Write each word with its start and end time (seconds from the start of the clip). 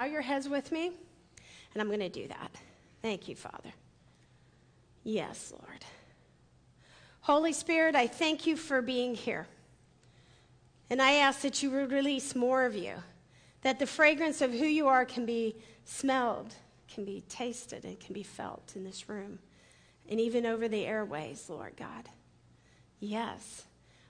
bow 0.00 0.06
your 0.06 0.22
heads 0.22 0.48
with 0.48 0.72
me? 0.72 0.92
And 1.74 1.80
I'm 1.80 1.88
going 1.88 2.00
to 2.00 2.08
do 2.08 2.26
that. 2.28 2.50
Thank 3.02 3.28
you, 3.28 3.36
Father. 3.36 3.70
Yes, 5.04 5.52
Lord. 5.52 5.84
Holy 7.20 7.52
Spirit, 7.52 7.94
I 7.94 8.06
thank 8.06 8.46
you 8.46 8.56
for 8.56 8.80
being 8.80 9.14
here. 9.14 9.46
And 10.88 11.02
I 11.02 11.12
ask 11.16 11.42
that 11.42 11.62
you 11.62 11.70
would 11.70 11.92
release 11.92 12.34
more 12.34 12.64
of 12.64 12.74
you, 12.74 12.94
that 13.60 13.78
the 13.78 13.86
fragrance 13.86 14.40
of 14.40 14.52
who 14.52 14.64
you 14.64 14.88
are 14.88 15.04
can 15.04 15.26
be 15.26 15.54
smelled, 15.84 16.54
can 16.92 17.04
be 17.04 17.22
tasted, 17.28 17.84
and 17.84 18.00
can 18.00 18.14
be 18.14 18.22
felt 18.22 18.72
in 18.74 18.84
this 18.84 19.08
room, 19.08 19.38
and 20.08 20.18
even 20.18 20.46
over 20.46 20.66
the 20.66 20.86
airways, 20.86 21.48
Lord 21.48 21.76
God. 21.76 22.08
Yes. 23.00 23.64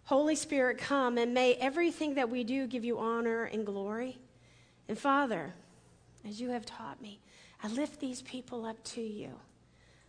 Holy 0.05 0.37
Spirit, 0.37 0.79
come 0.79 1.19
and 1.19 1.35
may 1.35 1.55
everything 1.55 2.15
that 2.15 2.31
we 2.31 2.45
do 2.45 2.69
give 2.69 2.85
you 2.85 2.99
honor 2.99 3.45
and 3.45 3.67
glory. 3.67 4.19
And 4.89 4.97
Father, 4.99 5.53
as 6.27 6.41
you 6.41 6.51
have 6.51 6.67
taught 6.67 7.01
me, 7.01 7.21
I 7.63 7.69
lift 7.69 8.01
these 8.01 8.23
people 8.23 8.65
up 8.65 8.83
to 8.85 9.01
you. 9.01 9.31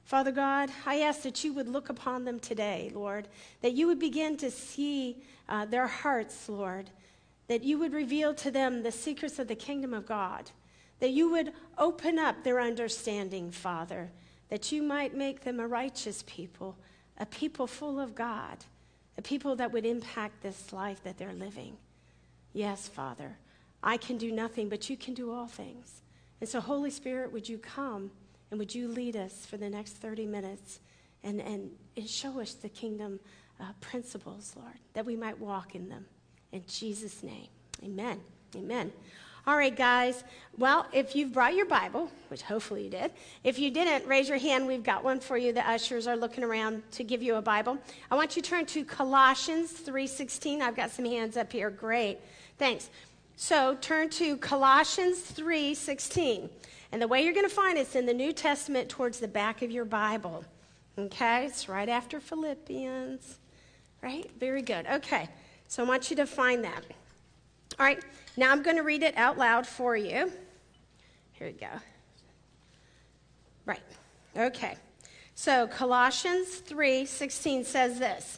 Father 0.03 0.31
God, 0.31 0.69
I 0.85 1.01
ask 1.01 1.21
that 1.21 1.43
you 1.43 1.53
would 1.53 1.67
look 1.67 1.89
upon 1.89 2.25
them 2.25 2.39
today, 2.39 2.91
Lord, 2.93 3.27
that 3.61 3.73
you 3.73 3.87
would 3.87 3.99
begin 3.99 4.35
to 4.37 4.51
see 4.51 5.21
uh, 5.47 5.65
their 5.65 5.87
hearts, 5.87 6.49
Lord, 6.49 6.89
that 7.47 7.63
you 7.63 7.77
would 7.77 7.93
reveal 7.93 8.33
to 8.35 8.51
them 8.51 8.83
the 8.83 8.91
secrets 8.91 9.39
of 9.39 9.47
the 9.47 9.55
kingdom 9.55 9.93
of 9.93 10.05
God, 10.05 10.51
that 10.99 11.11
you 11.11 11.29
would 11.31 11.53
open 11.77 12.19
up 12.19 12.43
their 12.43 12.59
understanding, 12.59 13.51
Father, 13.51 14.11
that 14.49 14.71
you 14.71 14.83
might 14.83 15.15
make 15.15 15.41
them 15.41 15.59
a 15.59 15.67
righteous 15.67 16.23
people, 16.27 16.77
a 17.17 17.25
people 17.25 17.67
full 17.67 17.99
of 17.99 18.15
God, 18.15 18.57
a 19.17 19.21
people 19.21 19.55
that 19.55 19.71
would 19.71 19.85
impact 19.85 20.41
this 20.41 20.73
life 20.73 21.03
that 21.03 21.17
they're 21.17 21.33
living. 21.33 21.77
Yes, 22.53 22.87
Father, 22.87 23.37
I 23.83 23.97
can 23.97 24.17
do 24.17 24.31
nothing, 24.31 24.69
but 24.69 24.89
you 24.89 24.97
can 24.97 25.13
do 25.13 25.31
all 25.31 25.47
things. 25.47 26.01
And 26.39 26.49
so, 26.49 26.59
Holy 26.59 26.91
Spirit, 26.91 27.31
would 27.31 27.47
you 27.47 27.57
come? 27.57 28.11
And 28.49 28.59
would 28.59 28.75
you 28.75 28.87
lead 28.87 29.15
us 29.15 29.45
for 29.45 29.57
the 29.57 29.69
next 29.69 29.93
30 29.93 30.25
minutes 30.25 30.81
and, 31.23 31.41
and, 31.41 31.71
and 31.95 32.09
show 32.09 32.39
us 32.39 32.53
the 32.53 32.69
kingdom 32.69 33.19
uh, 33.61 33.65
principles, 33.79 34.53
Lord, 34.57 34.75
that 34.93 35.05
we 35.05 35.15
might 35.15 35.39
walk 35.39 35.75
in 35.75 35.89
them. 35.89 36.05
In 36.51 36.63
Jesus' 36.67 37.23
name, 37.23 37.47
amen. 37.83 38.19
Amen. 38.55 38.91
All 39.47 39.55
right, 39.55 39.75
guys. 39.75 40.23
Well, 40.57 40.85
if 40.93 41.15
you've 41.15 41.33
brought 41.33 41.55
your 41.55 41.65
Bible, 41.65 42.11
which 42.27 42.43
hopefully 42.43 42.83
you 42.83 42.89
did, 42.89 43.11
if 43.43 43.57
you 43.57 43.71
didn't, 43.71 44.07
raise 44.07 44.29
your 44.29 44.37
hand. 44.37 44.67
We've 44.67 44.83
got 44.83 45.03
one 45.03 45.19
for 45.19 45.35
you. 45.37 45.51
The 45.51 45.67
ushers 45.67 46.05
are 46.05 46.15
looking 46.15 46.43
around 46.43 46.83
to 46.91 47.03
give 47.03 47.23
you 47.23 47.35
a 47.35 47.41
Bible. 47.41 47.77
I 48.11 48.15
want 48.15 48.35
you 48.35 48.41
to 48.41 48.49
turn 48.49 48.65
to 48.67 48.83
Colossians 48.83 49.71
3:16. 49.71 50.61
I've 50.61 50.75
got 50.75 50.91
some 50.91 51.05
hands 51.05 51.37
up 51.37 51.51
here. 51.51 51.71
Great. 51.71 52.19
Thanks. 52.59 52.89
So, 53.43 53.75
turn 53.81 54.11
to 54.11 54.37
Colossians 54.37 55.19
3:16. 55.19 56.47
And 56.91 57.01
the 57.01 57.07
way 57.07 57.23
you're 57.23 57.33
going 57.33 57.49
to 57.49 57.53
find 57.53 57.75
it's 57.75 57.95
in 57.95 58.05
the 58.05 58.13
New 58.13 58.33
Testament 58.33 58.87
towards 58.87 59.19
the 59.19 59.27
back 59.27 59.63
of 59.63 59.71
your 59.71 59.83
Bible. 59.83 60.45
Okay? 60.95 61.47
It's 61.47 61.67
right 61.67 61.89
after 61.89 62.19
Philippians. 62.19 63.39
Right? 64.03 64.29
Very 64.39 64.61
good. 64.61 64.85
Okay. 64.85 65.27
So 65.67 65.83
I 65.83 65.87
want 65.87 66.11
you 66.11 66.15
to 66.17 66.27
find 66.27 66.63
that. 66.63 66.83
All 67.79 67.85
right. 67.87 67.99
Now 68.37 68.51
I'm 68.51 68.61
going 68.61 68.77
to 68.77 68.83
read 68.83 69.01
it 69.01 69.17
out 69.17 69.39
loud 69.39 69.65
for 69.65 69.97
you. 69.97 70.31
Here 71.33 71.47
we 71.47 71.53
go. 71.53 71.79
Right. 73.65 73.81
Okay. 74.37 74.75
So 75.33 75.65
Colossians 75.65 76.61
3:16 76.61 77.65
says 77.65 77.97
this. 77.97 78.37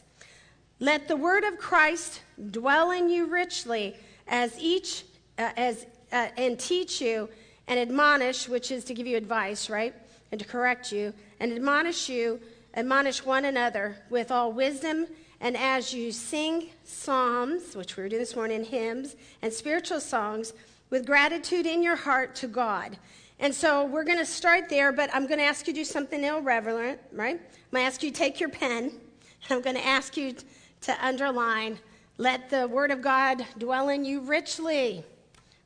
Let 0.80 1.08
the 1.08 1.16
word 1.16 1.44
of 1.44 1.58
Christ 1.58 2.22
dwell 2.50 2.90
in 2.90 3.10
you 3.10 3.26
richly 3.26 3.96
as 4.28 4.58
each 4.58 5.04
uh, 5.38 5.50
as 5.56 5.86
uh, 6.12 6.28
and 6.36 6.58
teach 6.58 7.00
you 7.00 7.28
and 7.66 7.78
admonish, 7.80 8.48
which 8.48 8.70
is 8.70 8.84
to 8.84 8.94
give 8.94 9.06
you 9.06 9.16
advice, 9.16 9.70
right? 9.70 9.94
And 10.30 10.40
to 10.40 10.46
correct 10.46 10.92
you, 10.92 11.12
and 11.40 11.52
admonish 11.52 12.08
you, 12.08 12.40
admonish 12.74 13.24
one 13.24 13.44
another 13.44 13.96
with 14.10 14.30
all 14.30 14.52
wisdom. 14.52 15.06
And 15.40 15.56
as 15.56 15.92
you 15.92 16.12
sing 16.12 16.70
psalms, 16.84 17.76
which 17.76 17.96
we 17.96 18.02
were 18.02 18.08
doing 18.08 18.20
this 18.20 18.36
morning, 18.36 18.64
hymns, 18.64 19.16
and 19.42 19.52
spiritual 19.52 20.00
songs, 20.00 20.52
with 20.90 21.06
gratitude 21.06 21.66
in 21.66 21.82
your 21.82 21.96
heart 21.96 22.34
to 22.36 22.46
God. 22.46 22.96
And 23.40 23.54
so 23.54 23.84
we're 23.84 24.04
going 24.04 24.18
to 24.18 24.26
start 24.26 24.68
there, 24.68 24.92
but 24.92 25.10
I'm 25.12 25.26
going 25.26 25.38
to 25.38 25.44
ask 25.44 25.66
you 25.66 25.72
to 25.72 25.80
do 25.80 25.84
something 25.84 26.22
irreverent, 26.22 27.00
right? 27.12 27.36
I'm 27.36 27.70
going 27.72 27.82
to 27.82 27.86
ask 27.86 28.02
you 28.02 28.10
to 28.10 28.16
take 28.16 28.38
your 28.38 28.48
pen. 28.48 28.84
And 28.84 29.50
I'm 29.50 29.60
going 29.60 29.76
to 29.76 29.84
ask 29.84 30.16
you 30.16 30.34
to 30.82 31.04
underline, 31.04 31.78
let 32.18 32.50
the 32.50 32.68
word 32.68 32.90
of 32.90 33.02
God 33.02 33.44
dwell 33.58 33.88
in 33.88 34.04
you 34.04 34.20
richly, 34.20 35.04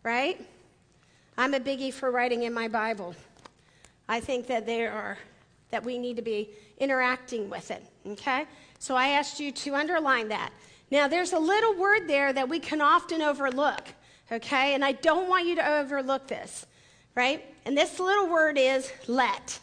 right? 0.03 0.45
I'm 1.37 1.55
a 1.55 1.61
biggie 1.61 1.93
for 1.93 2.11
writing 2.11 2.45
in 2.45 2.53
my 2.53 2.69
Bible. 2.69 3.15
I 4.09 4.21
think 4.21 4.47
that 4.47 4.67
there 4.67 4.93
are 4.93 5.19
that 5.71 5.85
we 5.85 5.99
need 5.99 6.17
to 6.17 6.23
be 6.23 6.49
interacting 6.79 7.51
with 7.51 7.71
it, 7.71 7.85
okay? 8.07 8.47
So 8.79 8.97
I 8.97 9.09
asked 9.09 9.39
you 9.39 9.53
to 9.53 9.75
underline 9.75 10.29
that. 10.29 10.51
Now 10.91 11.09
there's 11.09 11.35
a 11.35 11.39
little 11.39 11.75
word 11.77 12.09
there 12.09 12.33
that 12.33 12.49
we 12.49 12.59
can 12.59 12.81
often 12.81 13.21
overlook, 13.21 13.87
okay? 14.33 14.75
And 14.75 14.83
I 14.85 14.93
don't 14.93 15.29
want 15.29 15.47
you 15.47 15.55
to 15.57 15.79
overlook 15.79 16.27
this, 16.27 16.67
right? 17.15 17.45
And 17.67 17.77
this 17.77 18.01
little 18.01 18.29
word 18.29 18.57
is 18.57 18.91
let. 19.07 19.59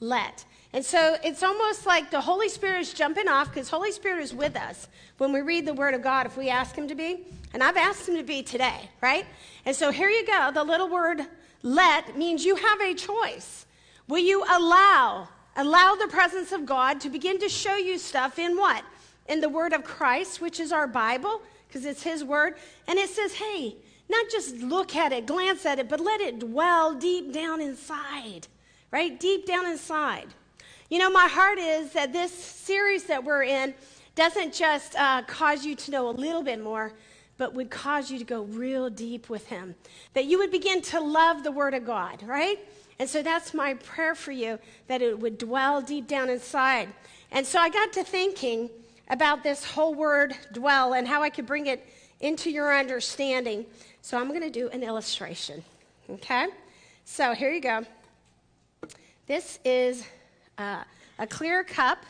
Let. 0.00 0.44
And 0.74 0.84
so 0.84 1.16
it's 1.22 1.42
almost 1.42 1.84
like 1.84 2.10
the 2.10 2.20
Holy 2.20 2.48
Spirit 2.48 2.80
is 2.80 2.94
jumping 2.94 3.28
off 3.28 3.48
because 3.48 3.68
Holy 3.68 3.92
Spirit 3.92 4.22
is 4.22 4.32
with 4.32 4.56
us 4.56 4.88
when 5.18 5.30
we 5.32 5.42
read 5.42 5.66
the 5.66 5.74
Word 5.74 5.92
of 5.92 6.02
God 6.02 6.24
if 6.24 6.36
we 6.36 6.48
ask 6.48 6.74
Him 6.74 6.88
to 6.88 6.94
be. 6.94 7.26
And 7.52 7.62
I've 7.62 7.76
asked 7.76 8.08
Him 8.08 8.16
to 8.16 8.22
be 8.22 8.42
today, 8.42 8.88
right? 9.02 9.26
And 9.66 9.76
so 9.76 9.90
here 9.90 10.08
you 10.08 10.26
go. 10.26 10.50
The 10.52 10.64
little 10.64 10.88
word 10.88 11.26
let 11.62 12.16
means 12.16 12.44
you 12.44 12.56
have 12.56 12.80
a 12.80 12.94
choice. 12.94 13.66
Will 14.08 14.18
you 14.18 14.42
allow, 14.44 15.28
allow 15.56 15.94
the 15.94 16.08
presence 16.08 16.52
of 16.52 16.64
God 16.64 17.00
to 17.02 17.10
begin 17.10 17.38
to 17.40 17.50
show 17.50 17.76
you 17.76 17.98
stuff 17.98 18.38
in 18.38 18.56
what? 18.56 18.82
In 19.26 19.40
the 19.40 19.50
Word 19.50 19.74
of 19.74 19.84
Christ, 19.84 20.40
which 20.40 20.58
is 20.58 20.72
our 20.72 20.86
Bible, 20.86 21.42
because 21.68 21.84
it's 21.84 22.02
His 22.02 22.24
Word. 22.24 22.54
And 22.88 22.98
it 22.98 23.10
says, 23.10 23.34
hey, 23.34 23.76
not 24.08 24.30
just 24.30 24.56
look 24.56 24.96
at 24.96 25.12
it, 25.12 25.26
glance 25.26 25.66
at 25.66 25.78
it, 25.78 25.90
but 25.90 26.00
let 26.00 26.22
it 26.22 26.38
dwell 26.38 26.94
deep 26.94 27.32
down 27.32 27.60
inside, 27.60 28.48
right? 28.90 29.20
Deep 29.20 29.46
down 29.46 29.66
inside. 29.66 30.28
You 30.92 30.98
know, 30.98 31.08
my 31.08 31.26
heart 31.26 31.58
is 31.58 31.94
that 31.94 32.12
this 32.12 32.30
series 32.30 33.04
that 33.04 33.24
we're 33.24 33.44
in 33.44 33.72
doesn't 34.14 34.52
just 34.52 34.94
uh, 34.96 35.22
cause 35.22 35.64
you 35.64 35.74
to 35.74 35.90
know 35.90 36.10
a 36.10 36.12
little 36.12 36.42
bit 36.42 36.62
more, 36.62 36.92
but 37.38 37.54
would 37.54 37.70
cause 37.70 38.10
you 38.10 38.18
to 38.18 38.26
go 38.26 38.42
real 38.42 38.90
deep 38.90 39.30
with 39.30 39.46
Him. 39.46 39.74
That 40.12 40.26
you 40.26 40.36
would 40.36 40.50
begin 40.50 40.82
to 40.82 41.00
love 41.00 41.44
the 41.44 41.50
Word 41.50 41.72
of 41.72 41.86
God, 41.86 42.22
right? 42.24 42.58
And 42.98 43.08
so 43.08 43.22
that's 43.22 43.54
my 43.54 43.72
prayer 43.72 44.14
for 44.14 44.32
you, 44.32 44.58
that 44.88 45.00
it 45.00 45.18
would 45.18 45.38
dwell 45.38 45.80
deep 45.80 46.08
down 46.08 46.28
inside. 46.28 46.90
And 47.30 47.46
so 47.46 47.58
I 47.58 47.70
got 47.70 47.94
to 47.94 48.04
thinking 48.04 48.68
about 49.08 49.42
this 49.42 49.64
whole 49.64 49.94
word 49.94 50.34
dwell 50.52 50.92
and 50.92 51.08
how 51.08 51.22
I 51.22 51.30
could 51.30 51.46
bring 51.46 51.68
it 51.68 51.88
into 52.20 52.50
your 52.50 52.76
understanding. 52.76 53.64
So 54.02 54.18
I'm 54.18 54.28
going 54.28 54.42
to 54.42 54.50
do 54.50 54.68
an 54.68 54.82
illustration. 54.82 55.64
Okay? 56.10 56.48
So 57.06 57.32
here 57.32 57.50
you 57.50 57.62
go. 57.62 57.86
This 59.26 59.58
is 59.64 60.04
uh, 60.58 60.84
a 61.18 61.26
clear 61.26 61.64
cup, 61.64 62.04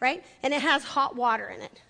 right? 0.00 0.24
And 0.42 0.52
it 0.52 0.62
has 0.62 0.84
hot 0.84 1.16
water 1.16 1.48
in 1.48 1.60
it. 1.60 1.80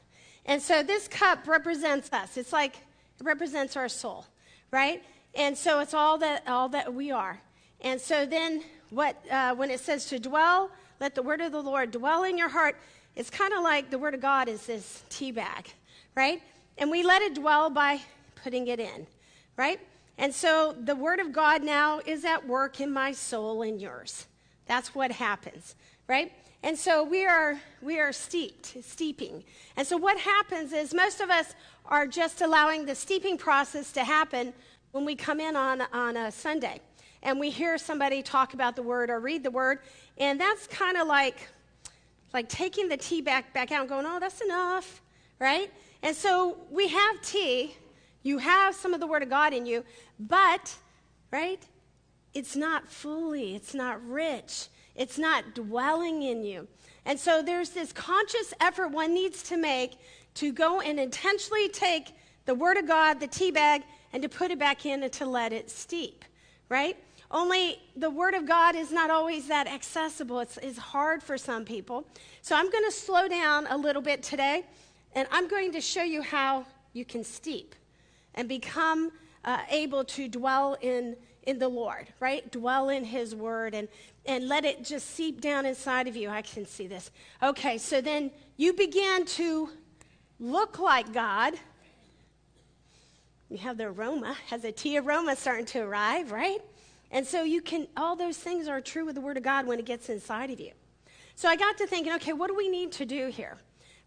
And 0.47 0.61
so 0.61 0.83
this 0.83 1.09
cup 1.09 1.47
represents 1.47 2.13
us. 2.13 2.37
It's 2.37 2.53
like 2.53 2.77
it 2.77 3.25
represents 3.25 3.77
our 3.77 3.89
soul, 3.89 4.27
right? 4.71 5.03
And 5.35 5.57
so 5.57 5.81
it's 5.81 5.95
all 5.95 6.19
that 6.19 6.47
all 6.49 6.69
that 6.71 6.93
we 6.93 7.11
are. 7.11 7.41
And 7.81 8.01
so 8.01 8.27
then 8.27 8.63
what 8.91 9.17
uh, 9.31 9.55
when 9.55 9.71
it 9.71 9.81
says 9.81 10.07
to 10.07 10.19
dwell, 10.19 10.71
let 10.99 11.15
the 11.15 11.23
word 11.23 11.41
of 11.41 11.53
the 11.53 11.63
Lord 11.63 11.91
dwell 11.93 12.25
in 12.25 12.37
your 12.37 12.49
heart. 12.49 12.77
It's 13.17 13.31
kind 13.31 13.53
of 13.53 13.63
like 13.63 13.91
the 13.91 13.99
word 13.99 14.15
of 14.15 14.21
God 14.21 14.49
is 14.49 14.67
this 14.67 15.03
tea 15.09 15.33
bag, 15.33 15.73
right? 16.15 16.43
And 16.79 16.91
we 16.91 17.03
let 17.03 17.23
it 17.23 17.35
dwell 17.35 17.71
by 17.71 18.01
putting 18.43 18.69
it 18.69 18.81
in, 18.81 19.07
right? 19.57 19.81
And 20.19 20.35
so 20.35 20.75
the 20.79 20.95
word 20.95 21.19
of 21.19 21.33
God 21.33 21.63
now 21.63 22.01
is 22.05 22.25
at 22.25 22.47
work 22.47 22.81
in 22.81 22.93
my 22.93 23.13
soul 23.13 23.63
and 23.63 23.81
yours. 23.81 24.27
That's 24.70 24.94
what 24.94 25.11
happens, 25.11 25.75
right? 26.06 26.31
And 26.62 26.78
so 26.78 27.02
we 27.02 27.26
are 27.26 27.58
we 27.82 27.99
are 27.99 28.12
steeped, 28.12 28.76
steeping. 28.84 29.43
And 29.76 29.84
so 29.84 29.96
what 29.96 30.17
happens 30.17 30.72
is 30.72 30.94
most 30.94 31.20
of 31.20 31.28
us 31.28 31.56
are 31.87 32.06
just 32.06 32.40
allowing 32.40 32.87
the 32.87 32.94
steeping 32.94 33.37
process 33.37 33.90
to 33.90 34.05
happen 34.05 34.52
when 34.93 35.05
we 35.05 35.17
come 35.17 35.40
in 35.40 35.56
on 35.56 35.82
on 35.93 36.17
a 36.17 36.31
Sunday 36.31 36.81
and 37.25 37.40
we 37.40 37.50
hear 37.50 37.78
somebody 37.78 38.22
talk 38.22 38.55
about 38.55 38.76
the 38.76 38.82
word 38.84 39.11
or 39.11 39.19
read 39.19 39.43
the 39.43 39.50
word, 39.50 39.81
and 40.19 40.40
that's 40.40 40.69
kind 40.69 40.96
of 40.96 41.08
like 41.08 41.49
like 42.32 42.49
taking 42.49 42.88
the 42.88 42.96
tea 42.96 43.22
back 43.22 43.52
back 43.52 43.72
out 43.72 43.81
and 43.81 43.88
going, 43.88 44.06
"Oh, 44.06 44.20
that's 44.20 44.40
enough." 44.40 45.02
Right? 45.40 45.72
And 46.05 46.14
so 46.14 46.56
we 46.70 46.87
have 46.87 47.20
tea, 47.22 47.75
you 48.22 48.38
have 48.38 48.76
some 48.76 48.94
of 48.94 49.00
the 49.00 49.08
word 49.08 49.25
of 49.25 49.31
God 49.31 49.52
in 49.52 49.67
you, 49.67 49.84
but 50.20 50.72
right? 51.32 51.61
It's 52.35 52.56
not 52.56 52.88
fully, 52.88 53.55
it's 53.55 53.75
not 53.75 54.05
rich, 54.06 54.69
it's 54.94 55.19
not 55.19 55.55
dwelling 55.55 56.23
in 56.23 56.44
you. 56.44 56.69
And 57.05 57.19
so 57.19 57.43
there's 57.43 57.71
this 57.71 57.93
conscious 57.93 58.53
effort 58.61 58.88
one 58.88 59.15
needs 59.15 59.43
to 59.44 59.56
make 59.56 59.99
to 60.35 60.53
go 60.53 60.81
and 60.81 61.00
intentionally 61.00 61.69
take 61.69 62.15
the 62.47 62.55
Word 62.55 62.77
of 62.77 62.87
God, 62.87 63.21
the 63.21 63.27
tea 63.27 63.50
bag, 63.50 63.82
and 64.12 64.23
to 64.23 64.29
put 64.29 64.50
it 64.50 64.59
back 64.59 64.87
in 64.87 65.03
and 65.03 65.12
to 65.15 65.27
let 65.27 65.53
it 65.53 65.71
steep, 65.71 66.25
right? 66.69 66.97
Only 67.31 67.81
the 67.97 68.11
Word 68.11 68.35
of 68.35 68.47
God 68.47 68.75
is 68.75 68.91
not 68.91 69.11
always 69.11 69.47
that 69.49 69.67
accessible. 69.67 70.41
It's, 70.41 70.56
it's 70.59 70.79
hard 70.79 71.23
for 71.23 71.38
some 71.38 71.65
people. 71.65 72.06
So 72.43 72.56
I'm 72.56 72.71
going 72.71 72.85
to 72.85 72.93
slow 72.93 73.29
down 73.29 73.67
a 73.69 73.77
little 73.77 74.03
bit 74.03 74.23
today, 74.23 74.65
and 75.15 75.29
I'm 75.31 75.47
going 75.47 75.73
to 75.73 75.81
show 75.81 76.03
you 76.03 76.23
how 76.23 76.67
you 76.93 77.05
can 77.05 77.23
steep 77.23 77.75
and 78.35 78.49
become 78.49 79.12
uh, 79.44 79.59
able 79.71 80.05
to 80.05 80.29
dwell 80.29 80.77
in, 80.81 81.17
in 81.45 81.59
the 81.59 81.69
Lord, 81.69 82.07
right? 82.21 82.51
Dwell 82.51 82.89
in 82.89 83.05
His 83.05 83.35
Word 83.35 83.75
and, 83.75 83.89
and 84.27 84.49
let 84.49 84.65
it 84.65 84.85
just 84.85 85.11
seep 85.11 85.41
down 85.41 85.67
inside 85.67 86.07
of 86.07 86.17
you. 86.17 86.29
I 86.29 86.43
can 86.43 86.67
see 86.67 86.87
this. 86.87 87.11
Okay, 87.43 87.79
so 87.79 88.01
then 88.01 88.31
you 88.57 88.73
begin 88.73 89.25
to 89.27 89.71
look 90.39 90.79
like 90.79 91.13
God. 91.13 91.55
You 93.49 93.59
have 93.59 93.79
the 93.79 93.87
aroma, 93.87 94.37
has 94.49 94.65
a 94.65 94.73
tea 94.73 94.99
aroma 94.99 95.35
starting 95.35 95.67
to 95.67 95.81
arrive, 95.81 96.31
right? 96.31 96.61
And 97.11 97.27
so 97.27 97.43
you 97.43 97.61
can, 97.61 97.89
all 97.97 98.15
those 98.15 98.37
things 98.37 98.69
are 98.69 98.81
true 98.81 99.05
with 99.05 99.17
the 99.17 99.21
Word 99.21 99.37
of 99.37 99.43
God 99.43 99.67
when 99.67 99.79
it 99.79 99.85
gets 99.85 100.09
inside 100.09 100.51
of 100.51 100.61
you. 100.61 100.73
So 101.35 101.49
I 101.49 101.57
got 101.57 101.79
to 101.79 101.87
thinking, 101.87 102.13
okay, 102.15 102.33
what 102.33 102.49
do 102.49 102.55
we 102.55 102.69
need 102.69 102.93
to 102.93 103.07
do 103.07 103.29
here, 103.29 103.57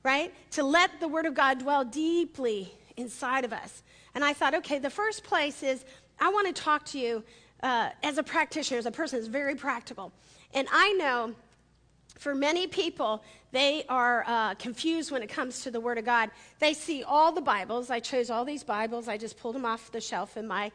right? 0.04 0.34
To 0.52 0.64
let 0.64 1.00
the 1.00 1.08
Word 1.08 1.26
of 1.26 1.34
God 1.34 1.60
dwell 1.60 1.84
deeply 1.84 2.72
inside 2.96 3.44
of 3.44 3.52
us. 3.52 3.82
And 4.16 4.24
I 4.24 4.34
thought, 4.34 4.54
okay, 4.56 4.80
the 4.80 4.90
first 4.90 5.24
place 5.24 5.64
is 5.64 5.84
I 6.20 6.30
want 6.30 6.48
to 6.54 6.62
talk 6.62 6.86
to 6.86 7.00
you 7.00 7.24
uh, 7.62 7.90
as 8.04 8.18
a 8.18 8.24
practitioner, 8.24 8.80
as 8.80 8.86
a 8.86 8.92
person 8.92 9.20
who's 9.20 9.28
very 9.28 9.56
practical. 9.56 10.12
And 10.54 10.68
I 10.72 10.94
know 10.94 11.34
for 12.18 12.36
many 12.36 12.68
people, 12.68 13.24
they 13.52 13.86
are 13.90 14.24
uh, 14.28 14.56
confused 14.56 15.12
when 15.12 15.24
it 15.24 15.30
comes 15.30 15.62
to 15.64 15.72
the 15.72 15.80
Word 15.80 15.98
of 15.98 16.06
God. 16.06 16.30
They 16.60 16.74
see 16.74 17.04
all 17.04 17.32
the 17.32 17.42
Bibles. 17.42 17.90
I 17.90 18.00
chose 18.00 18.30
all 18.30 18.46
these 18.46 18.64
Bibles. 18.64 19.08
I 19.08 19.18
just 19.18 19.38
pulled 19.38 19.56
them 19.56 19.66
off 19.66 19.92
the 19.92 20.02
shelf 20.02 20.38
in 20.38 20.48
my 20.48 20.72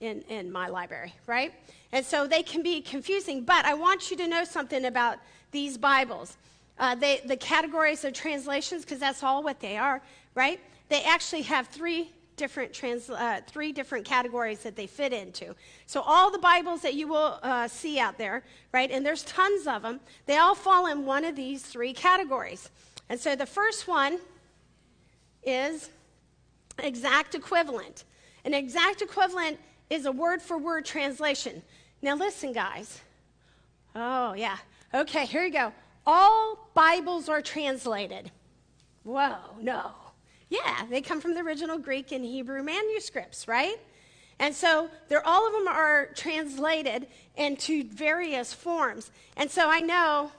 in, 0.00 0.20
in 0.22 0.50
my 0.50 0.66
library, 0.68 1.14
right? 1.26 1.54
And 1.92 2.04
so 2.04 2.26
they 2.26 2.42
can 2.42 2.62
be 2.62 2.80
confusing, 2.80 3.44
but 3.44 3.64
I 3.64 3.74
want 3.74 4.10
you 4.10 4.16
to 4.16 4.26
know 4.26 4.42
something 4.42 4.84
about 4.84 5.18
these 5.52 5.78
Bibles. 5.78 6.36
Uh, 6.76 6.96
they, 6.96 7.20
the 7.24 7.36
categories 7.36 8.04
of 8.04 8.12
translations, 8.12 8.82
because 8.82 8.98
that's 8.98 9.22
all 9.22 9.44
what 9.44 9.60
they 9.60 9.76
are, 9.76 10.02
right? 10.34 10.58
They 10.88 11.04
actually 11.04 11.42
have 11.42 11.68
three 11.68 12.10
different 12.36 12.72
trans, 12.72 13.10
uh, 13.10 13.40
three 13.46 13.72
different 13.72 14.04
categories 14.04 14.60
that 14.60 14.76
they 14.76 14.86
fit 14.86 15.12
into. 15.12 15.54
So 15.86 16.00
all 16.00 16.30
the 16.30 16.38
Bibles 16.38 16.82
that 16.82 16.94
you 16.94 17.08
will 17.08 17.38
uh, 17.42 17.68
see 17.68 17.98
out 17.98 18.18
there, 18.18 18.42
right, 18.72 18.90
and 18.90 19.04
there's 19.04 19.22
tons 19.24 19.66
of 19.66 19.82
them, 19.82 20.00
they 20.26 20.36
all 20.36 20.54
fall 20.54 20.86
in 20.86 21.04
one 21.04 21.24
of 21.24 21.36
these 21.36 21.62
three 21.62 21.92
categories. 21.92 22.70
And 23.08 23.18
so 23.18 23.36
the 23.36 23.46
first 23.46 23.88
one 23.88 24.18
is 25.42 25.90
exact 26.78 27.34
equivalent. 27.34 28.04
An 28.44 28.54
exact 28.54 29.02
equivalent 29.02 29.58
is 29.90 30.06
a 30.06 30.12
word 30.12 30.40
for 30.40 30.58
word 30.58 30.84
translation. 30.84 31.62
Now, 32.00 32.16
listen, 32.16 32.52
guys. 32.52 33.00
Oh, 33.94 34.32
yeah. 34.32 34.56
Okay, 34.94 35.26
here 35.26 35.44
you 35.44 35.52
go. 35.52 35.72
All 36.06 36.70
Bibles 36.74 37.28
are 37.28 37.42
translated. 37.42 38.30
Whoa, 39.04 39.36
no. 39.60 39.92
Yeah, 40.52 40.84
they 40.90 41.00
come 41.00 41.18
from 41.18 41.32
the 41.32 41.40
original 41.40 41.78
Greek 41.78 42.12
and 42.12 42.22
Hebrew 42.22 42.62
manuscripts, 42.62 43.48
right? 43.48 43.76
And 44.38 44.54
so 44.54 44.90
they're, 45.08 45.26
all 45.26 45.46
of 45.46 45.54
them 45.54 45.66
are 45.66 46.10
translated 46.14 47.06
into 47.38 47.84
various 47.84 48.52
forms. 48.52 49.10
And 49.38 49.50
so 49.50 49.70
I 49.70 49.80
know, 49.80 50.30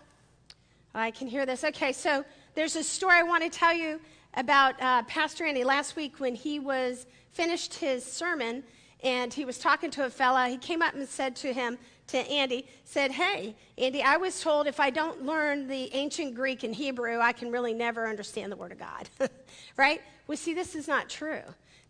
I 0.94 1.10
can 1.10 1.28
hear 1.28 1.48
this. 1.48 1.64
Okay, 1.64 1.92
so 1.92 2.24
there's 2.54 2.76
a 2.76 2.84
story 2.84 3.16
I 3.18 3.24
want 3.24 3.42
to 3.42 3.50
tell 3.50 3.74
you 3.74 4.00
about 4.36 4.80
uh, 4.80 5.02
Pastor 5.04 5.46
Andy 5.46 5.64
last 5.64 5.96
week 5.96 6.20
when 6.20 6.36
he 6.36 6.60
was 6.60 7.08
finished 7.32 7.74
his 7.74 8.06
sermon 8.06 8.64
and 9.04 9.34
he 9.34 9.46
was 9.46 9.58
talking 9.58 9.92
to 9.92 10.06
a 10.06 10.10
fella. 10.10 10.48
He 10.48 10.58
came 10.58 10.82
up 10.82 10.94
and 10.94 11.08
said 11.08 11.36
to 11.38 11.54
him, 11.54 11.78
to 12.08 12.18
Andy, 12.18 12.68
said, 12.84 13.12
Hey, 13.12 13.56
Andy, 13.78 14.02
I 14.02 14.18
was 14.18 14.42
told 14.42 14.68
if 14.68 14.80
I 14.80 14.90
don't 14.90 15.26
learn 15.26 15.68
the 15.68 15.94
ancient 15.94 16.36
Greek 16.36 16.64
and 16.64 16.76
Hebrew, 16.76 17.20
I 17.20 17.32
can 17.32 17.52
really 17.52 17.74
never 17.74 18.08
understand 18.08 18.52
the 18.52 18.56
Word 18.56 18.72
of 18.72 18.80
God. 18.80 19.10
right? 19.78 20.02
Well, 20.28 20.38
see, 20.38 20.54
this 20.54 20.76
is 20.76 20.88
not 20.88 21.10
true. 21.10 21.42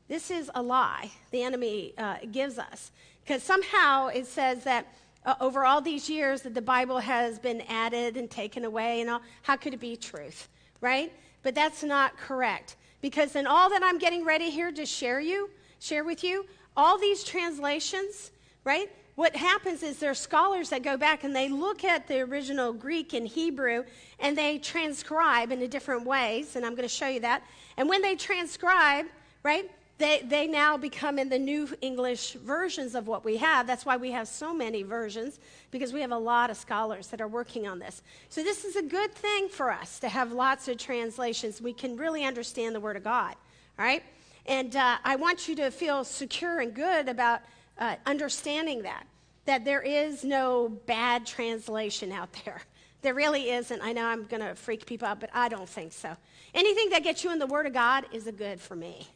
This 0.08 0.30
is 0.30 0.52
a 0.54 0.62
lie 0.62 1.12
the 1.32 1.44
enemy 1.44 1.94
uh, 1.98 2.18
gives 2.32 2.60
us. 2.60 2.92
Because 3.24 3.42
somehow 3.42 4.08
it 4.08 4.28
says 4.28 4.64
that 4.66 4.94
uh, 5.26 5.36
over 5.40 5.66
all 5.66 5.82
these 5.82 6.10
years 6.10 6.42
that 6.42 6.54
the 6.54 6.62
Bible 6.62 7.00
has 7.00 7.40
been 7.40 7.62
added 7.62 8.18
and 8.18 8.30
taken 8.30 8.66
away, 8.66 9.02
and 9.02 9.10
all, 9.10 9.22
how 9.44 9.56
could 9.56 9.74
it 9.74 9.80
be 9.80 9.96
truth? 9.96 10.50
Right? 10.82 11.14
But 11.42 11.56
that's 11.56 11.84
not 11.84 12.18
correct. 12.18 12.76
Because 13.02 13.36
in 13.36 13.48
all 13.48 13.70
that 13.70 13.82
I'm 13.84 13.98
getting 13.98 14.26
ready 14.26 14.50
here 14.50 14.72
to 14.72 14.86
share 14.86 15.20
you, 15.20 15.50
share 15.80 16.04
with 16.04 16.24
you, 16.24 16.46
all 16.76 16.98
these 16.98 17.24
translations, 17.24 18.32
right? 18.64 18.90
What 19.16 19.36
happens 19.36 19.84
is 19.84 20.00
there 20.00 20.10
are 20.10 20.16
scholars 20.16 20.70
that 20.70 20.82
go 20.82 20.98
back 20.98 21.24
and 21.24 21.36
they 21.36 21.48
look 21.48 21.84
at 21.84 22.08
the 22.08 22.22
original 22.22 22.74
Greek 22.74 23.14
and 23.14 23.28
Hebrew 23.28 23.84
and 24.20 24.36
they 24.36 24.58
transcribe 24.58 25.52
in 25.52 25.68
different 25.70 26.06
ways, 26.06 26.56
and 26.56 26.66
I'm 26.66 26.72
going 26.72 26.88
to 26.88 26.94
show 26.94 27.08
you 27.08 27.20
that. 27.20 27.44
And 27.78 27.88
when 27.88 28.02
they 28.02 28.16
transcribe, 28.16 29.06
right, 29.44 29.70
they, 30.00 30.24
they 30.28 30.48
now 30.48 30.76
become 30.76 31.20
in 31.20 31.30
the 31.30 31.38
new 31.38 31.70
English 31.82 32.34
versions 32.34 32.96
of 32.96 33.08
what 33.08 33.24
we 33.24 33.38
have. 33.38 33.68
That's 33.68 33.86
why 33.86 33.96
we 33.96 34.12
have 34.12 34.28
so 34.28 34.54
many 34.54 34.82
versions, 34.82 35.40
because 35.70 35.94
we 35.94 36.02
have 36.02 36.12
a 36.12 36.18
lot 36.18 36.50
of 36.50 36.58
scholars 36.58 37.08
that 37.10 37.22
are 37.22 37.28
working 37.28 37.68
on 37.68 37.78
this. 37.78 38.02
So, 38.30 38.44
this 38.44 38.66
is 38.66 38.76
a 38.76 38.82
good 38.82 39.14
thing 39.14 39.50
for 39.50 39.72
us 39.72 40.00
to 40.00 40.10
have 40.10 40.32
lots 40.32 40.68
of 40.68 40.78
translations. 40.78 41.62
We 41.62 41.74
can 41.74 41.96
really 41.96 42.26
understand 42.26 42.74
the 42.74 42.80
Word 42.80 42.98
of 42.98 43.04
God, 43.04 43.36
all 43.78 43.86
right? 43.86 44.04
And 44.46 44.76
uh, 44.76 44.98
I 45.04 45.16
want 45.16 45.48
you 45.48 45.56
to 45.56 45.72
feel 45.72 46.04
secure 46.04 46.60
and 46.60 46.74
good 46.74 47.08
about 47.08 47.42
uh, 47.78 47.96
understanding 48.06 48.84
that, 48.84 49.06
that 49.46 49.66
there 49.66 49.82
is 49.82 50.24
no 50.24 50.70
bad 50.86 51.26
translation 51.26 52.12
out 52.12 52.30
there. 52.46 52.62
There 53.04 53.14
really 53.14 53.50
isn't. 53.50 53.82
I 53.82 53.92
know 53.92 54.06
I'm 54.06 54.24
going 54.28 54.42
to 54.42 54.56
freak 54.56 54.86
people 54.86 55.06
out, 55.10 55.20
but 55.20 55.30
I 55.34 55.50
don't 55.50 55.68
think 55.68 55.92
so. 55.92 56.16
Anything 56.54 56.90
that 56.92 57.04
gets 57.04 57.22
you 57.22 57.34
in 57.34 57.38
the 57.38 57.46
Word 57.46 57.66
of 57.66 57.74
God 57.74 58.06
is 58.14 58.28
a 58.28 58.32
good 58.32 58.62
for 58.62 58.78
me, 58.78 59.10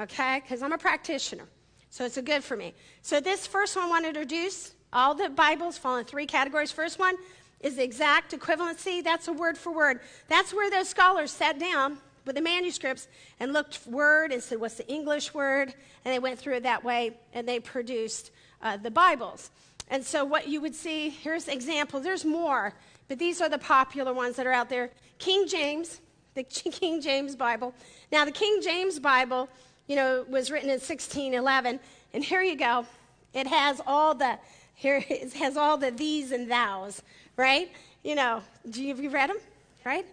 okay? 0.00 0.40
Because 0.42 0.62
I'm 0.62 0.72
a 0.72 0.78
practitioner. 0.78 1.44
So 1.90 2.06
it's 2.06 2.16
a 2.16 2.22
good 2.22 2.42
for 2.42 2.56
me. 2.56 2.72
So 3.02 3.20
this 3.20 3.46
first 3.46 3.76
one 3.76 3.84
I 3.84 3.88
want 3.90 4.04
to 4.04 4.08
introduce, 4.08 4.72
all 4.94 5.14
the 5.14 5.28
Bibles 5.28 5.76
fall 5.76 5.98
in 5.98 6.06
three 6.06 6.24
categories. 6.24 6.72
First 6.72 6.98
one 6.98 7.16
is 7.60 7.76
the 7.76 7.84
exact 7.84 8.32
equivalency. 8.32 9.04
That's 9.04 9.28
a 9.28 9.32
word 9.34 9.58
for 9.58 9.72
word. 9.72 10.00
That's 10.26 10.54
where 10.54 10.70
those 10.70 10.88
scholars 10.88 11.30
sat 11.30 11.58
down 11.58 11.98
with 12.24 12.36
the 12.36 12.42
manuscripts 12.42 13.08
and 13.40 13.52
looked 13.52 13.86
word 13.86 14.32
and 14.32 14.42
said, 14.42 14.60
What's 14.60 14.76
the 14.76 14.88
English 14.88 15.34
word? 15.34 15.74
And 16.04 16.14
they 16.14 16.18
went 16.18 16.38
through 16.38 16.54
it 16.54 16.62
that 16.62 16.84
way 16.84 17.16
and 17.32 17.48
they 17.48 17.60
produced 17.60 18.30
uh, 18.62 18.76
the 18.76 18.90
Bibles. 18.90 19.50
And 19.88 20.04
so, 20.04 20.24
what 20.24 20.48
you 20.48 20.60
would 20.60 20.74
see 20.74 21.10
here's 21.10 21.48
examples, 21.48 22.04
there's 22.04 22.24
more, 22.24 22.74
but 23.08 23.18
these 23.18 23.40
are 23.40 23.48
the 23.48 23.58
popular 23.58 24.12
ones 24.12 24.36
that 24.36 24.46
are 24.46 24.52
out 24.52 24.68
there. 24.68 24.90
King 25.18 25.46
James, 25.46 26.00
the 26.34 26.42
King 26.44 27.00
James 27.00 27.36
Bible. 27.36 27.74
Now, 28.10 28.24
the 28.24 28.32
King 28.32 28.60
James 28.62 28.98
Bible, 28.98 29.48
you 29.86 29.96
know, 29.96 30.24
was 30.28 30.50
written 30.50 30.68
in 30.68 30.74
1611, 30.74 31.80
and 32.14 32.24
here 32.24 32.42
you 32.42 32.56
go. 32.56 32.86
It 33.34 33.46
has 33.46 33.80
all 33.86 34.14
the 34.14 34.38
here 34.74 35.04
it 35.08 35.32
has 35.34 35.56
all 35.56 35.76
the 35.76 35.90
these 35.90 36.32
and 36.32 36.48
thous, 36.48 37.02
right? 37.36 37.70
You 38.02 38.14
know, 38.14 38.42
do 38.68 38.82
you, 38.82 38.88
have 38.88 39.02
you 39.02 39.10
read 39.10 39.30
them? 39.30 39.38
Right? 39.84 40.06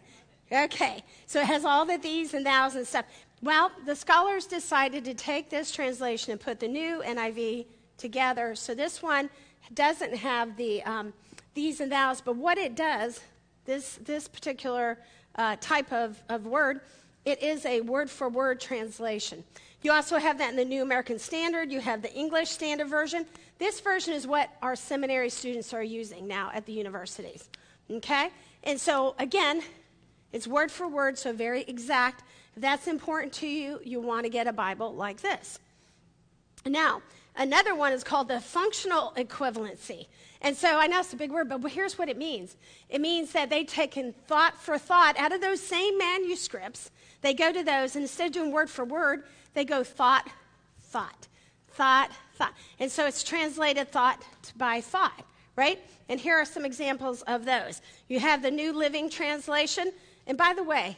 Okay, 0.51 1.03
so 1.27 1.39
it 1.39 1.45
has 1.45 1.63
all 1.63 1.85
the 1.85 1.97
these 1.97 2.33
and 2.33 2.45
thous 2.45 2.75
and 2.75 2.85
stuff. 2.85 3.05
Well, 3.41 3.71
the 3.85 3.95
scholars 3.95 4.45
decided 4.45 5.05
to 5.05 5.13
take 5.13 5.49
this 5.49 5.71
translation 5.71 6.31
and 6.31 6.41
put 6.41 6.59
the 6.59 6.67
new 6.67 7.01
NIV 7.01 7.65
together. 7.97 8.53
So 8.55 8.75
this 8.75 9.01
one 9.01 9.29
doesn't 9.73 10.15
have 10.15 10.57
the 10.57 10.83
um, 10.83 11.13
these 11.53 11.79
and 11.79 11.91
thous, 11.91 12.21
but 12.21 12.35
what 12.35 12.57
it 12.57 12.75
does, 12.75 13.19
this, 13.65 13.99
this 14.03 14.27
particular 14.27 14.97
uh, 15.35 15.55
type 15.59 15.91
of, 15.91 16.21
of 16.29 16.45
word, 16.45 16.81
it 17.25 17.41
is 17.41 17.65
a 17.65 17.81
word 17.81 18.09
for 18.09 18.29
word 18.29 18.59
translation. 18.59 19.43
You 19.83 19.91
also 19.91 20.17
have 20.17 20.37
that 20.37 20.51
in 20.51 20.55
the 20.55 20.65
New 20.65 20.83
American 20.83 21.17
Standard. 21.17 21.71
You 21.71 21.79
have 21.79 22.01
the 22.01 22.13
English 22.13 22.49
Standard 22.49 22.87
Version. 22.87 23.25
This 23.57 23.79
version 23.79 24.13
is 24.13 24.27
what 24.27 24.49
our 24.61 24.75
seminary 24.75 25.29
students 25.29 25.73
are 25.73 25.83
using 25.83 26.27
now 26.27 26.51
at 26.53 26.65
the 26.65 26.73
universities. 26.73 27.49
Okay? 27.89 28.29
And 28.63 28.79
so, 28.79 29.15
again, 29.17 29.63
it's 30.31 30.47
word 30.47 30.71
for 30.71 30.87
word, 30.87 31.17
so 31.17 31.33
very 31.33 31.63
exact. 31.63 32.23
If 32.55 32.61
that's 32.61 32.87
important 32.87 33.33
to 33.33 33.47
you, 33.47 33.79
you 33.83 33.99
want 33.99 34.23
to 34.23 34.29
get 34.29 34.47
a 34.47 34.53
Bible 34.53 34.93
like 34.93 35.21
this. 35.21 35.59
Now, 36.65 37.01
another 37.35 37.75
one 37.75 37.91
is 37.91 38.03
called 38.03 38.27
the 38.27 38.39
functional 38.39 39.13
equivalency. 39.17 40.07
And 40.41 40.55
so 40.57 40.79
I 40.79 40.87
know 40.87 40.99
it's 40.99 41.13
a 41.13 41.17
big 41.17 41.31
word, 41.31 41.49
but 41.49 41.71
here's 41.71 41.97
what 41.97 42.09
it 42.09 42.17
means 42.17 42.55
it 42.89 43.01
means 43.01 43.31
that 43.33 43.49
they've 43.49 43.67
taken 43.67 44.13
thought 44.27 44.57
for 44.57 44.77
thought 44.77 45.17
out 45.17 45.31
of 45.31 45.41
those 45.41 45.61
same 45.61 45.97
manuscripts. 45.97 46.91
They 47.21 47.33
go 47.33 47.51
to 47.51 47.63
those, 47.63 47.95
and 47.95 48.03
instead 48.03 48.27
of 48.27 48.33
doing 48.33 48.51
word 48.51 48.69
for 48.69 48.83
word, 48.83 49.23
they 49.53 49.63
go 49.63 49.83
thought, 49.83 50.27
thought, 50.79 51.27
thought, 51.69 52.09
thought. 52.35 52.53
And 52.79 52.91
so 52.91 53.05
it's 53.05 53.23
translated 53.23 53.91
thought 53.91 54.23
by 54.57 54.81
thought, 54.81 55.23
right? 55.55 55.79
And 56.09 56.19
here 56.19 56.35
are 56.35 56.45
some 56.45 56.65
examples 56.65 57.21
of 57.23 57.45
those. 57.45 57.81
You 58.07 58.19
have 58.19 58.41
the 58.41 58.51
New 58.51 58.73
Living 58.73 59.09
Translation. 59.09 59.91
And 60.27 60.37
by 60.37 60.53
the 60.53 60.63
way, 60.63 60.97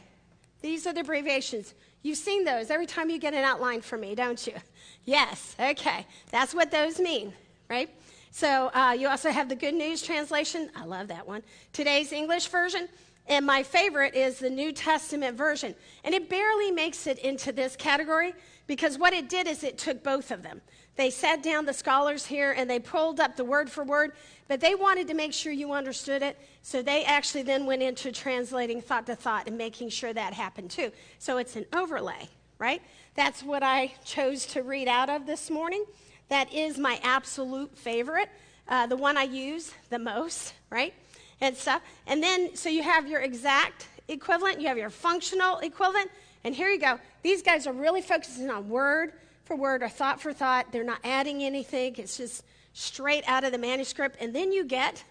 these 0.60 0.86
are 0.86 0.92
the 0.92 1.00
abbreviations. 1.00 1.74
You've 2.02 2.18
seen 2.18 2.44
those 2.44 2.70
every 2.70 2.86
time 2.86 3.10
you 3.10 3.18
get 3.18 3.34
an 3.34 3.44
outline 3.44 3.80
from 3.80 4.00
me, 4.00 4.14
don't 4.14 4.46
you? 4.46 4.54
Yes, 5.06 5.54
okay. 5.60 6.06
That's 6.30 6.54
what 6.54 6.70
those 6.70 6.98
mean, 6.98 7.34
right? 7.68 7.90
So 8.30 8.70
uh, 8.74 8.96
you 8.98 9.06
also 9.06 9.30
have 9.30 9.50
the 9.50 9.54
Good 9.54 9.74
News 9.74 10.00
translation. 10.00 10.70
I 10.74 10.86
love 10.86 11.08
that 11.08 11.28
one. 11.28 11.42
Today's 11.74 12.10
English 12.10 12.46
version. 12.46 12.88
And 13.26 13.44
my 13.44 13.62
favorite 13.62 14.14
is 14.14 14.38
the 14.38 14.48
New 14.48 14.72
Testament 14.72 15.36
version. 15.36 15.74
And 16.04 16.14
it 16.14 16.30
barely 16.30 16.70
makes 16.70 17.06
it 17.06 17.18
into 17.18 17.52
this 17.52 17.76
category 17.76 18.34
because 18.66 18.98
what 18.98 19.12
it 19.12 19.28
did 19.28 19.46
is 19.46 19.62
it 19.62 19.76
took 19.76 20.02
both 20.02 20.30
of 20.30 20.42
them. 20.42 20.62
They 20.96 21.10
sat 21.10 21.42
down, 21.42 21.66
the 21.66 21.72
scholars 21.72 22.26
here, 22.26 22.52
and 22.52 22.70
they 22.70 22.78
pulled 22.78 23.18
up 23.18 23.36
the 23.36 23.44
word 23.44 23.68
for 23.68 23.82
word, 23.82 24.12
but 24.46 24.60
they 24.60 24.74
wanted 24.74 25.08
to 25.08 25.14
make 25.14 25.32
sure 25.32 25.52
you 25.52 25.72
understood 25.72 26.22
it. 26.22 26.38
So 26.62 26.82
they 26.82 27.04
actually 27.04 27.42
then 27.42 27.66
went 27.66 27.82
into 27.82 28.12
translating 28.12 28.80
thought 28.80 29.06
to 29.06 29.16
thought 29.16 29.48
and 29.48 29.58
making 29.58 29.88
sure 29.88 30.12
that 30.12 30.32
happened 30.32 30.70
too. 30.70 30.92
So 31.18 31.38
it's 31.38 31.56
an 31.56 31.66
overlay, 31.72 32.28
right? 32.58 32.80
That's 33.16 33.42
what 33.42 33.62
I 33.62 33.94
chose 34.04 34.46
to 34.46 34.62
read 34.62 34.86
out 34.86 35.10
of 35.10 35.26
this 35.26 35.50
morning. 35.50 35.84
That 36.28 36.52
is 36.52 36.78
my 36.78 37.00
absolute 37.02 37.76
favorite, 37.76 38.28
uh, 38.68 38.86
the 38.86 38.96
one 38.96 39.16
I 39.16 39.24
use 39.24 39.72
the 39.90 39.98
most, 39.98 40.54
right? 40.70 40.94
And 41.40 41.56
stuff. 41.56 41.82
And 42.06 42.22
then, 42.22 42.54
so 42.54 42.68
you 42.68 42.82
have 42.84 43.08
your 43.08 43.20
exact 43.20 43.88
equivalent, 44.06 44.60
you 44.60 44.68
have 44.68 44.78
your 44.78 44.90
functional 44.90 45.58
equivalent, 45.58 46.10
and 46.44 46.54
here 46.54 46.68
you 46.68 46.78
go. 46.78 47.00
These 47.22 47.42
guys 47.42 47.66
are 47.66 47.72
really 47.72 48.00
focusing 48.00 48.48
on 48.48 48.68
word 48.68 49.12
for 49.44 49.56
word 49.56 49.82
or 49.82 49.88
thought 49.88 50.20
for 50.20 50.32
thought. 50.32 50.72
They're 50.72 50.84
not 50.84 51.00
adding 51.04 51.42
anything, 51.42 51.94
it's 51.96 52.16
just 52.16 52.44
straight 52.72 53.24
out 53.26 53.44
of 53.44 53.52
the 53.52 53.58
manuscript. 53.58 54.16
And 54.20 54.34
then 54.34 54.52
you 54.52 54.64
get 54.64 55.04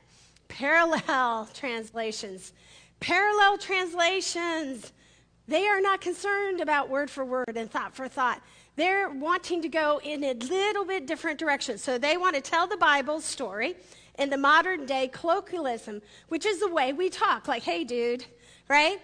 parallel 0.48 1.50
translations. 1.54 2.54
Parallel 3.00 3.58
translations. 3.58 4.92
They 5.48 5.68
are 5.68 5.82
not 5.82 6.00
concerned 6.00 6.62
about 6.62 6.90
word 6.90 7.10
for 7.10 7.26
word 7.26 7.56
and 7.56 7.70
thought 7.70 7.96
for 7.96 8.08
thought. 8.08 8.42
They're 8.76 9.10
wanting 9.10 9.62
to 9.62 9.70
go 9.70 10.00
in 10.04 10.24
a 10.24 10.34
little 10.34 10.86
bit 10.86 11.06
different 11.06 11.38
direction. 11.38 11.78
So 11.78 11.98
they 11.98 12.18
want 12.18 12.36
to 12.36 12.42
tell 12.42 12.66
the 12.66 12.78
Bible 12.78 13.22
story 13.22 13.76
in 14.18 14.30
the 14.30 14.38
modern 14.38 14.86
day 14.86 15.10
colloquialism, 15.10 16.02
which 16.30 16.46
is 16.46 16.60
the 16.60 16.70
way 16.70 16.94
we 16.94 17.10
talk. 17.10 17.48
Like, 17.48 17.64
hey, 17.64 17.84
dude, 17.84 18.26
right? 18.68 19.00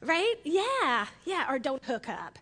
Right? 0.00 0.34
Yeah, 0.44 1.06
yeah. 1.24 1.50
Or 1.50 1.58
don't 1.58 1.84
hook 1.84 2.08
up. 2.08 2.38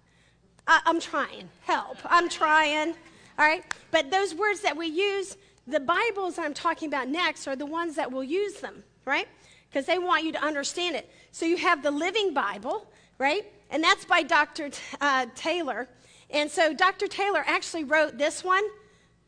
I, 0.67 0.81
I'm 0.87 1.01
trying. 1.01 1.49
Help. 1.63 1.99
I'm 2.05 2.29
trying. 2.29 2.95
All 3.39 3.45
right? 3.45 3.65
But 3.91 4.11
those 4.11 4.35
words 4.35 4.61
that 4.61 4.77
we 4.77 4.87
use, 4.87 5.37
the 5.67 5.81
Bibles 5.81 6.39
I'm 6.39 6.55
talking 6.55 6.89
about 6.89 7.09
next 7.09 7.47
are 7.47 7.57
the 7.57 7.67
ones 7.67 7.97
that 7.97 8.11
will 8.11 8.25
use 8.25 8.61
them, 8.61 8.85
right? 9.05 9.29
Because 9.69 9.87
they 9.87 9.99
want 9.99 10.25
you 10.25 10.33
to 10.33 10.43
understand 10.43 10.97
it. 10.97 11.11
So 11.33 11.47
you 11.47 11.57
have 11.57 11.83
the 11.83 11.91
Living 11.91 12.33
Bible, 12.35 12.87
right? 13.19 13.45
And 13.71 13.83
that's 13.83 14.05
by 14.05 14.23
Dr. 14.23 14.69
T- 14.71 14.79
uh, 15.01 15.27
Taylor. 15.35 15.89
And 16.31 16.51
so 16.51 16.73
Dr. 16.75 17.07
Taylor 17.07 17.43
actually 17.47 17.85
wrote 17.85 18.19
this 18.19 18.45
one 18.45 18.65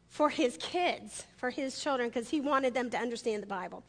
for 0.09 0.31
his 0.31 0.57
kids, 0.59 1.25
for 1.37 1.51
his 1.51 1.81
children, 1.81 2.09
because 2.09 2.31
he 2.31 2.41
wanted 2.41 2.75
them 2.75 2.91
to 2.91 2.97
understand 2.97 3.43
the 3.43 3.47
Bible. 3.47 3.83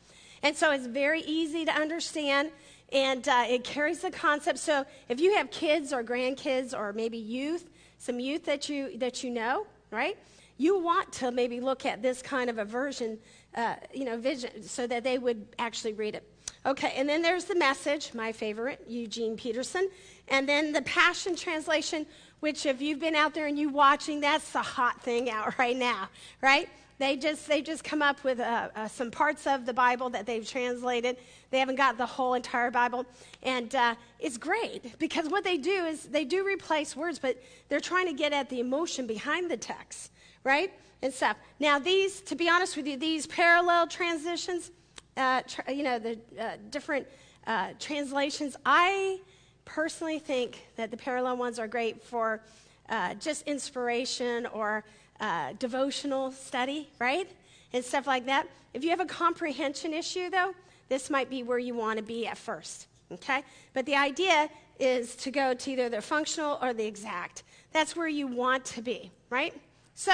And 0.44 0.56
so 0.56 0.72
it's 0.72 0.86
very 0.86 1.22
easy 1.22 1.66
to 1.66 1.72
understand, 1.72 2.52
and 2.92 3.28
uh, 3.28 3.46
it 3.48 3.64
carries 3.64 4.00
the 4.00 4.12
concept. 4.12 4.60
So 4.60 4.86
if 5.10 5.20
you 5.20 5.36
have 5.36 5.52
kids 5.52 5.94
or 5.94 6.04
grandkids 6.04 6.78
or 6.78 6.94
maybe 6.94 7.18
youth, 7.18 7.70
some 7.98 8.20
youth 8.20 8.46
that 8.46 8.70
you 8.70 8.98
that 9.00 9.24
you 9.24 9.30
know, 9.30 9.68
right? 9.92 10.18
You 10.58 10.80
want 10.80 11.12
to 11.14 11.32
maybe 11.32 11.60
look 11.60 11.86
at 11.86 12.02
this 12.02 12.22
kind 12.22 12.50
of 12.50 12.58
a 12.58 12.66
version, 12.66 13.20
uh, 13.56 13.76
you 13.94 14.06
know, 14.06 14.18
vision, 14.18 14.64
so 14.64 14.88
that 14.88 15.04
they 15.04 15.18
would 15.18 15.46
actually 15.60 15.94
read 15.94 16.16
it. 16.16 16.24
Okay, 16.66 16.94
and 16.98 17.08
then 17.08 17.22
there's 17.22 17.46
the 17.46 17.56
message, 17.56 18.14
my 18.14 18.32
favorite, 18.32 18.84
Eugene 18.88 19.38
Peterson, 19.38 19.90
and 20.28 20.50
then 20.50 20.74
the 20.74 20.82
Passion 20.82 21.36
Translation, 21.36 22.06
which 22.40 22.66
if 22.66 22.82
you've 22.82 23.00
been 23.00 23.16
out 23.16 23.34
there 23.34 23.48
and 23.48 23.58
you 23.58 23.70
watching, 23.70 24.20
that's 24.20 24.52
the 24.52 24.62
hot 24.62 25.02
thing 25.02 25.30
out 25.30 25.58
right 25.60 25.78
now, 25.78 26.10
right? 26.42 26.68
They 27.00 27.16
just 27.16 27.48
they 27.48 27.62
just 27.62 27.84
come 27.84 28.02
up 28.02 28.24
with 28.24 28.40
uh, 28.40 28.70
uh, 28.76 28.88
some 28.88 29.12
parts 29.12 29.46
of 29.46 29.68
the 29.68 29.74
Bible 29.74 30.10
that 30.10 30.26
they've 30.26 30.48
translated. 30.48 31.18
They 31.52 31.60
haven't 31.60 31.76
got 31.76 31.98
the 31.98 32.08
whole 32.08 32.34
entire 32.34 32.72
Bible, 32.72 33.06
and 33.44 33.74
uh, 33.76 33.96
it's 34.20 34.38
great 34.38 34.98
because 34.98 35.30
what 35.30 35.44
they 35.44 35.58
do 35.58 35.86
is 35.86 36.04
they 36.04 36.26
do 36.26 36.46
replace 36.46 36.96
words, 36.96 37.20
but 37.20 37.42
they're 37.70 37.80
trying 37.80 38.08
to 38.08 38.14
get 38.14 38.34
at 38.34 38.50
the 38.50 38.60
emotion 38.60 39.06
behind 39.06 39.52
the 39.52 39.58
text, 39.58 40.12
right? 40.44 40.74
And 41.04 41.14
stuff. 41.14 41.38
Now 41.60 41.78
these, 41.78 42.22
to 42.22 42.36
be 42.36 42.50
honest 42.50 42.76
with 42.76 42.88
you, 42.88 42.98
these 42.98 43.28
parallel 43.28 43.86
transitions, 43.86 44.72
uh, 45.16 45.44
tra- 45.48 45.72
you 45.72 45.84
know, 45.84 46.00
the 46.00 46.18
uh, 46.40 46.58
different 46.72 47.06
uh, 47.46 47.74
translations, 47.80 48.58
I 48.66 49.20
personally 49.66 50.18
think 50.18 50.66
that 50.78 50.90
the 50.90 50.98
parallel 50.98 51.38
ones 51.38 51.60
are 51.60 51.68
great 51.68 52.02
for 52.02 52.42
uh, 52.90 53.14
just 53.16 53.48
inspiration 53.48 54.48
or 54.48 54.84
uh, 55.20 55.54
devotional 55.60 56.32
study, 56.32 56.90
right? 57.00 57.30
And 57.74 57.84
stuff 57.84 58.08
like 58.08 58.26
that. 58.26 58.48
If 58.74 58.84
you 58.84 58.90
have 58.92 59.00
a 59.00 59.06
comprehension 59.06 59.94
issue, 59.94 60.30
though, 60.30 60.54
this 60.90 61.10
might 61.10 61.30
be 61.30 61.44
where 61.44 61.60
you 61.60 61.74
want 61.74 61.98
to 61.98 62.04
be 62.04 62.28
at 62.28 62.38
first, 62.38 62.88
okay? 63.12 63.44
But 63.74 63.86
the 63.86 63.96
idea 63.96 64.50
is 64.80 65.16
to 65.18 65.32
go 65.32 65.54
to 65.54 65.72
either 65.72 65.90
the 65.90 66.02
functional 66.02 66.60
or 66.62 66.74
the 66.74 66.86
exact. 66.86 67.44
That's 67.74 67.96
where 67.96 68.08
you 68.08 68.28
want 68.28 68.66
to 68.66 68.82
be, 68.82 69.12
right? 69.30 69.54
So, 69.96 70.14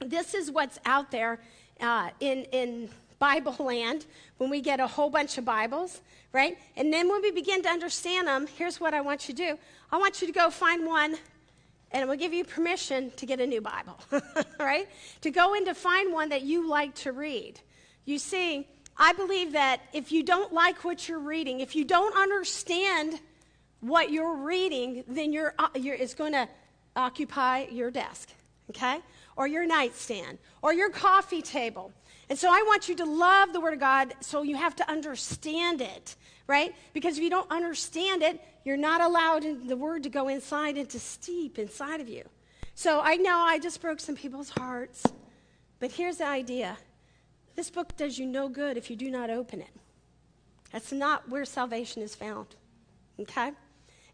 this 0.00 0.34
is 0.34 0.50
what's 0.50 0.78
out 0.84 1.10
there 1.10 1.40
uh, 1.80 2.10
in, 2.20 2.44
in 2.52 2.88
Bible 3.18 3.56
land 3.58 4.06
when 4.38 4.50
we 4.50 4.60
get 4.60 4.80
a 4.80 4.86
whole 4.86 5.10
bunch 5.10 5.38
of 5.38 5.44
Bibles, 5.44 6.00
right? 6.32 6.56
And 6.76 6.92
then 6.92 7.08
when 7.08 7.20
we 7.20 7.30
begin 7.30 7.62
to 7.62 7.68
understand 7.68 8.28
them, 8.28 8.46
here's 8.56 8.80
what 8.80 8.94
I 8.94 9.00
want 9.00 9.28
you 9.28 9.34
to 9.34 9.42
do 9.42 9.58
I 9.90 9.98
want 9.98 10.20
you 10.20 10.26
to 10.26 10.32
go 10.32 10.50
find 10.50 10.86
one, 10.86 11.16
and 11.92 12.02
it 12.02 12.08
will 12.08 12.16
give 12.16 12.32
you 12.32 12.44
permission 12.44 13.10
to 13.16 13.26
get 13.26 13.40
a 13.40 13.46
new 13.46 13.60
Bible, 13.60 13.98
right? 14.60 14.88
To 15.22 15.30
go 15.30 15.54
in 15.54 15.64
to 15.66 15.74
find 15.74 16.12
one 16.12 16.28
that 16.30 16.42
you 16.42 16.68
like 16.68 16.94
to 16.96 17.12
read. 17.12 17.60
You 18.04 18.18
see, 18.18 18.66
I 18.96 19.12
believe 19.12 19.52
that 19.52 19.80
if 19.92 20.12
you 20.12 20.22
don't 20.22 20.52
like 20.52 20.84
what 20.84 21.08
you're 21.08 21.18
reading, 21.18 21.60
if 21.60 21.76
you 21.76 21.84
don't 21.84 22.16
understand 22.16 23.20
what 23.80 24.10
you're 24.10 24.34
reading, 24.34 25.04
then 25.06 25.32
you're, 25.32 25.54
uh, 25.58 25.68
you're, 25.76 25.94
it's 25.94 26.14
going 26.14 26.32
to 26.32 26.48
occupy 26.96 27.66
your 27.70 27.90
desk, 27.90 28.30
okay? 28.70 29.00
Or 29.36 29.46
your 29.46 29.66
nightstand, 29.66 30.38
or 30.62 30.72
your 30.72 30.90
coffee 30.90 31.42
table. 31.42 31.92
And 32.28 32.38
so 32.38 32.50
I 32.50 32.62
want 32.66 32.88
you 32.88 32.96
to 32.96 33.04
love 33.04 33.52
the 33.52 33.60
Word 33.60 33.74
of 33.74 33.80
God 33.80 34.14
so 34.20 34.42
you 34.42 34.56
have 34.56 34.74
to 34.76 34.90
understand 34.90 35.80
it, 35.80 36.16
right? 36.46 36.74
Because 36.92 37.16
if 37.16 37.22
you 37.22 37.30
don't 37.30 37.50
understand 37.50 38.22
it, 38.22 38.40
you're 38.68 38.76
not 38.76 39.00
allowed 39.00 39.46
the 39.66 39.76
Word 39.78 40.02
to 40.02 40.10
go 40.10 40.28
inside 40.28 40.76
and 40.76 40.86
to 40.90 41.00
steep 41.00 41.58
inside 41.58 42.02
of 42.02 42.08
you. 42.08 42.22
So 42.74 43.00
I 43.02 43.16
know 43.16 43.38
I 43.38 43.58
just 43.58 43.80
broke 43.80 43.98
some 43.98 44.14
people's 44.14 44.50
hearts, 44.50 45.04
but 45.80 45.90
here's 45.90 46.18
the 46.18 46.26
idea 46.26 46.76
this 47.56 47.70
book 47.70 47.96
does 47.96 48.18
you 48.18 48.26
no 48.26 48.50
good 48.50 48.76
if 48.76 48.90
you 48.90 48.94
do 48.94 49.10
not 49.10 49.30
open 49.30 49.62
it. 49.62 49.70
That's 50.70 50.92
not 50.92 51.30
where 51.30 51.46
salvation 51.46 52.02
is 52.02 52.14
found, 52.14 52.48
okay? 53.18 53.52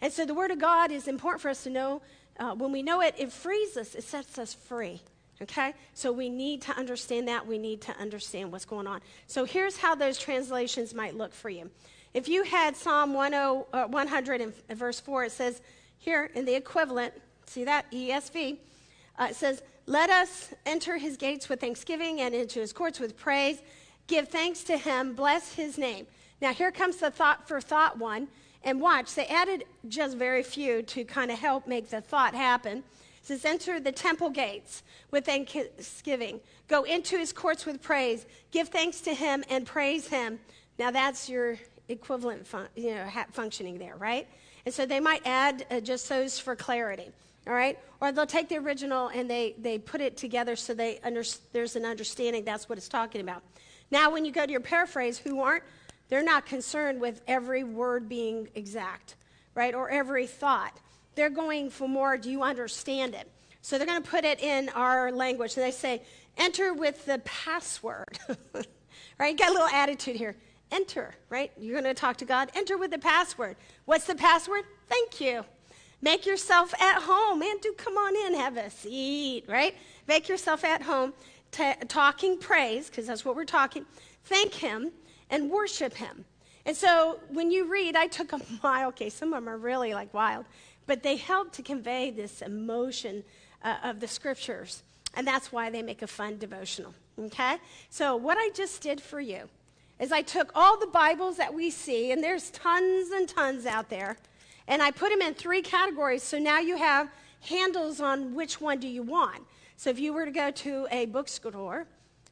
And 0.01 0.13
so 0.13 0.25
the 0.25 0.35
Word 0.35 0.53
of 0.53 0.61
God 0.61 0.93
is 0.93 1.09
important 1.09 1.43
for 1.43 1.49
us 1.49 1.65
to 1.65 1.71
know. 1.71 2.01
Uh, 2.39 2.55
when 2.55 2.71
we 2.71 2.81
know 2.81 3.01
it, 3.01 3.17
it 3.19 3.33
frees 3.33 3.77
us, 3.77 3.97
it 3.97 4.05
sets 4.05 4.39
us 4.39 4.55
free. 4.55 5.01
Okay? 5.43 5.75
So 5.95 6.13
we 6.13 6.29
need 6.31 6.63
to 6.63 6.73
understand 6.73 7.27
that. 7.27 7.45
We 7.45 7.59
need 7.59 7.81
to 7.83 7.97
understand 7.99 8.53
what's 8.53 8.65
going 8.65 8.87
on. 8.87 9.01
So 9.27 9.45
here's 9.45 9.77
how 9.77 9.97
those 9.97 10.17
translations 10.17 10.95
might 10.95 11.17
look 11.17 11.35
for 11.35 11.51
you. 11.51 11.71
If 12.15 12.29
you 12.29 12.45
had 12.45 12.77
Psalm 12.77 13.13
10, 13.13 13.35
uh, 13.35 13.87
100 13.89 14.41
and 14.41 14.55
verse 14.71 15.01
4, 15.01 15.25
it 15.25 15.33
says 15.33 15.61
here 15.99 16.31
in 16.35 16.45
the 16.45 16.55
equivalent, 16.55 17.13
see 17.45 17.65
that? 17.65 17.91
ESV. 17.91 18.59
Uh, 19.19 19.27
it 19.31 19.37
says, 19.37 19.65
Let 19.87 20.11
us 20.11 20.55
enter 20.65 20.97
his 20.97 21.17
gates 21.17 21.49
with 21.49 21.61
thanksgiving 21.61 22.21
and 22.21 22.33
into 22.33 22.61
his 22.61 22.73
courts 22.73 23.01
with 23.01 23.17
praise. 23.17 23.59
Give 24.07 24.29
thanks 24.29 24.63
to 24.65 24.77
him, 24.77 25.15
bless 25.15 25.55
his 25.55 25.77
name. 25.77 26.07
Now 26.41 26.53
here 26.53 26.71
comes 26.71 26.99
the 26.99 27.11
thought 27.11 27.49
for 27.49 27.61
thought 27.61 27.99
one. 27.99 28.29
And 28.63 28.81
watch, 28.81 29.15
they 29.15 29.27
added 29.27 29.65
just 29.89 30.17
very 30.17 30.43
few 30.43 30.83
to 30.83 31.05
kind 31.05 31.31
of 31.31 31.39
help 31.39 31.67
make 31.67 31.91
the 31.91 32.01
thought 32.01 32.35
happen. 32.35 32.79
It 32.79 32.85
says, 33.27 33.45
Enter 33.45 33.81
the 33.81 33.93
temple 33.93 34.31
gates 34.31 34.85
with 35.11 35.27
thanksgiving. 35.27 36.41
Go 36.69 36.85
into 36.85 37.19
his 37.19 37.33
courts 37.33 37.67
with 37.67 37.83
praise. 37.83 38.25
Give 38.53 38.69
thanks 38.69 39.01
to 39.01 39.15
him 39.15 39.43
and 39.51 39.67
praise 39.67 40.07
him. 40.07 40.39
Now 40.79 40.93
that's 40.93 41.29
your 41.29 41.59
equivalent 41.89 42.47
fun- 42.47 42.69
you 42.75 42.95
know, 42.95 43.07
functioning 43.33 43.79
there, 43.79 43.97
right? 43.97 44.27
And 44.65 44.75
so 44.75 44.87
they 44.87 45.01
might 45.01 45.23
add 45.25 45.67
uh, 45.71 45.81
just 45.81 46.09
those 46.09 46.39
for 46.39 46.57
clarity, 46.57 47.11
all 47.47 47.55
right? 47.55 47.79
Or 48.01 48.13
they'll 48.13 48.27
take 48.27 48.49
the 48.49 48.57
original 48.59 49.09
and 49.09 49.29
they, 49.29 49.55
they 49.59 49.79
put 49.79 50.01
it 50.01 50.17
together 50.17 50.57
so 50.57 50.75
they 50.75 51.01
under- 51.05 51.25
there's 51.53 51.77
an 51.77 51.85
understanding 51.85 52.45
that's 52.45 52.69
what 52.69 52.79
it's 52.79 52.89
talking 52.89 53.21
about. 53.21 53.43
Now, 53.91 54.11
when 54.11 54.25
you 54.25 54.33
go 54.33 54.47
to 54.47 54.51
your 54.51 54.61
paraphrase, 54.61 55.19
who 55.19 55.41
aren't, 55.41 55.65
they're 56.09 56.23
not 56.23 56.47
concerned 56.47 57.01
with 57.01 57.21
every 57.27 57.65
word 57.65 58.09
being 58.09 58.49
exact, 58.55 59.17
right? 59.55 59.75
Or 59.75 59.91
every 59.91 60.27
thought. 60.27 60.79
They're 61.15 61.31
going 61.31 61.71
for 61.71 61.89
more, 61.89 62.17
do 62.17 62.31
you 62.31 62.43
understand 62.43 63.15
it? 63.15 63.31
So 63.63 63.79
they're 63.79 63.87
going 63.87 64.03
to 64.03 64.09
put 64.09 64.25
it 64.25 64.41
in 64.41 64.69
our 64.71 65.13
language. 65.13 65.57
And 65.57 65.65
they 65.65 65.71
say, 65.71 66.03
enter 66.37 66.75
with 66.75 67.05
the 67.07 67.19
password. 67.25 68.19
right? 69.19 69.37
Got 69.39 69.51
a 69.51 69.53
little 69.53 69.69
attitude 69.69 70.17
here. 70.17 70.37
Enter, 70.75 71.15
right? 71.31 71.53
You're 71.57 71.81
going 71.81 71.95
to 71.95 71.99
talk 71.99 72.17
to 72.17 72.25
God. 72.25 72.51
Enter 72.55 72.77
with 72.77 72.91
the 72.91 72.99
password. 72.99 73.57
What's 73.85 74.07
the 74.07 74.17
password? 74.17 74.65
Thank 74.89 75.21
you. 75.21 75.45
Make 76.03 76.27
yourself 76.27 76.75
at 76.81 77.03
home. 77.03 77.43
and 77.43 77.61
do 77.61 77.73
come 77.79 77.97
on 77.97 78.17
in, 78.27 78.39
have 78.39 78.57
a 78.57 78.69
seat, 78.69 79.45
right? 79.49 79.77
Make 80.09 80.29
yourself 80.29 80.65
at 80.65 80.83
home. 80.83 81.13
t- 81.53 81.73
talking 81.87 82.39
praise, 82.39 82.89
because 82.89 83.07
that's 83.07 83.25
what 83.25 83.37
we're 83.37 83.45
talking, 83.45 83.87
thank 84.25 84.53
Him 84.55 84.91
and 85.31 85.49
worship 85.49 85.95
Him. 85.95 86.25
And 86.67 86.77
so 86.77 87.21
when 87.29 87.53
you 87.53 87.71
read, 87.71 87.95
I 87.95 88.09
took 88.09 88.33
a 88.33 88.41
mile. 88.63 88.89
Okay, 88.89 89.11
some 89.11 89.33
of 89.33 89.45
them 89.45 89.49
are 89.49 89.57
really 89.57 89.95
like 89.95 90.13
wild, 90.13 90.45
but 90.87 91.05
they 91.05 91.15
help 91.15 91.53
to 91.53 91.63
convey 91.63 92.11
this 92.11 92.43
emotion 92.43 93.23
uh, 93.63 93.77
of 93.85 94.01
the 94.01 94.09
scriptures. 94.09 94.83
And 95.17 95.25
that's 95.25 95.53
why 95.53 95.71
they 95.71 95.83
make 95.83 96.03
a 96.03 96.09
fun 96.09 96.39
devotional. 96.39 96.95
Okay? 97.19 97.59
So 97.89 98.17
what 98.17 98.37
I 98.39 98.51
just 98.55 98.83
did 98.83 99.01
for 99.01 99.21
you 99.21 99.49
is 100.01 100.13
I 100.13 100.23
took 100.23 100.51
all 100.55 100.79
the 100.79 100.87
Bibles 100.87 101.37
that 101.37 101.55
we 101.55 101.71
see, 101.71 102.11
and 102.11 102.23
there's 102.23 102.51
tons 102.51 103.11
and 103.11 103.29
tons 103.29 103.67
out 103.67 103.89
there, 103.89 104.17
and 104.67 104.83
I 104.83 104.91
put 104.91 105.11
them 105.11 105.23
in 105.23 105.35
three 105.35 105.63
categories. 105.63 106.23
So 106.23 106.39
now 106.39 106.59
you 106.59 106.77
have 106.77 107.09
handles 107.43 108.01
on 108.01 108.35
which 108.35 108.61
one 108.61 108.81
do 108.81 108.89
you 108.89 109.03
want. 109.03 109.43
So 109.77 109.91
if 109.91 109.99
you 109.99 110.13
were 110.13 110.25
to 110.25 110.31
go 110.31 110.51
to 110.51 110.87
a 110.91 111.07
bookstore, 111.07 111.87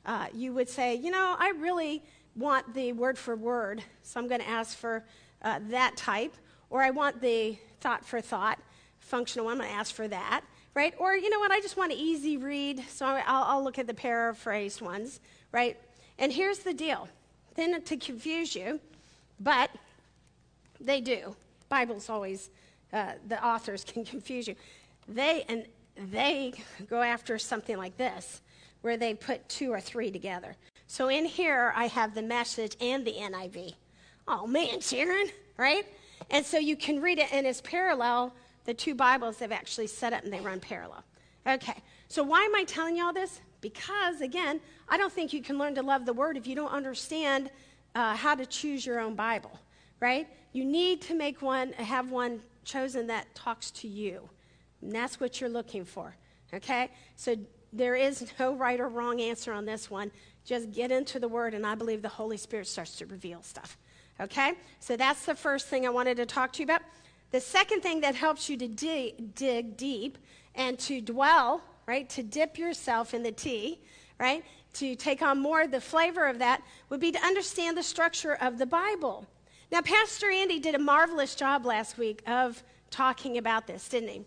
uh, 0.05 0.27
you 0.35 0.53
would 0.53 0.69
say, 0.69 0.97
you 0.97 1.11
know, 1.11 1.37
I 1.39 1.51
really 1.51 2.03
want 2.35 2.75
the 2.75 2.93
word 2.93 3.19
for 3.19 3.37
word, 3.37 3.83
so 4.03 4.19
I'm 4.19 4.29
going 4.29 4.41
to 4.41 4.49
ask 4.49 4.77
for 4.77 5.05
uh, 5.43 5.61
that 5.69 5.97
type. 5.97 6.35
Or 6.71 6.83
I 6.83 6.91
want 6.91 7.21
the 7.21 7.59
thought 7.81 8.05
for 8.05 8.21
thought, 8.21 8.59
functional 8.99 9.45
one, 9.45 9.53
I'm 9.53 9.59
going 9.59 9.71
to 9.71 9.77
ask 9.77 9.95
for 9.95 10.09
that, 10.09 10.43
right? 10.75 10.95
Or, 10.99 11.15
you 11.15 11.29
know 11.29 11.39
what, 11.39 11.51
I 11.51 11.61
just 11.61 11.77
want 11.77 11.93
an 11.93 11.99
easy 11.99 12.39
read, 12.39 12.83
so 12.89 13.05
I'll, 13.05 13.23
I'll 13.27 13.65
look 13.65 13.79
at 13.79 13.87
the 13.87 13.95
paraphrased 13.95 14.81
ones, 14.81 15.21
right? 15.53 15.77
And 16.19 16.33
here's 16.33 16.61
the 16.61 16.73
deal 16.73 17.09
then 17.55 17.81
to 17.83 17.97
confuse 17.97 18.55
you, 18.55 18.81
but 19.41 19.71
they 20.81 21.01
do. 21.01 21.37
Bible's 21.69 22.09
always, 22.09 22.51
uh, 22.93 23.13
the 23.29 23.45
authors 23.45 23.85
can 23.85 24.05
confuse 24.13 24.49
you. 24.49 24.57
They, 25.09 25.45
and 25.49 25.67
they 26.11 26.55
go 26.89 27.03
after 27.03 27.39
something 27.39 27.77
like 27.77 27.97
this, 27.97 28.41
where 28.83 28.97
they 28.97 29.15
put 29.15 29.49
two 29.49 29.73
or 29.73 29.81
three 29.81 30.11
together. 30.11 30.57
So 30.87 31.09
in 31.09 31.25
here, 31.25 31.73
I 31.77 31.87
have 31.87 32.15
the 32.15 32.23
message 32.23 32.77
and 32.81 33.05
the 33.05 33.13
NIV. 33.13 33.75
Oh 34.29 34.47
man, 34.47 34.81
Sharon, 34.81 35.29
right? 35.57 35.87
And 36.31 36.45
so 36.45 36.59
you 36.59 36.77
can 36.77 37.01
read 37.01 37.19
it, 37.19 37.33
and 37.33 37.47
it's 37.47 37.61
parallel. 37.61 38.35
The 38.65 38.75
two 38.75 38.95
Bibles 38.95 39.39
they've 39.39 39.51
actually 39.51 39.89
set 39.89 40.13
up 40.13 40.23
and 40.23 40.33
they 40.33 40.41
run 40.41 40.61
parallel. 40.61 41.03
Okay, 41.47 41.75
so 42.09 42.23
why 42.23 42.43
am 42.45 42.55
I 42.55 42.65
telling 42.65 42.97
you 42.97 43.05
all 43.05 43.13
this? 43.13 43.41
Because, 43.61 44.21
again, 44.21 44.61
I 44.93 44.99
don't 44.99 45.11
think 45.11 45.33
you 45.33 45.41
can 45.41 45.57
learn 45.57 45.75
to 45.77 45.83
love 45.83 46.05
the 46.05 46.13
Word 46.13 46.37
if 46.37 46.47
you 46.47 46.55
don't 46.55 46.71
understand 46.71 47.51
uh, 47.95 48.15
how 48.15 48.35
to 48.35 48.45
choose 48.45 48.85
your 48.85 49.01
own 49.01 49.15
Bible, 49.15 49.59
right? 50.01 50.29
You 50.53 50.67
need 50.67 51.01
to 51.03 51.15
make 51.15 51.41
one, 51.41 51.73
have 51.73 52.11
one 52.11 52.43
chosen 52.67 53.07
that 53.07 53.35
talks 53.35 53.71
to 53.71 53.89
you. 53.89 54.29
And 54.83 54.93
that's 54.93 55.19
what 55.19 55.41
you're 55.41 55.49
looking 55.49 55.87
for, 55.87 56.15
okay? 56.53 56.91
So 57.17 57.37
there 57.73 57.97
is 57.97 58.31
no 58.39 58.53
right 58.53 58.79
or 58.79 58.91
wrong 58.91 59.23
answer 59.23 59.55
on 59.55 59.65
this 59.65 59.91
one. 59.91 60.13
Just 60.45 60.73
get 60.73 60.93
into 60.93 61.19
the 61.19 61.29
Word, 61.29 61.55
and 61.55 61.67
I 61.67 61.75
believe 61.75 62.03
the 62.03 62.11
Holy 62.11 62.37
Spirit 62.37 62.67
starts 62.67 62.95
to 62.97 63.07
reveal 63.07 63.41
stuff, 63.41 63.79
okay? 64.21 64.53
So 64.81 64.99
that's 64.99 65.25
the 65.25 65.35
first 65.35 65.69
thing 65.69 65.87
I 65.87 65.91
wanted 65.91 66.19
to 66.19 66.27
talk 66.27 66.53
to 66.53 66.59
you 66.59 66.65
about. 66.65 66.83
The 67.31 67.41
second 67.41 67.81
thing 67.81 68.03
that 68.03 68.15
helps 68.15 68.51
you 68.51 68.59
to 68.59 68.69
dig, 68.69 69.35
dig 69.35 69.79
deep 69.79 70.19
and 70.55 70.79
to 70.81 71.01
dwell 71.01 71.63
right? 71.87 72.09
To 72.11 72.23
dip 72.23 72.59
yourself 72.59 73.15
in 73.15 73.23
the 73.23 73.33
tea, 73.33 73.81
right? 74.19 74.45
To 74.75 74.97
take 74.97 75.23
on 75.23 75.39
more 75.39 75.67
the 75.67 75.81
flavor 75.81 76.27
of 76.27 76.39
that 76.39 76.63
would 76.89 77.01
be 77.01 77.13
to 77.13 77.23
understand 77.25 77.77
the 77.77 77.83
structure 77.83 78.35
of 78.35 78.59
the 78.59 78.67
Bible. 78.67 79.27
Now, 79.71 79.81
Pastor 79.81 80.31
Andy 80.31 80.59
did 80.59 80.75
a 80.75 80.79
marvelous 80.79 81.35
job 81.35 81.65
last 81.65 81.99
week 81.99 82.23
of 82.27 82.63
talking 82.91 83.39
about 83.39 83.67
this, 83.67 83.89
didn't 83.89 84.09
he? 84.09 84.23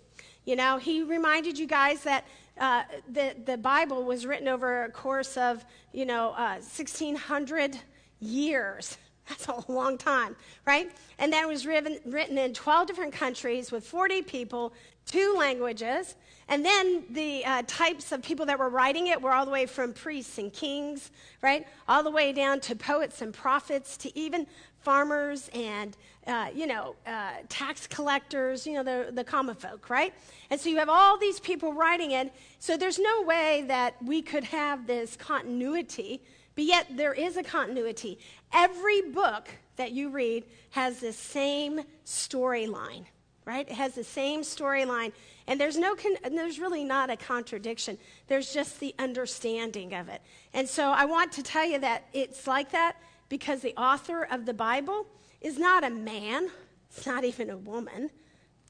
You 0.45 0.55
know, 0.55 0.77
he 0.77 1.03
reminded 1.03 1.57
you 1.57 1.67
guys 1.67 2.01
that 2.03 2.25
uh, 2.59 2.83
the, 3.11 3.35
the 3.45 3.57
Bible 3.57 4.03
was 4.03 4.25
written 4.25 4.47
over 4.47 4.83
a 4.83 4.91
course 4.91 5.37
of, 5.37 5.65
you 5.91 6.05
know, 6.05 6.29
uh, 6.31 6.55
1,600 6.55 7.77
years. 8.19 8.97
That's 9.27 9.47
a 9.47 9.71
long 9.71 9.97
time, 9.97 10.35
right? 10.65 10.91
And 11.17 11.33
that 11.33 11.47
was 11.47 11.65
written, 11.65 11.99
written 12.05 12.37
in 12.37 12.53
12 12.53 12.87
different 12.87 13.13
countries 13.13 13.71
with 13.71 13.85
40 13.85 14.21
people, 14.21 14.73
two 15.05 15.35
languages. 15.37 16.15
And 16.47 16.63
then 16.63 17.05
the 17.09 17.43
uh, 17.43 17.63
types 17.65 18.11
of 18.11 18.21
people 18.21 18.45
that 18.45 18.59
were 18.59 18.69
writing 18.69 19.07
it 19.07 19.21
were 19.21 19.31
all 19.31 19.45
the 19.45 19.51
way 19.51 19.65
from 19.65 19.93
priests 19.93 20.37
and 20.37 20.53
kings, 20.53 21.11
right? 21.41 21.65
All 21.87 22.03
the 22.03 22.11
way 22.11 22.33
down 22.33 22.59
to 22.61 22.75
poets 22.75 23.21
and 23.21 23.33
prophets, 23.33 23.97
to 23.97 24.17
even 24.17 24.45
farmers 24.85 25.49
and, 25.55 25.97
uh, 26.27 26.49
you 26.53 26.67
know, 26.67 26.95
uh, 27.07 27.31
tax 27.49 27.87
collectors, 27.87 28.67
you 28.67 28.73
know, 28.73 28.83
the, 28.83 29.11
the 29.11 29.23
common 29.23 29.55
folk, 29.55 29.89
right? 29.89 30.13
And 30.51 30.61
so 30.61 30.69
you 30.69 30.77
have 30.77 30.89
all 30.89 31.17
these 31.17 31.39
people 31.39 31.73
writing 31.73 32.11
it. 32.11 32.31
So 32.59 32.77
there's 32.77 32.99
no 32.99 33.23
way 33.23 33.65
that 33.67 33.95
we 34.03 34.21
could 34.21 34.43
have 34.43 34.85
this 34.85 35.15
continuity, 35.15 36.21
but 36.53 36.65
yet 36.65 36.85
there 36.91 37.13
is 37.13 37.35
a 37.35 37.43
continuity. 37.43 38.19
Every 38.53 39.01
book 39.01 39.49
that 39.77 39.91
you 39.91 40.09
read 40.09 40.45
has 40.69 40.99
the 40.99 41.11
same 41.11 41.81
storyline, 42.05 43.05
right? 43.45 43.67
It 43.69 43.75
has 43.75 43.93
the 43.93 44.03
same 44.03 44.41
storyline. 44.41 45.11
And 45.47 45.59
there's, 45.59 45.77
no 45.77 45.95
con- 45.95 46.17
and 46.23 46.37
there's 46.37 46.59
really 46.59 46.83
not 46.83 47.09
a 47.09 47.15
contradiction. 47.15 47.97
There's 48.27 48.53
just 48.53 48.79
the 48.79 48.93
understanding 48.97 49.93
of 49.93 50.09
it. 50.09 50.21
And 50.53 50.67
so 50.67 50.91
I 50.91 51.05
want 51.05 51.31
to 51.33 51.43
tell 51.43 51.65
you 51.65 51.79
that 51.79 52.05
it's 52.13 52.47
like 52.47 52.71
that 52.71 52.97
because 53.29 53.61
the 53.61 53.75
author 53.75 54.23
of 54.23 54.45
the 54.45 54.53
Bible 54.53 55.05
is 55.41 55.59
not 55.59 55.83
a 55.83 55.89
man, 55.89 56.49
it's 56.89 57.05
not 57.05 57.23
even 57.23 57.51
a 57.51 57.57
woman. 57.57 58.09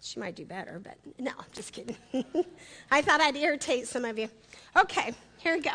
She 0.01 0.19
might 0.19 0.35
do 0.35 0.45
better, 0.45 0.79
but 0.83 0.97
no, 1.17 1.31
I'm 1.37 1.45
just 1.53 1.73
kidding. 1.73 1.95
I 2.91 3.01
thought 3.01 3.21
I'd 3.21 3.35
irritate 3.35 3.87
some 3.87 4.05
of 4.05 4.19
you. 4.19 4.29
Okay, 4.75 5.13
here 5.37 5.55
we 5.55 5.61
go. 5.61 5.71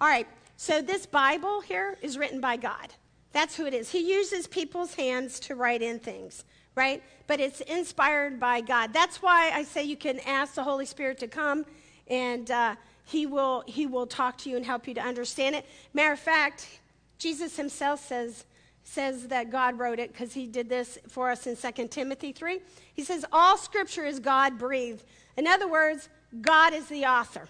All 0.00 0.08
right, 0.08 0.26
so 0.56 0.82
this 0.82 1.06
Bible 1.06 1.60
here 1.60 1.96
is 2.02 2.18
written 2.18 2.40
by 2.40 2.56
God. 2.56 2.92
That's 3.32 3.56
who 3.56 3.66
it 3.66 3.72
is. 3.72 3.90
He 3.90 4.12
uses 4.12 4.46
people's 4.46 4.94
hands 4.94 5.40
to 5.40 5.54
write 5.54 5.80
in 5.80 5.98
things 5.98 6.44
right? 6.74 7.02
But 7.26 7.40
it's 7.40 7.60
inspired 7.62 8.40
by 8.40 8.60
God. 8.60 8.92
That's 8.92 9.22
why 9.22 9.50
I 9.52 9.64
say 9.64 9.84
you 9.84 9.96
can 9.96 10.20
ask 10.20 10.54
the 10.54 10.64
Holy 10.64 10.86
Spirit 10.86 11.18
to 11.18 11.28
come 11.28 11.64
and 12.08 12.50
uh, 12.50 12.76
he, 13.04 13.26
will, 13.26 13.64
he 13.66 13.86
will 13.86 14.06
talk 14.06 14.38
to 14.38 14.50
you 14.50 14.56
and 14.56 14.64
help 14.64 14.86
you 14.86 14.94
to 14.94 15.00
understand 15.00 15.54
it. 15.54 15.66
Matter 15.92 16.12
of 16.12 16.18
fact, 16.18 16.80
Jesus 17.18 17.56
himself 17.56 18.04
says, 18.06 18.44
says 18.82 19.28
that 19.28 19.50
God 19.50 19.78
wrote 19.78 19.98
it 19.98 20.12
because 20.12 20.32
he 20.32 20.46
did 20.46 20.68
this 20.68 20.98
for 21.08 21.30
us 21.30 21.46
in 21.46 21.56
2 21.56 21.88
Timothy 21.88 22.32
3. 22.32 22.60
He 22.94 23.04
says, 23.04 23.24
All 23.32 23.56
scripture 23.56 24.04
is 24.04 24.20
God 24.20 24.58
breathed. 24.58 25.04
In 25.36 25.46
other 25.46 25.68
words, 25.68 26.08
God 26.40 26.74
is 26.74 26.86
the 26.88 27.06
author. 27.06 27.48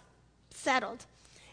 Settled. 0.50 1.04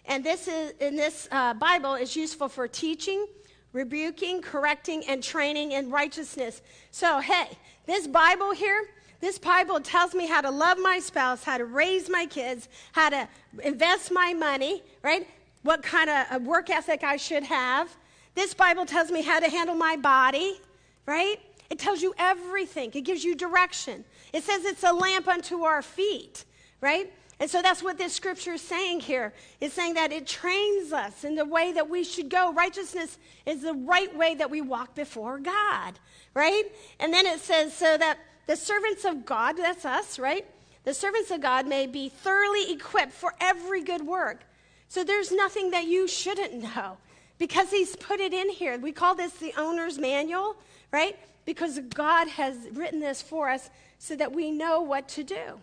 And 0.06 0.24
this 0.24 0.48
is 0.48 0.74
in 0.80 0.96
this 0.96 1.28
uh, 1.32 1.54
Bible 1.54 1.96
is 1.96 2.16
useful 2.16 2.50
for 2.50 2.68
teaching, 2.68 3.26
rebuking, 3.74 4.42
correcting, 4.42 5.06
and 5.08 5.24
training 5.24 5.72
in 5.74 5.90
righteousness. 5.90 6.62
So, 6.92 7.20
hey, 7.20 7.58
this 7.86 8.08
Bible 8.08 8.52
here, 8.52 8.90
this 9.20 9.38
Bible 9.38 9.80
tells 9.80 10.14
me 10.14 10.28
how 10.28 10.42
to 10.42 10.50
love 10.50 10.78
my 10.80 11.00
spouse, 11.00 11.44
how 11.44 11.58
to 11.58 11.66
raise 11.66 12.10
my 12.10 12.26
kids, 12.26 12.68
how 12.92 13.10
to 13.10 13.28
invest 13.64 14.12
my 14.12 14.34
money, 14.34 14.84
right? 15.04 15.28
What 15.64 15.84
kind 15.84 16.10
of 16.10 16.44
work 16.44 16.70
ethic 16.70 17.04
I 17.04 17.18
should 17.18 17.44
have. 17.44 17.96
This 18.34 18.54
Bible 18.54 18.86
tells 18.86 19.12
me 19.12 19.22
how 19.22 19.40
to 19.40 19.50
handle 19.50 19.76
my 19.76 19.96
body, 19.96 20.60
right? 21.06 21.40
It 21.70 21.80
tells 21.80 22.02
you 22.02 22.14
everything. 22.18 22.92
It 22.94 23.02
gives 23.02 23.24
you 23.24 23.36
direction. 23.36 24.04
It 24.34 24.44
says 24.44 24.66
it's 24.66 24.84
a 24.84 24.92
lamp 24.92 25.28
unto 25.28 25.64
our 25.64 25.82
feet, 25.82 26.46
right? 26.82 27.12
And 27.42 27.50
so 27.50 27.64
that's 27.64 27.82
what 27.82 27.98
this 27.98 28.14
scripture 28.14 28.54
is 28.54 28.62
saying 28.62 29.00
here. 29.00 29.34
It's 29.60 29.74
saying 29.74 29.96
that 29.96 30.12
it 30.12 30.28
trains 30.28 30.94
us 30.94 31.24
in 31.24 31.34
the 31.34 31.44
way 31.44 31.74
that 31.74 31.90
we 31.90 32.04
should 32.04 32.30
go. 32.30 32.54
Righteousness 32.54 33.18
is 33.48 33.64
the 33.64 33.74
right 33.74 34.16
way 34.16 34.36
that 34.36 34.52
we 34.52 34.62
walk 34.62 34.94
before 34.94 35.40
God, 35.40 36.00
right? 36.36 36.66
And 37.00 37.12
then 37.12 37.26
it 37.26 37.40
says, 37.40 37.74
so 37.76 37.98
that 37.98 38.20
the 38.46 38.56
servants 38.56 39.06
of 39.06 39.26
God, 39.26 39.58
that's 39.58 39.86
us, 39.86 40.20
right? 40.20 40.46
The 40.84 40.94
servants 40.94 41.32
of 41.32 41.42
God 41.42 41.66
may 41.66 41.88
be 41.88 42.10
thoroughly 42.10 42.72
equipped 42.72 43.14
for 43.14 43.34
every 43.42 43.82
good 43.82 44.06
work. 44.06 44.44
So 44.88 45.04
there's 45.04 45.32
nothing 45.32 45.72
that 45.72 45.86
you 45.86 46.08
shouldn't 46.08 46.62
know 46.62 46.98
because 47.40 47.72
he's 47.72 47.96
put 47.96 48.20
it 48.20 48.34
in 48.34 48.52
here. 48.52 48.78
We 48.78 48.92
call 48.92 49.16
this 49.16 49.34
the 49.34 49.56
owner's 49.58 49.98
manual, 49.98 50.58
right? 50.92 51.18
Because 51.46 51.80
God 51.80 52.28
has 52.28 52.56
written 52.74 53.00
this 53.00 53.20
for 53.20 53.50
us 53.50 53.72
so 53.98 54.16
that 54.16 54.32
we 54.32 54.52
know 54.52 54.82
what 54.82 55.10
to 55.10 55.24
do. 55.24 55.60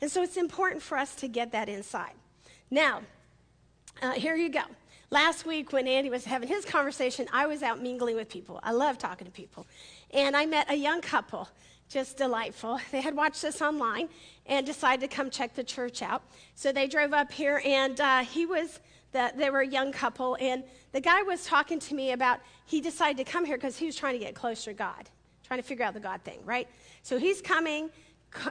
And 0.00 0.10
so 0.10 0.22
it's 0.22 0.36
important 0.36 0.82
for 0.82 0.96
us 0.96 1.14
to 1.16 1.28
get 1.28 1.52
that 1.52 1.68
inside. 1.68 2.12
Now, 2.70 3.02
uh, 4.02 4.12
here 4.12 4.36
you 4.36 4.48
go. 4.48 4.62
Last 5.10 5.44
week, 5.44 5.72
when 5.72 5.88
Andy 5.88 6.08
was 6.08 6.24
having 6.24 6.48
his 6.48 6.64
conversation, 6.64 7.26
I 7.32 7.46
was 7.46 7.62
out 7.62 7.82
mingling 7.82 8.14
with 8.14 8.28
people. 8.28 8.60
I 8.62 8.70
love 8.70 8.96
talking 8.96 9.26
to 9.26 9.32
people. 9.32 9.66
And 10.12 10.36
I 10.36 10.46
met 10.46 10.70
a 10.70 10.76
young 10.76 11.00
couple, 11.00 11.48
just 11.88 12.16
delightful. 12.16 12.80
They 12.92 13.00
had 13.00 13.16
watched 13.16 13.42
this 13.42 13.60
online 13.60 14.08
and 14.46 14.64
decided 14.64 15.00
to 15.08 15.14
come 15.14 15.28
check 15.28 15.54
the 15.54 15.64
church 15.64 16.00
out. 16.00 16.22
So 16.54 16.70
they 16.70 16.86
drove 16.86 17.12
up 17.12 17.32
here, 17.32 17.60
and 17.64 18.00
uh, 18.00 18.20
he 18.20 18.46
was, 18.46 18.78
the, 19.10 19.32
they 19.36 19.50
were 19.50 19.60
a 19.60 19.66
young 19.66 19.90
couple, 19.90 20.36
and 20.40 20.62
the 20.92 21.00
guy 21.00 21.22
was 21.22 21.44
talking 21.44 21.80
to 21.80 21.94
me 21.94 22.12
about 22.12 22.38
he 22.64 22.80
decided 22.80 23.24
to 23.24 23.30
come 23.30 23.44
here 23.44 23.56
because 23.56 23.76
he 23.76 23.86
was 23.86 23.96
trying 23.96 24.14
to 24.14 24.24
get 24.24 24.36
closer 24.36 24.70
to 24.70 24.76
God, 24.76 25.10
trying 25.44 25.58
to 25.58 25.66
figure 25.66 25.84
out 25.84 25.94
the 25.94 26.00
God 26.00 26.22
thing, 26.22 26.38
right? 26.44 26.68
So 27.02 27.18
he's 27.18 27.42
coming 27.42 27.90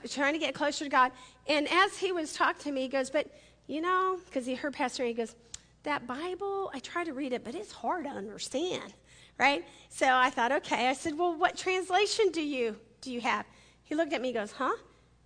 trying 0.10 0.34
to 0.34 0.40
get 0.40 0.54
closer 0.54 0.84
to 0.84 0.90
God. 0.90 1.12
And 1.48 1.68
as 1.70 1.98
he 1.98 2.12
was 2.12 2.34
talking 2.34 2.62
to 2.64 2.72
me, 2.72 2.82
he 2.82 2.88
goes, 2.88 3.10
But 3.10 3.28
you 3.68 3.82
know, 3.82 4.20
because 4.26 4.46
he 4.46 4.56
heard 4.56 4.74
Pastor, 4.74 5.06
he 5.06 5.14
goes, 5.14 5.36
that 5.84 6.08
Bible, 6.08 6.72
I 6.74 6.80
try 6.80 7.04
to 7.04 7.14
read 7.14 7.34
it, 7.34 7.44
but 7.44 7.56
it's 7.56 7.72
hard 7.72 8.06
to 8.06 8.10
understand, 8.10 8.94
right? 9.38 9.64
So 9.90 10.08
I 10.08 10.30
thought, 10.30 10.52
okay. 10.52 10.90
I 10.90 10.94
said, 10.94 11.18
well, 11.18 11.36
what 11.36 11.56
translation 11.56 12.32
do 12.32 12.42
you 12.42 12.76
do 13.02 13.14
you 13.14 13.22
have? 13.22 13.46
He 13.84 13.96
looked 13.96 14.12
at 14.12 14.22
me, 14.22 14.34
goes, 14.34 14.52
huh? 14.52 14.76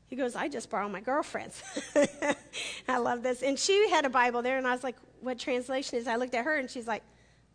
He 0.08 0.16
goes, 0.16 0.36
I 0.36 0.48
just 0.48 0.70
borrowed 0.70 0.92
my 0.92 1.02
girlfriend's. 1.02 1.64
I 2.88 2.98
love 2.98 3.24
this. 3.24 3.42
And 3.42 3.58
she 3.58 3.90
had 3.90 4.06
a 4.06 4.10
Bible 4.10 4.44
there, 4.44 4.60
and 4.60 4.68
I 4.68 4.72
was 4.72 4.84
like, 4.84 4.96
what 5.22 5.40
translation 5.40 5.98
is? 5.98 6.08
I 6.08 6.18
looked 6.18 6.36
at 6.36 6.46
her, 6.46 6.56
and 6.58 6.70
she's 6.70 6.88
like, 6.88 7.02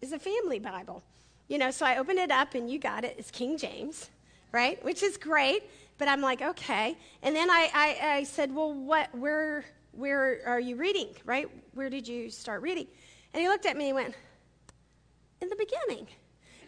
it's 0.02 0.10
a 0.10 0.18
family 0.18 0.58
Bible. 0.58 1.02
You 1.46 1.58
know, 1.58 1.70
so 1.70 1.86
I 1.86 1.98
opened 1.98 2.18
it 2.18 2.32
up, 2.32 2.54
and 2.54 2.68
you 2.68 2.80
got 2.80 3.04
it. 3.04 3.14
It's 3.16 3.30
King 3.30 3.58
James, 3.58 4.10
right? 4.50 4.82
Which 4.84 5.04
is 5.04 5.16
great. 5.16 5.62
But 5.98 6.08
I'm 6.08 6.20
like, 6.20 6.40
okay. 6.40 6.96
And 7.22 7.34
then 7.34 7.50
I, 7.50 7.70
I, 7.74 8.08
I 8.18 8.22
said, 8.24 8.54
well, 8.54 8.72
what, 8.72 9.12
where, 9.14 9.64
where 9.92 10.40
are 10.46 10.60
you 10.60 10.76
reading, 10.76 11.08
right? 11.24 11.48
Where 11.74 11.90
did 11.90 12.06
you 12.06 12.30
start 12.30 12.62
reading? 12.62 12.86
And 13.34 13.42
he 13.42 13.48
looked 13.48 13.66
at 13.66 13.76
me 13.76 13.88
and 13.88 13.96
went, 13.96 14.14
In 15.42 15.48
the 15.48 15.56
beginning. 15.56 16.06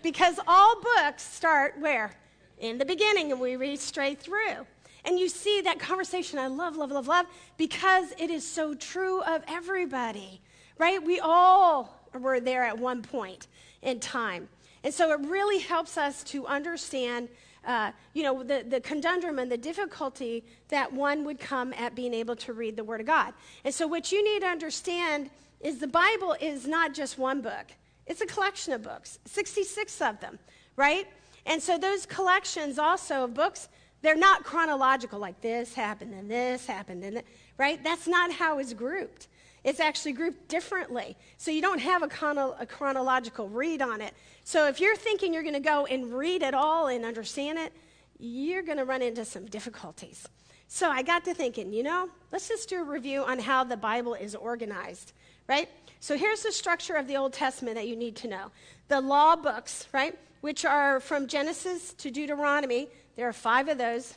Because 0.02 0.40
all 0.46 0.80
books 0.96 1.22
start 1.22 1.78
where? 1.78 2.12
In 2.58 2.78
the 2.78 2.84
beginning, 2.84 3.32
and 3.32 3.40
we 3.40 3.56
read 3.56 3.78
straight 3.78 4.18
through. 4.18 4.66
And 5.04 5.18
you 5.18 5.28
see 5.28 5.62
that 5.62 5.78
conversation, 5.78 6.38
I 6.38 6.46
love, 6.46 6.76
love, 6.76 6.90
love, 6.90 7.06
love, 7.06 7.26
because 7.56 8.12
it 8.18 8.30
is 8.30 8.46
so 8.46 8.74
true 8.74 9.22
of 9.22 9.42
everybody, 9.48 10.40
right? 10.78 11.02
We 11.02 11.20
all 11.20 12.06
were 12.18 12.40
there 12.40 12.64
at 12.64 12.78
one 12.78 13.02
point 13.02 13.46
in 13.82 14.00
time. 14.00 14.48
And 14.82 14.92
so 14.92 15.12
it 15.12 15.20
really 15.20 15.58
helps 15.58 15.96
us 15.96 16.22
to 16.24 16.46
understand 16.46 17.28
uh, 17.66 17.92
you 18.14 18.22
know, 18.22 18.42
the, 18.42 18.64
the 18.66 18.80
conundrum 18.80 19.38
and 19.38 19.50
the 19.50 19.56
difficulty 19.56 20.44
that 20.68 20.92
one 20.92 21.24
would 21.24 21.38
come 21.38 21.72
at 21.74 21.94
being 21.94 22.14
able 22.14 22.36
to 22.36 22.52
read 22.52 22.76
the 22.76 22.84
Word 22.84 23.00
of 23.00 23.06
God. 23.06 23.34
And 23.64 23.74
so, 23.74 23.86
what 23.86 24.12
you 24.12 24.24
need 24.24 24.40
to 24.40 24.46
understand 24.46 25.30
is 25.60 25.78
the 25.78 25.86
Bible 25.86 26.36
is 26.40 26.66
not 26.66 26.94
just 26.94 27.18
one 27.18 27.40
book, 27.40 27.66
it's 28.06 28.20
a 28.20 28.26
collection 28.26 28.72
of 28.72 28.82
books, 28.82 29.18
66 29.26 30.00
of 30.00 30.20
them, 30.20 30.38
right? 30.76 31.06
And 31.46 31.62
so, 31.62 31.76
those 31.76 32.06
collections 32.06 32.78
also 32.78 33.24
of 33.24 33.34
books, 33.34 33.68
they're 34.02 34.16
not 34.16 34.44
chronological, 34.44 35.18
like 35.18 35.40
this 35.40 35.74
happened 35.74 36.14
and 36.14 36.30
this 36.30 36.66
happened, 36.66 37.04
and 37.04 37.22
right? 37.58 37.82
That's 37.84 38.08
not 38.08 38.32
how 38.32 38.58
it's 38.58 38.72
grouped. 38.72 39.28
It's 39.62 39.80
actually 39.80 40.12
grouped 40.12 40.48
differently. 40.48 41.16
So 41.36 41.50
you 41.50 41.60
don't 41.60 41.80
have 41.80 42.02
a, 42.02 42.08
chrono- 42.08 42.56
a 42.58 42.66
chronological 42.66 43.48
read 43.48 43.82
on 43.82 44.00
it. 44.00 44.14
So 44.44 44.68
if 44.68 44.80
you're 44.80 44.96
thinking 44.96 45.34
you're 45.34 45.42
going 45.42 45.54
to 45.54 45.60
go 45.60 45.86
and 45.86 46.12
read 46.12 46.42
it 46.42 46.54
all 46.54 46.86
and 46.88 47.04
understand 47.04 47.58
it, 47.58 47.72
you're 48.18 48.62
going 48.62 48.78
to 48.78 48.84
run 48.84 49.02
into 49.02 49.24
some 49.24 49.46
difficulties. 49.46 50.26
So 50.68 50.88
I 50.88 51.02
got 51.02 51.24
to 51.24 51.34
thinking, 51.34 51.72
you 51.72 51.82
know, 51.82 52.08
let's 52.32 52.48
just 52.48 52.68
do 52.68 52.80
a 52.80 52.84
review 52.84 53.22
on 53.22 53.38
how 53.38 53.64
the 53.64 53.76
Bible 53.76 54.14
is 54.14 54.34
organized, 54.34 55.12
right? 55.48 55.68
So 55.98 56.16
here's 56.16 56.42
the 56.42 56.52
structure 56.52 56.94
of 56.94 57.06
the 57.06 57.16
Old 57.16 57.32
Testament 57.32 57.76
that 57.76 57.88
you 57.88 57.96
need 57.96 58.16
to 58.16 58.28
know 58.28 58.50
the 58.88 59.00
law 59.00 59.36
books, 59.36 59.88
right, 59.92 60.16
which 60.40 60.64
are 60.64 61.00
from 61.00 61.26
Genesis 61.26 61.92
to 61.94 62.10
Deuteronomy. 62.10 62.88
There 63.16 63.28
are 63.28 63.32
five 63.32 63.68
of 63.68 63.78
those. 63.78 64.16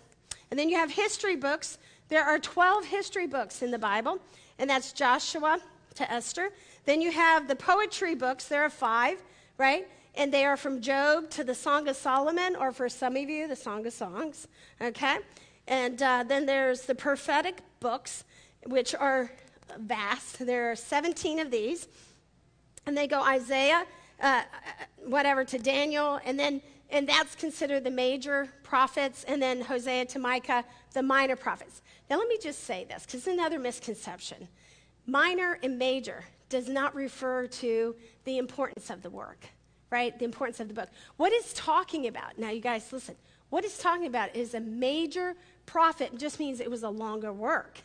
And 0.50 0.60
then 0.60 0.70
you 0.70 0.78
have 0.78 0.92
history 0.92 1.36
books. 1.36 1.78
There 2.10 2.24
are 2.24 2.40
12 2.40 2.86
history 2.86 3.28
books 3.28 3.62
in 3.62 3.72
the 3.72 3.80
Bible 3.80 4.20
and 4.60 4.70
that's 4.70 4.94
Joshua 4.94 5.60
to 5.96 6.12
Esther. 6.12 6.50
Then 6.86 7.02
you 7.02 7.12
have 7.12 7.48
the 7.48 7.56
poetry 7.56 8.16
books, 8.16 8.48
there 8.48 8.64
are 8.64 8.70
five, 8.70 9.22
right? 9.58 9.88
And 10.16 10.34
they 10.34 10.46
are 10.46 10.58
from 10.58 10.82
Job 10.82 11.30
to 11.32 11.44
the 11.44 11.56
Song 11.56 11.88
of 11.88 11.96
Solomon, 11.96 12.56
or 12.56 12.72
for 12.72 12.90
some 12.90 13.16
of 13.16 13.30
you, 13.30 13.48
the 13.48 13.56
Song 13.56 13.86
of 13.86 13.94
Songs, 13.94 14.48
okay? 14.82 15.18
And 15.68 16.02
uh, 16.02 16.24
then 16.28 16.46
there's 16.46 16.82
the 16.82 16.96
prophetic 16.96 17.62
books, 17.80 18.24
which 18.66 18.94
are 18.94 19.32
vast. 19.80 20.46
There 20.46 20.72
are 20.72 20.76
17 20.76 21.40
of 21.40 21.52
these. 21.52 21.88
And 22.86 22.98
they 22.98 23.08
go 23.08 23.24
Isaiah, 23.24 23.86
uh, 24.22 24.44
whatever, 25.06 25.46
to 25.46 25.58
Daniel, 25.58 26.20
and 26.26 26.38
then 26.38 26.62
and 26.94 27.10
that's 27.10 27.34
considered 27.34 27.84
the 27.84 27.92
major 27.92 28.50
prophets, 28.62 29.24
and 29.24 29.42
then 29.42 29.62
Hosea 29.62 30.06
to 30.06 30.20
Micah, 30.20 30.64
the 30.94 31.02
minor 31.02 31.36
prophets. 31.36 31.82
Now, 32.10 32.18
let 32.18 32.28
me 32.28 32.38
just 32.42 32.64
say 32.66 32.86
this, 32.86 33.06
because 33.06 33.22
it's 33.22 33.28
another 33.28 33.60
misconception. 33.60 34.48
Minor 35.06 35.60
and 35.64 35.78
major 35.78 36.24
does 36.50 36.70
not 36.70 36.94
refer 36.94 37.48
to 37.48 37.96
the 38.26 38.38
importance 38.38 38.90
of 38.90 39.02
the 39.02 39.10
work, 39.10 39.48
right? 39.90 40.18
The 40.18 40.26
importance 40.26 40.60
of 40.60 40.68
the 40.68 40.74
book. 40.74 40.90
What 41.18 41.34
it's 41.34 41.54
talking 41.54 42.08
about, 42.08 42.38
now, 42.38 42.50
you 42.50 42.62
guys 42.62 42.92
listen, 42.94 43.16
what 43.50 43.66
it's 43.66 43.78
talking 43.78 44.08
about 44.08 44.36
is 44.36 44.54
a 44.54 44.60
major 44.60 45.36
prophet 45.66 46.18
just 46.18 46.40
means 46.40 46.60
it 46.60 46.70
was 46.70 46.84
a 46.84 46.90
longer 46.90 47.32
work, 47.32 47.80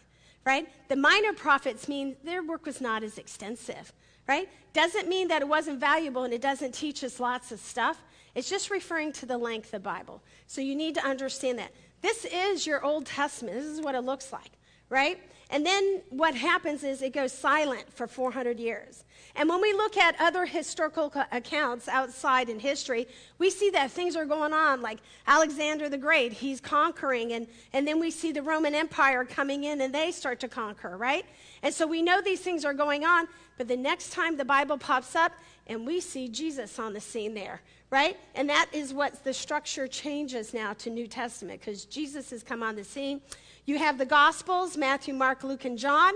right? 0.44 0.68
The 0.88 0.96
minor 0.96 1.32
prophets 1.32 1.88
mean 1.88 2.16
their 2.24 2.42
work 2.42 2.66
was 2.66 2.80
not 2.80 3.02
as 3.02 3.18
extensive, 3.18 3.92
right? 4.26 4.48
Doesn't 4.72 5.08
mean 5.08 5.28
that 5.28 5.42
it 5.42 5.48
wasn't 5.48 5.80
valuable 5.80 6.24
and 6.24 6.32
it 6.32 6.40
doesn't 6.42 6.72
teach 6.72 7.02
us 7.04 7.20
lots 7.20 7.52
of 7.52 7.60
stuff. 7.60 8.02
It's 8.34 8.48
just 8.48 8.70
referring 8.70 9.12
to 9.12 9.26
the 9.26 9.38
length 9.38 9.66
of 9.66 9.70
the 9.72 9.80
Bible. 9.80 10.22
So 10.46 10.60
you 10.60 10.74
need 10.74 10.94
to 10.94 11.04
understand 11.04 11.58
that. 11.58 11.72
This 12.00 12.24
is 12.24 12.66
your 12.66 12.84
Old 12.84 13.06
Testament. 13.06 13.56
This 13.56 13.66
is 13.66 13.80
what 13.80 13.94
it 13.94 14.02
looks 14.02 14.32
like, 14.32 14.52
right? 14.88 15.18
And 15.50 15.64
then 15.64 16.02
what 16.10 16.34
happens 16.34 16.84
is 16.84 17.00
it 17.00 17.14
goes 17.14 17.32
silent 17.32 17.90
for 17.90 18.06
400 18.06 18.60
years. 18.60 19.04
And 19.34 19.48
when 19.48 19.62
we 19.62 19.72
look 19.72 19.96
at 19.96 20.14
other 20.20 20.44
historical 20.44 21.10
accounts 21.32 21.88
outside 21.88 22.50
in 22.50 22.60
history, 22.60 23.08
we 23.38 23.48
see 23.48 23.70
that 23.70 23.90
things 23.90 24.14
are 24.14 24.26
going 24.26 24.52
on, 24.52 24.82
like 24.82 24.98
Alexander 25.26 25.88
the 25.88 25.96
Great, 25.96 26.34
he's 26.34 26.60
conquering, 26.60 27.32
and, 27.32 27.46
and 27.72 27.88
then 27.88 27.98
we 27.98 28.10
see 28.10 28.30
the 28.30 28.42
Roman 28.42 28.74
Empire 28.74 29.24
coming 29.24 29.64
in 29.64 29.80
and 29.80 29.94
they 29.94 30.10
start 30.10 30.38
to 30.40 30.48
conquer, 30.48 30.96
right? 30.98 31.24
And 31.62 31.72
so 31.72 31.86
we 31.86 32.02
know 32.02 32.20
these 32.20 32.40
things 32.40 32.64
are 32.64 32.74
going 32.74 33.04
on, 33.06 33.26
but 33.56 33.68
the 33.68 33.76
next 33.76 34.12
time 34.12 34.36
the 34.36 34.44
Bible 34.44 34.76
pops 34.76 35.16
up 35.16 35.32
and 35.66 35.86
we 35.86 36.00
see 36.00 36.28
Jesus 36.28 36.78
on 36.78 36.92
the 36.92 37.00
scene 37.00 37.32
there, 37.32 37.62
right? 37.90 38.16
And 38.34 38.48
that 38.50 38.66
is 38.72 38.92
what 38.92 39.24
the 39.24 39.32
structure 39.32 39.86
changes 39.86 40.52
now 40.52 40.74
to 40.74 40.90
New 40.90 41.06
Testament 41.06 41.60
because 41.60 41.84
Jesus 41.84 42.30
has 42.30 42.42
come 42.42 42.62
on 42.62 42.76
the 42.76 42.84
scene. 42.84 43.20
You 43.64 43.78
have 43.78 43.98
the 43.98 44.06
Gospels 44.06 44.76
Matthew, 44.76 45.14
Mark, 45.14 45.44
Luke, 45.44 45.64
and 45.64 45.78
John, 45.78 46.12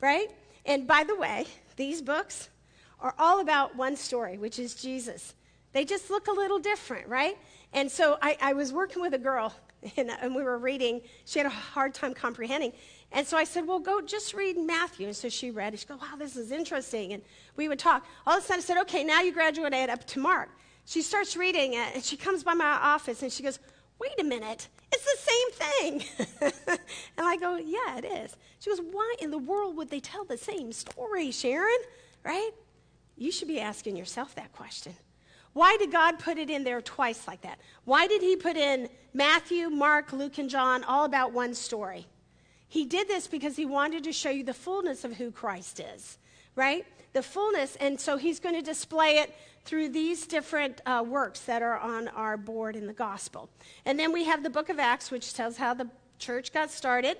right? 0.00 0.30
And 0.66 0.86
by 0.86 1.04
the 1.04 1.16
way, 1.16 1.46
these 1.76 2.02
books 2.02 2.48
are 3.00 3.14
all 3.18 3.40
about 3.40 3.76
one 3.76 3.96
story, 3.96 4.38
which 4.38 4.58
is 4.58 4.74
Jesus. 4.74 5.34
They 5.72 5.84
just 5.84 6.10
look 6.10 6.28
a 6.28 6.32
little 6.32 6.58
different, 6.58 7.08
right? 7.08 7.36
And 7.72 7.90
so 7.90 8.18
I, 8.22 8.38
I 8.40 8.52
was 8.52 8.72
working 8.72 9.02
with 9.02 9.14
a 9.14 9.18
girl 9.18 9.52
and, 9.96 10.10
and, 10.10 10.34
we 10.34 10.42
were 10.42 10.56
reading. 10.56 11.02
She 11.26 11.38
had 11.38 11.46
a 11.46 11.50
hard 11.50 11.92
time 11.92 12.14
comprehending. 12.14 12.72
And 13.12 13.26
so 13.26 13.36
I 13.36 13.44
said, 13.44 13.66
Well, 13.66 13.80
go 13.80 14.00
just 14.00 14.32
read 14.32 14.56
Matthew. 14.56 15.06
And 15.06 15.14
so 15.14 15.28
she 15.28 15.50
read. 15.50 15.74
And 15.74 15.78
she 15.78 15.86
goes, 15.86 16.00
Wow, 16.00 16.16
this 16.18 16.36
is 16.36 16.50
interesting. 16.52 17.12
And 17.12 17.22
we 17.56 17.68
would 17.68 17.78
talk. 17.78 18.06
All 18.26 18.38
of 18.38 18.42
a 18.42 18.46
sudden, 18.46 18.60
I 18.60 18.64
said, 18.64 18.78
Okay, 18.82 19.04
now 19.04 19.20
you 19.20 19.32
graduated 19.32 19.90
up 19.90 20.06
to 20.06 20.20
Mark. 20.20 20.48
She 20.86 21.02
starts 21.02 21.36
reading 21.36 21.74
it, 21.74 21.94
and 21.94 22.04
she 22.04 22.16
comes 22.16 22.44
by 22.44 22.54
my 22.54 22.64
office 22.64 23.22
and 23.22 23.32
she 23.32 23.42
goes, 23.42 23.58
Wait 23.98 24.12
a 24.18 24.24
minute, 24.24 24.68
it's 24.92 25.04
the 25.04 25.32
same 25.32 26.00
thing. 26.00 26.48
and 27.16 27.26
I 27.26 27.36
go, 27.36 27.56
Yeah, 27.56 27.98
it 27.98 28.04
is. 28.04 28.36
She 28.60 28.70
goes, 28.70 28.80
Why 28.80 29.14
in 29.20 29.30
the 29.30 29.38
world 29.38 29.76
would 29.76 29.90
they 29.90 30.00
tell 30.00 30.24
the 30.24 30.36
same 30.36 30.72
story, 30.72 31.30
Sharon? 31.30 31.78
Right? 32.24 32.50
You 33.16 33.30
should 33.30 33.48
be 33.48 33.60
asking 33.60 33.96
yourself 33.96 34.34
that 34.34 34.52
question. 34.52 34.94
Why 35.52 35.76
did 35.78 35.92
God 35.92 36.18
put 36.18 36.36
it 36.36 36.50
in 36.50 36.64
there 36.64 36.82
twice 36.82 37.28
like 37.28 37.42
that? 37.42 37.60
Why 37.84 38.06
did 38.06 38.22
He 38.22 38.36
put 38.36 38.56
in 38.56 38.88
Matthew, 39.12 39.70
Mark, 39.70 40.12
Luke, 40.12 40.38
and 40.38 40.50
John 40.50 40.82
all 40.84 41.04
about 41.04 41.32
one 41.32 41.54
story? 41.54 42.06
He 42.66 42.84
did 42.84 43.06
this 43.06 43.28
because 43.28 43.56
He 43.56 43.64
wanted 43.64 44.04
to 44.04 44.12
show 44.12 44.30
you 44.30 44.42
the 44.42 44.52
fullness 44.52 45.04
of 45.04 45.16
who 45.16 45.30
Christ 45.30 45.80
is, 45.80 46.18
right? 46.56 46.86
The 47.12 47.22
fullness. 47.22 47.76
And 47.76 48.00
so 48.00 48.16
He's 48.16 48.40
going 48.40 48.54
to 48.54 48.62
display 48.62 49.18
it 49.18 49.34
through 49.64 49.88
these 49.88 50.26
different 50.26 50.80
uh, 50.84 51.02
works 51.06 51.40
that 51.40 51.62
are 51.62 51.78
on 51.78 52.08
our 52.08 52.36
board 52.36 52.76
in 52.76 52.86
the 52.86 52.92
gospel. 52.92 53.48
And 53.84 53.98
then 53.98 54.12
we 54.12 54.24
have 54.24 54.42
the 54.42 54.50
book 54.50 54.68
of 54.68 54.78
Acts, 54.78 55.10
which 55.10 55.32
tells 55.32 55.56
how 55.56 55.74
the 55.74 55.88
church 56.18 56.52
got 56.52 56.70
started. 56.70 57.16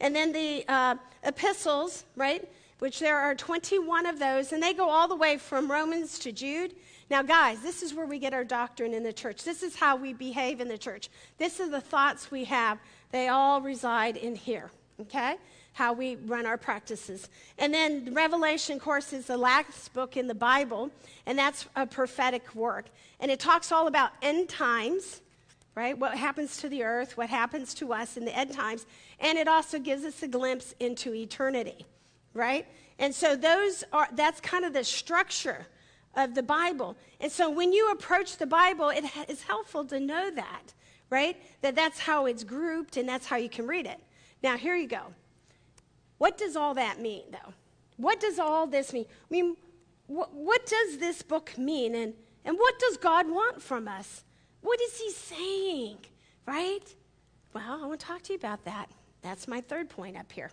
And 0.00 0.14
then 0.14 0.32
the 0.32 0.64
uh, 0.68 0.94
epistles, 1.24 2.04
right? 2.16 2.48
Which 2.78 3.00
there 3.00 3.18
are 3.18 3.34
21 3.34 4.06
of 4.06 4.20
those, 4.20 4.52
and 4.52 4.62
they 4.62 4.72
go 4.72 4.88
all 4.88 5.08
the 5.08 5.16
way 5.16 5.36
from 5.36 5.70
Romans 5.70 6.18
to 6.20 6.30
Jude. 6.30 6.74
Now, 7.10 7.22
guys, 7.22 7.60
this 7.60 7.82
is 7.82 7.94
where 7.94 8.06
we 8.06 8.18
get 8.18 8.34
our 8.34 8.44
doctrine 8.44 8.94
in 8.94 9.02
the 9.02 9.12
church. 9.12 9.42
This 9.42 9.62
is 9.62 9.74
how 9.74 9.96
we 9.96 10.12
behave 10.12 10.60
in 10.60 10.68
the 10.68 10.78
church. 10.78 11.08
This 11.38 11.58
is 11.58 11.70
the 11.70 11.80
thoughts 11.80 12.30
we 12.30 12.44
have. 12.44 12.78
They 13.10 13.28
all 13.28 13.60
reside 13.60 14.16
in 14.16 14.36
here, 14.36 14.70
okay? 15.00 15.36
How 15.78 15.92
we 15.92 16.16
run 16.26 16.44
our 16.44 16.58
practices. 16.58 17.28
And 17.56 17.72
then 17.72 18.12
Revelation, 18.12 18.78
of 18.78 18.82
course, 18.82 19.12
is 19.12 19.26
the 19.26 19.36
last 19.36 19.94
book 19.94 20.16
in 20.16 20.26
the 20.26 20.34
Bible, 20.34 20.90
and 21.24 21.38
that's 21.38 21.66
a 21.76 21.86
prophetic 21.86 22.52
work. 22.52 22.86
And 23.20 23.30
it 23.30 23.38
talks 23.38 23.70
all 23.70 23.86
about 23.86 24.10
end 24.20 24.48
times, 24.48 25.20
right? 25.76 25.96
What 25.96 26.16
happens 26.16 26.56
to 26.56 26.68
the 26.68 26.82
earth, 26.82 27.16
what 27.16 27.28
happens 27.30 27.74
to 27.74 27.92
us 27.92 28.16
in 28.16 28.24
the 28.24 28.36
end 28.36 28.52
times. 28.52 28.86
And 29.20 29.38
it 29.38 29.46
also 29.46 29.78
gives 29.78 30.04
us 30.04 30.20
a 30.24 30.26
glimpse 30.26 30.74
into 30.80 31.14
eternity, 31.14 31.86
right? 32.34 32.66
And 32.98 33.14
so 33.14 33.36
those 33.36 33.84
are 33.92 34.08
that's 34.12 34.40
kind 34.40 34.64
of 34.64 34.72
the 34.72 34.82
structure 34.82 35.68
of 36.16 36.34
the 36.34 36.42
Bible. 36.42 36.96
And 37.20 37.30
so 37.30 37.48
when 37.48 37.72
you 37.72 37.92
approach 37.92 38.38
the 38.38 38.46
Bible, 38.46 38.88
it 38.88 39.04
is 39.28 39.42
helpful 39.42 39.84
to 39.84 40.00
know 40.00 40.28
that, 40.32 40.74
right? 41.08 41.36
That 41.60 41.76
that's 41.76 42.00
how 42.00 42.26
it's 42.26 42.42
grouped 42.42 42.96
and 42.96 43.08
that's 43.08 43.26
how 43.26 43.36
you 43.36 43.48
can 43.48 43.68
read 43.68 43.86
it. 43.86 44.00
Now, 44.42 44.56
here 44.56 44.74
you 44.74 44.88
go. 44.88 45.02
What 46.18 46.36
does 46.36 46.56
all 46.56 46.74
that 46.74 47.00
mean, 47.00 47.24
though? 47.30 47.54
what 47.98 48.20
does 48.20 48.38
all 48.38 48.66
this 48.66 48.92
mean? 48.92 49.04
I 49.08 49.26
mean, 49.28 49.56
wh- 50.06 50.32
what 50.32 50.64
does 50.64 50.98
this 50.98 51.20
book 51.20 51.58
mean? 51.58 51.94
And, 51.94 52.14
and 52.44 52.56
what 52.56 52.78
does 52.78 52.96
God 52.96 53.28
want 53.28 53.60
from 53.60 53.86
us? 53.86 54.24
What 54.62 54.80
is 54.80 54.98
He 54.98 55.10
saying? 55.10 55.98
Right? 56.46 56.94
Well, 57.52 57.82
I 57.82 57.86
want 57.86 58.00
to 58.00 58.06
talk 58.06 58.22
to 58.22 58.32
you 58.32 58.38
about 58.38 58.64
that. 58.64 58.88
That's 59.20 59.46
my 59.46 59.60
third 59.60 59.90
point 59.90 60.16
up 60.16 60.30
here. 60.32 60.50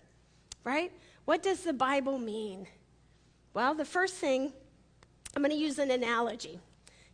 Right? 0.64 0.92
What 1.24 1.42
does 1.42 1.62
the 1.62 1.72
Bible 1.72 2.18
mean? 2.18 2.66
Well, 3.54 3.74
the 3.74 3.84
first 3.84 4.14
thing, 4.14 4.52
I'm 5.34 5.42
going 5.42 5.52
to 5.52 5.56
use 5.56 5.78
an 5.78 5.90
analogy 5.90 6.58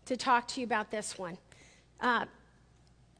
to 0.06 0.16
talk 0.16 0.48
to 0.48 0.60
you 0.60 0.66
about 0.66 0.90
this 0.90 1.18
one. 1.18 1.36
Uh, 2.00 2.24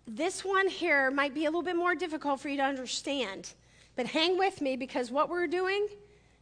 this 0.07 0.45
one 0.45 0.69
here 0.69 1.11
might 1.11 1.35
be 1.35 1.43
a 1.45 1.49
little 1.49 1.63
bit 1.63 1.77
more 1.77 1.95
difficult 1.95 2.41
for 2.41 2.49
you 2.49 2.57
to 2.57 2.65
understand, 2.65 3.53
but 3.97 4.07
hang 4.07 4.39
with 4.39 4.61
me 4.61 4.77
because 4.77 5.11
what 5.11 5.29
we're 5.29 5.47
doing 5.47 5.87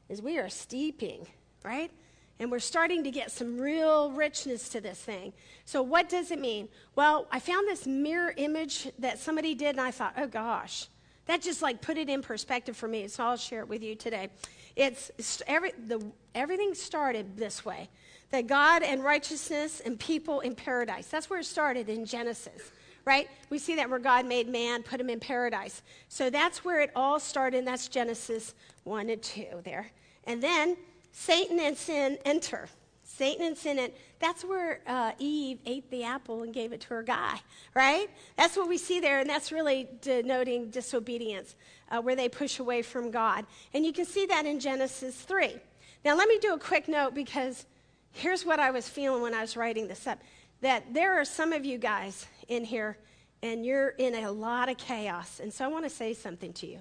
is 0.09 0.23
we 0.23 0.39
are 0.39 0.49
steeping, 0.49 1.27
right? 1.65 1.91
And 2.39 2.51
we're 2.51 2.59
starting 2.59 3.05
to 3.05 3.11
get 3.11 3.31
some 3.31 3.59
real 3.59 4.13
richness 4.13 4.69
to 4.71 4.81
this 4.81 4.99
thing. 4.99 5.33
So, 5.65 5.83
what 5.83 6.09
does 6.09 6.31
it 6.31 6.41
mean? 6.41 6.69
Well, 6.95 7.27
I 7.31 7.39
found 7.39 7.69
this 7.69 7.87
mirror 7.87 8.33
image 8.37 8.91
that 8.99 9.19
somebody 9.19 9.55
did, 9.55 9.71
and 9.71 9.81
I 9.81 9.91
thought, 9.91 10.15
oh 10.17 10.27
gosh, 10.27 10.87
that 11.27 11.43
just 11.43 11.61
like 11.61 11.83
put 11.83 11.99
it 11.99 12.09
in 12.09 12.23
perspective 12.23 12.77
for 12.77 12.89
me. 12.89 13.09
So, 13.09 13.25
I'll 13.25 13.37
share 13.37 13.61
it 13.61 13.69
with 13.69 13.83
you 13.83 13.95
today. 13.95 14.31
It's, 14.75 15.11
every, 15.47 15.73
the, 15.73 16.03
everything 16.35 16.75
started 16.75 17.37
this 17.37 17.65
way 17.65 17.89
that 18.31 18.47
God 18.47 18.83
and 18.85 19.03
righteousness 19.03 19.81
and 19.81 19.99
people 19.99 20.41
in 20.41 20.55
paradise. 20.55 21.09
That's 21.09 21.29
where 21.29 21.41
it 21.41 21.45
started 21.45 21.89
in 21.89 22.07
Genesis 22.07 22.71
right? 23.11 23.29
We 23.51 23.59
see 23.59 23.75
that 23.75 23.91
where 23.91 23.99
God 23.99 24.25
made 24.25 24.49
man, 24.49 24.85
put 24.85 25.01
him 25.01 25.11
in 25.11 25.19
paradise. 25.19 25.83
So 26.09 26.31
that's 26.31 26.65
where 26.65 26.81
it 26.81 26.93
all 26.95 27.19
started, 27.19 27.59
and 27.59 27.67
that's 27.67 27.89
Genesis 27.89 28.55
1 28.85 29.11
and 29.11 29.21
2 29.21 29.47
there. 29.65 29.91
And 30.29 30.41
then 30.41 30.77
Satan 31.11 31.59
and 31.59 31.77
sin 31.77 32.19
enter. 32.25 32.69
Satan 33.03 33.45
and 33.45 33.59
sin, 33.59 33.81
and 33.81 33.93
that's 34.21 34.45
where 34.45 34.79
uh, 34.87 35.11
Eve 35.19 35.59
ate 35.67 35.91
the 35.91 36.05
apple 36.05 36.45
and 36.45 36.55
gave 36.55 36.73
it 36.73 36.83
to 36.83 36.89
her 36.91 37.03
guy, 37.03 37.41
right? 37.75 38.09
That's 38.37 38.57
what 38.57 38.69
we 38.69 38.79
see 38.79 39.01
there, 39.01 39.19
and 39.19 39.29
that's 39.29 39.51
really 39.51 39.89
denoting 40.01 40.71
disobedience, 40.71 41.57
uh, 41.91 42.01
where 42.01 42.15
they 42.15 42.29
push 42.29 42.61
away 42.61 42.81
from 42.81 43.11
God. 43.11 43.45
And 43.75 43.85
you 43.85 43.93
can 43.93 44.07
see 44.07 44.25
that 44.27 44.47
in 44.47 44.61
Genesis 44.61 45.21
3. 45.23 45.57
Now, 46.05 46.17
let 46.17 46.29
me 46.29 46.39
do 46.39 46.55
a 46.55 46.59
quick 46.61 46.87
note 46.87 47.17
because 47.17 47.67
here's 48.13 48.47
what 48.47 48.61
I 48.61 48.71
was 48.71 48.89
feeling 48.89 49.21
when 49.21 49.35
I 49.35 49.41
was 49.41 49.57
writing 49.57 49.89
this 49.89 50.07
up 50.07 50.21
that 50.61 50.93
there 50.93 51.19
are 51.19 51.25
some 51.25 51.53
of 51.53 51.65
you 51.65 51.79
guys 51.79 52.27
in 52.51 52.65
here, 52.65 52.99
and 53.43 53.65
you're 53.65 53.91
in 53.91 54.15
a 54.15 54.31
lot 54.31 54.69
of 54.69 54.77
chaos. 54.77 55.41
And 55.41 55.51
so 55.53 55.65
I 55.65 55.69
want 55.69 55.85
to 55.85 55.91
say 55.91 56.13
something 56.13 56.53
to 56.55 56.67
you. 56.67 56.81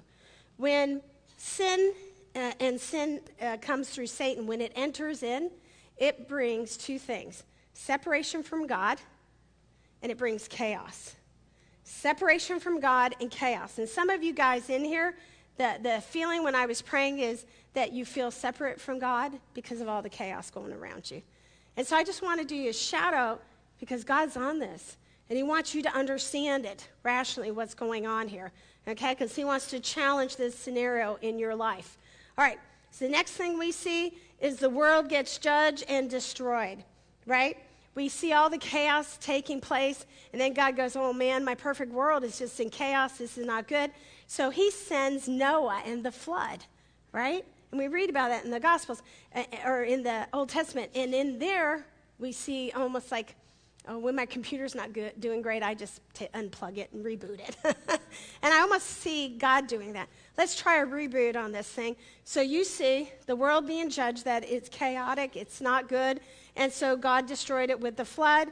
When 0.58 1.00
sin 1.38 1.94
uh, 2.36 2.52
and 2.60 2.78
sin 2.78 3.20
uh, 3.40 3.56
comes 3.62 3.88
through 3.88 4.08
Satan, 4.08 4.46
when 4.46 4.60
it 4.60 4.72
enters 4.74 5.22
in, 5.22 5.50
it 5.96 6.28
brings 6.28 6.76
two 6.76 6.98
things 6.98 7.44
separation 7.72 8.42
from 8.42 8.66
God, 8.66 8.98
and 10.02 10.12
it 10.12 10.18
brings 10.18 10.46
chaos. 10.48 11.14
Separation 11.84 12.60
from 12.60 12.78
God 12.78 13.14
and 13.20 13.30
chaos. 13.30 13.78
And 13.78 13.88
some 13.88 14.10
of 14.10 14.22
you 14.22 14.34
guys 14.34 14.68
in 14.68 14.84
here, 14.84 15.14
the, 15.56 15.76
the 15.82 16.00
feeling 16.00 16.44
when 16.44 16.54
I 16.54 16.66
was 16.66 16.82
praying 16.82 17.20
is 17.20 17.46
that 17.72 17.92
you 17.92 18.04
feel 18.04 18.30
separate 18.30 18.80
from 18.80 18.98
God 18.98 19.32
because 19.54 19.80
of 19.80 19.88
all 19.88 20.02
the 20.02 20.10
chaos 20.10 20.50
going 20.50 20.72
around 20.72 21.10
you. 21.10 21.22
And 21.76 21.86
so 21.86 21.96
I 21.96 22.04
just 22.04 22.22
want 22.22 22.40
to 22.40 22.46
do 22.46 22.54
you 22.54 22.70
a 22.70 22.74
shout 22.74 23.14
out 23.14 23.42
because 23.78 24.04
God's 24.04 24.36
on 24.36 24.58
this. 24.58 24.96
And 25.30 25.36
He 25.36 25.42
wants 25.42 25.74
you 25.74 25.82
to 25.82 25.94
understand 25.96 26.66
it 26.66 26.86
rationally, 27.02 27.50
what's 27.50 27.74
going 27.74 28.06
on 28.06 28.28
here. 28.28 28.52
Okay? 28.86 29.14
Because 29.14 29.34
He 29.34 29.44
wants 29.44 29.68
to 29.70 29.80
challenge 29.80 30.36
this 30.36 30.54
scenario 30.54 31.18
in 31.22 31.38
your 31.38 31.54
life. 31.54 31.96
All 32.36 32.44
right, 32.44 32.58
so 32.90 33.06
the 33.06 33.10
next 33.10 33.32
thing 33.32 33.58
we 33.58 33.72
see 33.72 34.18
is 34.40 34.56
the 34.56 34.70
world 34.70 35.08
gets 35.08 35.38
judged 35.38 35.84
and 35.88 36.10
destroyed, 36.10 36.82
right? 37.26 37.56
We 37.94 38.08
see 38.08 38.32
all 38.32 38.48
the 38.48 38.58
chaos 38.58 39.18
taking 39.20 39.60
place, 39.60 40.06
and 40.32 40.40
then 40.40 40.54
God 40.54 40.76
goes, 40.76 40.96
Oh 40.96 41.12
man, 41.12 41.44
my 41.44 41.54
perfect 41.54 41.92
world 41.92 42.24
is 42.24 42.38
just 42.38 42.58
in 42.60 42.70
chaos. 42.70 43.18
This 43.18 43.36
is 43.36 43.46
not 43.46 43.68
good. 43.68 43.90
So 44.26 44.50
he 44.50 44.70
sends 44.70 45.28
Noah 45.28 45.82
and 45.84 46.04
the 46.04 46.12
flood, 46.12 46.64
right? 47.12 47.44
And 47.70 47.80
we 47.80 47.88
read 47.88 48.10
about 48.10 48.28
that 48.28 48.44
in 48.44 48.50
the 48.50 48.60
Gospels 48.60 49.02
uh, 49.34 49.42
or 49.64 49.82
in 49.82 50.02
the 50.02 50.26
Old 50.32 50.48
Testament. 50.48 50.90
And 50.94 51.14
in 51.14 51.38
there, 51.38 51.84
we 52.18 52.32
see 52.32 52.72
almost 52.74 53.10
like 53.10 53.34
Oh, 53.88 53.98
when 53.98 54.14
my 54.14 54.26
computer's 54.26 54.74
not 54.74 54.92
good, 54.92 55.18
doing 55.20 55.40
great, 55.40 55.62
I 55.62 55.72
just 55.74 56.00
t- 56.12 56.28
unplug 56.34 56.76
it 56.76 56.92
and 56.92 57.04
reboot 57.04 57.40
it. 57.40 57.56
and 57.64 58.52
I 58.52 58.60
almost 58.60 58.86
see 58.86 59.28
God 59.38 59.66
doing 59.66 59.94
that. 59.94 60.08
Let's 60.36 60.54
try 60.54 60.82
a 60.82 60.86
reboot 60.86 61.34
on 61.34 61.50
this 61.50 61.66
thing. 61.66 61.96
So 62.24 62.42
you 62.42 62.64
see 62.64 63.10
the 63.26 63.34
world 63.34 63.66
being 63.66 63.88
judged 63.88 64.26
that 64.26 64.44
it's 64.48 64.68
chaotic, 64.68 65.34
it's 65.34 65.62
not 65.62 65.88
good, 65.88 66.20
and 66.56 66.70
so 66.70 66.94
God 66.94 67.26
destroyed 67.26 67.70
it 67.70 67.80
with 67.80 67.96
the 67.96 68.04
flood. 68.04 68.48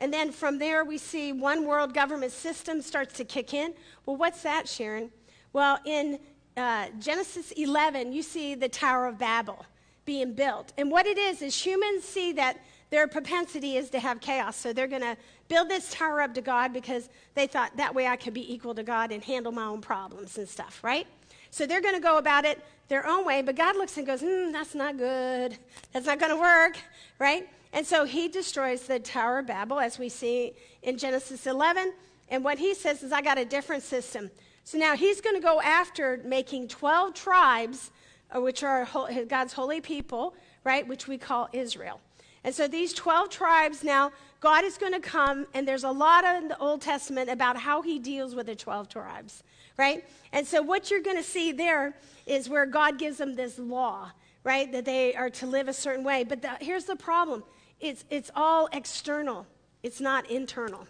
And 0.00 0.12
then 0.12 0.32
from 0.32 0.58
there, 0.58 0.84
we 0.84 0.98
see 0.98 1.32
one 1.32 1.64
world 1.64 1.94
government 1.94 2.32
system 2.32 2.82
starts 2.82 3.14
to 3.18 3.24
kick 3.24 3.54
in. 3.54 3.74
Well, 4.04 4.16
what's 4.16 4.42
that, 4.42 4.68
Sharon? 4.68 5.10
Well, 5.52 5.78
in 5.84 6.18
uh, 6.56 6.86
Genesis 6.98 7.52
11, 7.52 8.12
you 8.12 8.22
see 8.22 8.56
the 8.56 8.68
Tower 8.68 9.06
of 9.06 9.16
Babel 9.16 9.64
being 10.04 10.32
built. 10.34 10.72
And 10.76 10.90
what 10.90 11.06
it 11.06 11.18
is, 11.18 11.40
is 11.40 11.64
humans 11.64 12.02
see 12.02 12.32
that 12.32 12.58
their 12.92 13.08
propensity 13.08 13.78
is 13.78 13.88
to 13.88 13.98
have 13.98 14.20
chaos. 14.20 14.54
So 14.54 14.74
they're 14.74 14.86
going 14.86 15.00
to 15.00 15.16
build 15.48 15.70
this 15.70 15.90
tower 15.90 16.20
up 16.20 16.34
to 16.34 16.42
God 16.42 16.74
because 16.74 17.08
they 17.34 17.46
thought 17.46 17.74
that 17.78 17.94
way 17.94 18.06
I 18.06 18.16
could 18.16 18.34
be 18.34 18.52
equal 18.52 18.74
to 18.74 18.82
God 18.82 19.10
and 19.12 19.24
handle 19.24 19.50
my 19.50 19.64
own 19.64 19.80
problems 19.80 20.36
and 20.36 20.46
stuff, 20.46 20.78
right? 20.84 21.06
So 21.50 21.66
they're 21.66 21.80
going 21.80 21.94
to 21.94 22.02
go 22.02 22.18
about 22.18 22.44
it 22.44 22.62
their 22.88 23.06
own 23.06 23.24
way, 23.24 23.40
but 23.40 23.56
God 23.56 23.76
looks 23.76 23.96
and 23.96 24.06
goes, 24.06 24.20
hmm, 24.20 24.52
that's 24.52 24.74
not 24.74 24.98
good. 24.98 25.56
That's 25.94 26.04
not 26.04 26.20
going 26.20 26.32
to 26.32 26.38
work, 26.38 26.76
right? 27.18 27.48
And 27.72 27.86
so 27.86 28.04
he 28.04 28.28
destroys 28.28 28.82
the 28.82 28.98
Tower 28.98 29.38
of 29.38 29.46
Babel, 29.46 29.80
as 29.80 29.98
we 29.98 30.10
see 30.10 30.52
in 30.82 30.98
Genesis 30.98 31.46
11. 31.46 31.94
And 32.28 32.44
what 32.44 32.58
he 32.58 32.74
says 32.74 33.02
is, 33.02 33.10
I 33.10 33.22
got 33.22 33.38
a 33.38 33.46
different 33.46 33.84
system. 33.84 34.30
So 34.64 34.76
now 34.76 34.96
he's 34.96 35.22
going 35.22 35.36
to 35.36 35.40
go 35.40 35.62
after 35.62 36.20
making 36.26 36.68
12 36.68 37.14
tribes, 37.14 37.90
uh, 38.36 38.42
which 38.42 38.62
are 38.62 38.86
God's 39.28 39.54
holy 39.54 39.80
people, 39.80 40.34
right, 40.62 40.86
which 40.86 41.08
we 41.08 41.16
call 41.16 41.48
Israel. 41.54 41.98
And 42.44 42.54
so 42.54 42.66
these 42.66 42.92
12 42.92 43.30
tribes 43.30 43.84
now, 43.84 44.12
God 44.40 44.64
is 44.64 44.76
going 44.76 44.92
to 44.92 45.00
come, 45.00 45.46
and 45.54 45.66
there's 45.66 45.84
a 45.84 45.90
lot 45.90 46.24
in 46.24 46.48
the 46.48 46.58
Old 46.58 46.80
Testament 46.80 47.30
about 47.30 47.56
how 47.56 47.82
he 47.82 47.98
deals 47.98 48.34
with 48.34 48.46
the 48.46 48.56
12 48.56 48.88
tribes, 48.88 49.44
right? 49.78 50.04
And 50.32 50.44
so 50.46 50.60
what 50.60 50.90
you're 50.90 51.02
going 51.02 51.16
to 51.16 51.22
see 51.22 51.52
there 51.52 51.94
is 52.26 52.48
where 52.48 52.66
God 52.66 52.98
gives 52.98 53.18
them 53.18 53.36
this 53.36 53.58
law, 53.58 54.10
right? 54.42 54.70
That 54.72 54.84
they 54.84 55.14
are 55.14 55.30
to 55.30 55.46
live 55.46 55.68
a 55.68 55.72
certain 55.72 56.02
way. 56.02 56.24
But 56.24 56.42
the, 56.42 56.50
here's 56.60 56.84
the 56.84 56.96
problem 56.96 57.44
it's, 57.80 58.04
it's 58.10 58.30
all 58.34 58.68
external, 58.72 59.46
it's 59.84 60.00
not 60.00 60.28
internal. 60.28 60.86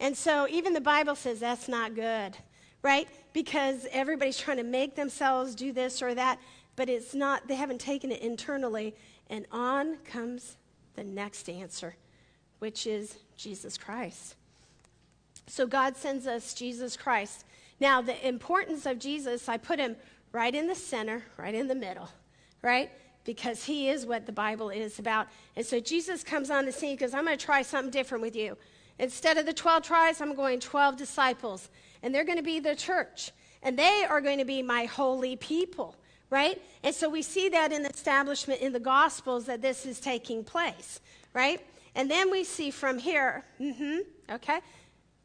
And 0.00 0.16
so 0.16 0.46
even 0.48 0.72
the 0.72 0.80
Bible 0.80 1.16
says 1.16 1.40
that's 1.40 1.68
not 1.68 1.94
good, 1.94 2.36
right? 2.82 3.08
Because 3.32 3.86
everybody's 3.90 4.38
trying 4.38 4.58
to 4.58 4.62
make 4.62 4.94
themselves 4.94 5.54
do 5.54 5.72
this 5.72 6.00
or 6.00 6.14
that, 6.14 6.38
but 6.76 6.88
it's 6.88 7.14
not, 7.14 7.48
they 7.48 7.56
haven't 7.56 7.80
taken 7.80 8.12
it 8.12 8.22
internally. 8.22 8.94
And 9.28 9.44
on 9.50 9.96
comes 9.98 10.56
the 10.98 11.04
next 11.04 11.48
answer, 11.48 11.94
which 12.58 12.84
is 12.84 13.18
Jesus 13.36 13.78
Christ. 13.78 14.34
So 15.46 15.64
God 15.64 15.96
sends 15.96 16.26
us 16.26 16.52
Jesus 16.52 16.96
Christ. 16.96 17.44
Now, 17.78 18.02
the 18.02 18.26
importance 18.26 18.84
of 18.84 18.98
Jesus, 18.98 19.48
I 19.48 19.58
put 19.58 19.78
him 19.78 19.94
right 20.32 20.52
in 20.52 20.66
the 20.66 20.74
center, 20.74 21.22
right 21.36 21.54
in 21.54 21.68
the 21.68 21.74
middle, 21.76 22.08
right? 22.62 22.90
Because 23.24 23.64
he 23.64 23.88
is 23.88 24.06
what 24.06 24.26
the 24.26 24.32
Bible 24.32 24.70
is 24.70 24.98
about. 24.98 25.28
And 25.54 25.64
so 25.64 25.78
Jesus 25.78 26.24
comes 26.24 26.50
on 26.50 26.66
the 26.66 26.72
scene 26.72 26.96
because 26.96 27.14
I'm 27.14 27.24
going 27.24 27.38
to 27.38 27.44
try 27.44 27.62
something 27.62 27.92
different 27.92 28.22
with 28.22 28.34
you. 28.34 28.56
Instead 28.98 29.38
of 29.38 29.46
the 29.46 29.52
12 29.52 29.84
tribes, 29.84 30.20
I'm 30.20 30.34
going 30.34 30.58
12 30.58 30.96
disciples. 30.96 31.68
And 32.02 32.12
they're 32.12 32.24
going 32.24 32.38
to 32.38 32.44
be 32.44 32.58
the 32.58 32.74
church. 32.74 33.30
And 33.62 33.78
they 33.78 34.04
are 34.08 34.20
going 34.20 34.38
to 34.38 34.44
be 34.44 34.62
my 34.62 34.86
holy 34.86 35.36
people 35.36 35.94
right? 36.30 36.60
And 36.82 36.94
so 36.94 37.08
we 37.08 37.22
see 37.22 37.48
that 37.50 37.72
in 37.72 37.82
the 37.82 37.90
establishment 37.90 38.60
in 38.60 38.72
the 38.72 38.80
Gospels 38.80 39.46
that 39.46 39.62
this 39.62 39.86
is 39.86 40.00
taking 40.00 40.44
place, 40.44 41.00
right? 41.32 41.60
And 41.94 42.10
then 42.10 42.30
we 42.30 42.44
see 42.44 42.70
from 42.70 42.98
here, 42.98 43.44
mm-hmm, 43.60 43.98
okay, 44.30 44.60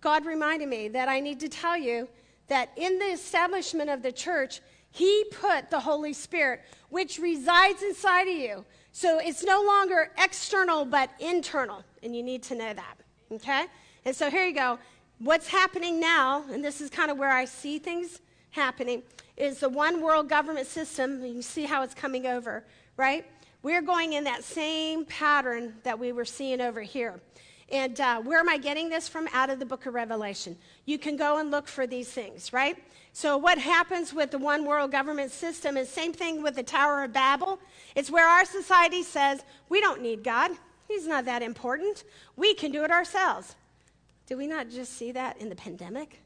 God 0.02 0.26
reminded 0.26 0.70
me 0.70 0.88
that 0.89 1.10
I 1.10 1.20
need 1.20 1.39
to 1.42 1.50
tell 1.50 1.78
you 1.78 2.08
that 2.48 2.70
in 2.76 3.00
the 3.00 3.06
establishment 3.06 3.89
of 3.89 4.02
the 4.02 4.12
church, 4.12 4.62
He 4.92 5.26
put 5.32 5.70
the 5.70 5.80
Holy 5.80 6.13
Spirit, 6.13 6.62
which 6.89 7.20
resides 7.20 7.82
inside 7.84 8.28
of 8.28 8.36
you. 8.36 8.66
So 8.92 9.20
it's 9.20 9.44
no 9.44 9.62
longer 9.62 10.12
external, 10.18 10.86
but 10.86 11.10
internal. 11.20 11.84
And 12.04 12.16
you 12.16 12.22
need 12.22 12.44
to 12.44 12.56
know 12.56 12.74
that, 12.74 12.96
okay? 13.32 13.66
And 14.06 14.16
so 14.16 14.30
here 14.30 14.46
you 14.46 14.54
go. 14.54 14.78
What's 15.20 15.48
happening 15.48 16.00
now, 16.00 16.44
and 16.52 16.63
this 16.63 16.82
is 16.82 16.89
kind 16.89 17.10
of 17.10 17.18
where 17.18 17.32
I 17.32 17.46
see 17.46 17.80
things 17.80 18.20
happening, 18.54 19.04
is 19.36 19.60
the 19.60 19.70
one 19.70 20.02
world 20.02 20.30
government 20.30 20.68
system. 20.68 21.24
You 21.24 21.42
see 21.42 21.66
how 21.66 21.84
it's 21.84 21.94
coming 21.94 22.26
over, 22.26 22.63
right? 22.96 23.26
We're 23.63 23.82
going 23.82 24.13
in 24.13 24.24
that 24.24 24.44
same 24.44 25.06
pattern 25.06 25.74
that 25.84 25.98
we 25.98 26.12
were 26.12 26.26
seeing 26.26 26.62
over 26.62 26.82
here. 26.82 27.20
And 27.72 28.00
uh, 28.00 28.22
where 28.22 28.39
am 28.39 28.50
I 28.50 28.58
getting 28.58 28.89
this 28.89 29.08
from? 29.08 29.28
Out 29.34 29.50
of 29.50 29.58
the 29.58 29.66
book 29.66 29.86
of 29.86 29.96
Revelation. 29.96 30.56
You 30.86 31.00
can 31.00 31.18
go 31.18 31.39
and 31.39 31.50
look 31.50 31.68
for 31.68 31.88
these 31.88 32.10
things, 32.10 32.54
right? 32.54 32.78
So, 33.13 33.38
what 33.38 33.58
happens 33.58 34.13
with 34.13 34.32
the 34.32 34.38
one 34.38 34.66
world 34.66 34.92
government 34.92 35.32
system 35.32 35.78
is 35.78 35.89
same 35.89 36.13
thing 36.13 36.44
with 36.44 36.56
the 36.56 36.63
Tower 36.63 37.04
of 37.04 37.13
Babel. 37.13 37.60
It's 37.96 38.12
where 38.12 38.28
our 38.28 38.46
society 38.46 39.02
says, 39.02 39.44
we 39.70 39.82
don't 39.82 40.02
need 40.02 40.24
God. 40.24 40.52
He's 40.88 41.08
not 41.08 41.26
that 41.26 41.42
important. 41.42 42.04
We 42.36 42.54
can 42.54 42.72
do 42.72 42.84
it 42.84 42.92
ourselves. 42.92 43.56
Did 44.28 44.38
we 44.38 44.48
not 44.48 44.70
just 44.70 44.94
see 44.94 45.12
that 45.12 45.38
in 45.38 45.50
the 45.50 45.56
pandemic? 45.56 46.23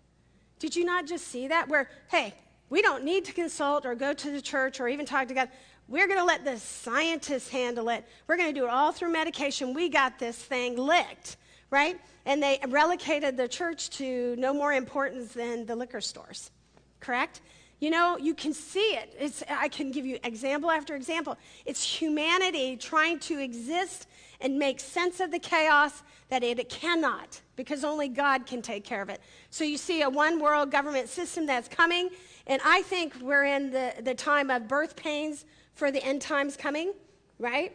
Did 0.60 0.76
you 0.76 0.86
not 0.86 1.06
just 1.06 1.28
see 1.28 1.48
that? 1.48 1.68
Where, 1.68 1.90
hey, 2.10 2.34
we 2.70 2.82
don't 2.82 3.04
need 3.04 3.26
to 3.26 3.34
consult 3.34 3.86
or 3.86 3.96
go 3.96 4.14
to 4.14 4.32
the 4.32 4.42
church 4.42 4.80
or 4.80 4.88
even 4.88 5.06
talk 5.06 5.28
to 5.30 5.34
God. 5.34 5.50
We're 5.88 6.08
going 6.08 6.20
to 6.20 6.26
let 6.26 6.44
the 6.44 6.58
scientists 6.58 7.50
handle 7.50 7.90
it. 7.90 8.06
We're 8.28 8.36
going 8.36 8.54
to 8.54 8.60
do 8.60 8.66
it 8.66 8.70
all 8.70 8.92
through 8.92 9.12
medication. 9.12 9.74
We 9.74 9.88
got 9.88 10.20
this 10.20 10.38
thing 10.38 10.76
licked, 10.76 11.38
right? 11.70 12.00
And 12.26 12.44
they 12.44 12.60
relegated 12.68 13.38
the 13.38 13.48
church 13.48 13.90
to 13.92 14.36
no 14.38 14.54
more 14.54 14.74
importance 14.74 15.32
than 15.32 15.66
the 15.66 15.76
liquor 15.76 16.02
stores, 16.02 16.52
correct? 17.00 17.42
You 17.80 17.92
know, 17.92 18.18
you 18.18 18.34
can 18.34 18.54
see 18.54 18.96
it. 18.96 19.16
It's, 19.18 19.44
I 19.50 19.70
can 19.70 19.92
give 19.92 20.06
you 20.06 20.18
example 20.24 20.72
after 20.72 20.96
example. 20.96 21.38
It's 21.66 21.84
humanity 21.84 22.76
trying 22.76 23.20
to 23.20 23.40
exist 23.40 24.08
and 24.42 24.58
make 24.58 24.80
sense 24.80 25.20
of 25.20 25.32
the 25.32 25.40
chaos 25.40 26.04
that 26.30 26.44
it 26.44 26.70
cannot, 26.70 27.42
because 27.56 27.84
only 27.84 28.08
God 28.08 28.46
can 28.46 28.62
take 28.62 28.84
care 28.84 29.02
of 29.02 29.10
it. 29.10 29.22
So 29.50 29.64
you 29.64 29.78
see 29.78 30.02
a 30.02 30.10
one 30.10 30.40
world 30.40 30.72
government 30.72 31.10
system 31.10 31.46
that's 31.46 31.68
coming, 31.68 32.10
and 32.46 32.62
I 32.64 32.82
think 32.84 33.16
we're 33.22 33.46
in 33.46 33.72
the, 33.72 33.94
the 34.02 34.14
time 34.14 34.50
of 34.50 34.68
birth 34.68 34.96
pains 34.96 35.46
for 35.74 35.92
the 35.92 36.04
end 36.04 36.22
times 36.22 36.58
coming, 36.58 36.94
right? 37.40 37.74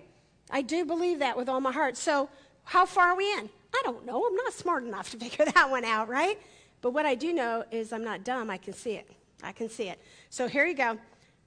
I 0.51 0.63
do 0.63 0.85
believe 0.85 1.21
that 1.21 1.37
with 1.37 1.49
all 1.49 1.61
my 1.61 1.73
heart. 1.73 1.97
So, 1.97 2.29
how 2.65 2.87
far 2.87 3.09
are 3.09 3.17
we 3.17 3.25
in? 3.33 3.49
I 3.75 3.81
don't 3.85 4.05
know. 4.05 4.25
I'm 4.25 4.37
not 4.37 4.53
smart 4.53 4.85
enough 4.85 5.11
to 5.11 5.17
figure 5.19 5.47
that 5.47 5.71
one 5.71 5.85
out, 5.85 6.09
right? 6.09 6.39
But 6.81 6.93
what 6.93 7.07
I 7.07 7.15
do 7.15 7.33
know 7.33 7.65
is 7.71 7.93
I'm 7.93 8.05
not 8.05 8.25
dumb. 8.25 8.51
I 8.51 8.59
can 8.59 8.75
see 8.75 8.95
it. 8.95 9.11
I 9.43 9.53
can 9.53 9.69
see 9.69 9.89
it. 9.89 10.01
So, 10.31 10.47
here 10.47 10.67
you 10.67 10.75
go. 10.75 10.99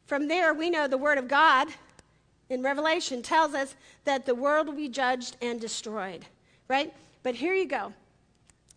From 0.06 0.28
there, 0.28 0.54
we 0.54 0.69
know 0.69 0.88
the 0.88 0.97
Word 0.97 1.17
of 1.17 1.28
God 1.28 1.67
in 2.49 2.62
Revelation 2.62 3.21
tells 3.21 3.53
us 3.53 3.75
that 4.03 4.25
the 4.25 4.36
world 4.36 4.67
will 4.67 4.75
be 4.75 4.89
judged 4.89 5.38
and 5.41 5.60
destroyed, 5.60 6.25
right? 6.67 6.93
But 7.23 7.36
here 7.36 7.53
you 7.53 7.67
go. 7.67 7.93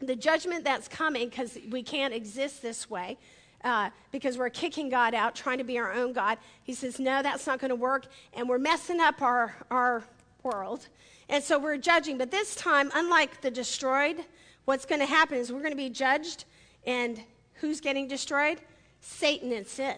The 0.01 0.17
judgment 0.17 0.65
that's 0.65 0.89
coming, 0.89 1.29
because 1.29 1.59
we 1.71 1.83
can't 1.83 2.15
exist 2.15 2.63
this 2.63 2.89
way, 2.89 3.19
uh, 3.65 3.91
because 4.13 4.39
we're 4.39 4.51
kicking 4.51 4.89
God 4.89 5.15
out, 5.15 5.35
trying 5.35 5.59
to 5.59 5.65
be 5.65 5.79
our 5.79 5.93
own 5.93 6.13
God. 6.13 6.39
He 6.63 6.73
says, 6.73 6.99
No, 6.99 7.23
that's 7.23 7.47
not 7.47 7.59
going 7.59 7.71
to 7.71 7.75
work. 7.75 8.07
And 8.35 8.49
we're 8.49 8.59
messing 8.59 9.01
up 9.01 9.21
our, 9.21 9.55
our 9.71 10.05
world. 10.43 10.87
And 11.29 11.43
so 11.43 11.59
we're 11.59 11.77
judging. 11.77 12.17
But 12.17 12.31
this 12.31 12.55
time, 12.55 12.91
unlike 12.95 13.41
the 13.41 13.51
destroyed, 13.51 14.25
what's 14.65 14.87
going 14.87 15.01
to 15.01 15.07
happen 15.07 15.37
is 15.37 15.53
we're 15.53 15.61
going 15.61 15.73
to 15.73 15.77
be 15.77 15.91
judged. 15.91 16.45
And 16.87 17.21
who's 17.55 17.81
getting 17.81 18.09
destroyed? 18.09 18.61
Satan 19.01 19.53
and 19.53 19.67
sin. 19.67 19.97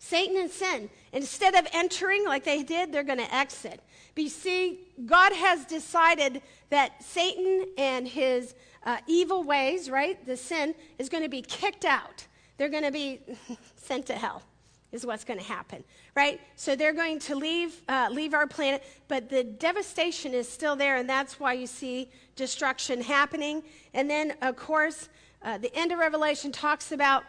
Satan 0.00 0.38
and 0.38 0.50
sin. 0.50 0.90
Instead 1.12 1.54
of 1.54 1.68
entering 1.72 2.24
like 2.24 2.42
they 2.42 2.62
did, 2.62 2.90
they're 2.90 3.04
going 3.04 3.18
to 3.18 3.34
exit. 3.34 3.80
But 4.14 4.24
you 4.24 4.30
see, 4.30 4.80
God 5.06 5.32
has 5.32 5.64
decided 5.66 6.42
that 6.70 7.04
Satan 7.04 7.66
and 7.76 8.08
his 8.08 8.54
uh, 8.84 8.96
evil 9.06 9.44
ways, 9.44 9.90
right, 9.90 10.24
the 10.26 10.38
sin, 10.38 10.74
is 10.98 11.10
going 11.10 11.22
to 11.22 11.28
be 11.28 11.42
kicked 11.42 11.84
out. 11.84 12.26
They're 12.56 12.70
going 12.70 12.82
to 12.82 12.90
be 12.90 13.20
sent 13.76 14.06
to 14.06 14.14
hell, 14.14 14.42
is 14.90 15.04
what's 15.04 15.24
going 15.24 15.38
to 15.38 15.44
happen, 15.44 15.84
right? 16.16 16.40
So 16.56 16.74
they're 16.74 16.94
going 16.94 17.18
to 17.20 17.36
leave, 17.36 17.82
uh, 17.86 18.08
leave 18.10 18.32
our 18.32 18.46
planet, 18.46 18.82
but 19.06 19.28
the 19.28 19.44
devastation 19.44 20.32
is 20.32 20.48
still 20.48 20.76
there, 20.76 20.96
and 20.96 21.08
that's 21.08 21.38
why 21.38 21.52
you 21.52 21.66
see 21.66 22.08
destruction 22.36 23.02
happening. 23.02 23.62
And 23.92 24.08
then, 24.08 24.34
of 24.40 24.56
course, 24.56 25.10
uh, 25.42 25.58
the 25.58 25.74
end 25.76 25.92
of 25.92 25.98
Revelation 25.98 26.52
talks 26.52 26.90
about 26.90 27.24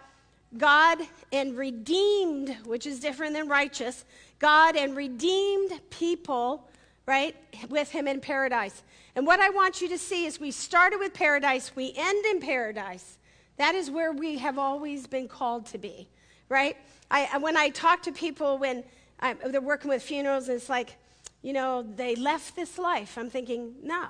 God 0.57 0.99
and 1.31 1.57
redeemed, 1.57 2.57
which 2.65 2.85
is 2.85 2.99
different 2.99 3.33
than 3.33 3.47
righteous, 3.47 4.05
God 4.39 4.75
and 4.75 4.95
redeemed 4.95 5.79
people, 5.89 6.67
right, 7.05 7.35
with 7.69 7.89
him 7.89 8.07
in 8.07 8.19
paradise. 8.19 8.83
And 9.15 9.25
what 9.25 9.39
I 9.39 9.49
want 9.49 9.81
you 9.81 9.89
to 9.89 9.97
see 9.97 10.25
is 10.25 10.39
we 10.39 10.51
started 10.51 10.97
with 10.99 11.13
paradise, 11.13 11.75
we 11.75 11.93
end 11.95 12.25
in 12.25 12.39
paradise. 12.41 13.17
That 13.57 13.75
is 13.75 13.91
where 13.91 14.11
we 14.11 14.37
have 14.39 14.57
always 14.57 15.07
been 15.07 15.27
called 15.27 15.65
to 15.67 15.77
be, 15.77 16.07
right? 16.49 16.75
I, 17.09 17.37
when 17.37 17.57
I 17.57 17.69
talk 17.69 18.03
to 18.03 18.11
people 18.11 18.57
when 18.57 18.83
I'm, 19.19 19.37
they're 19.51 19.61
working 19.61 19.89
with 19.89 20.01
funerals, 20.01 20.47
and 20.47 20.57
it's 20.57 20.69
like, 20.69 20.95
you 21.41 21.53
know, 21.53 21.83
they 21.83 22.15
left 22.15 22.55
this 22.55 22.77
life. 22.77 23.17
I'm 23.17 23.29
thinking, 23.29 23.75
no, 23.83 24.07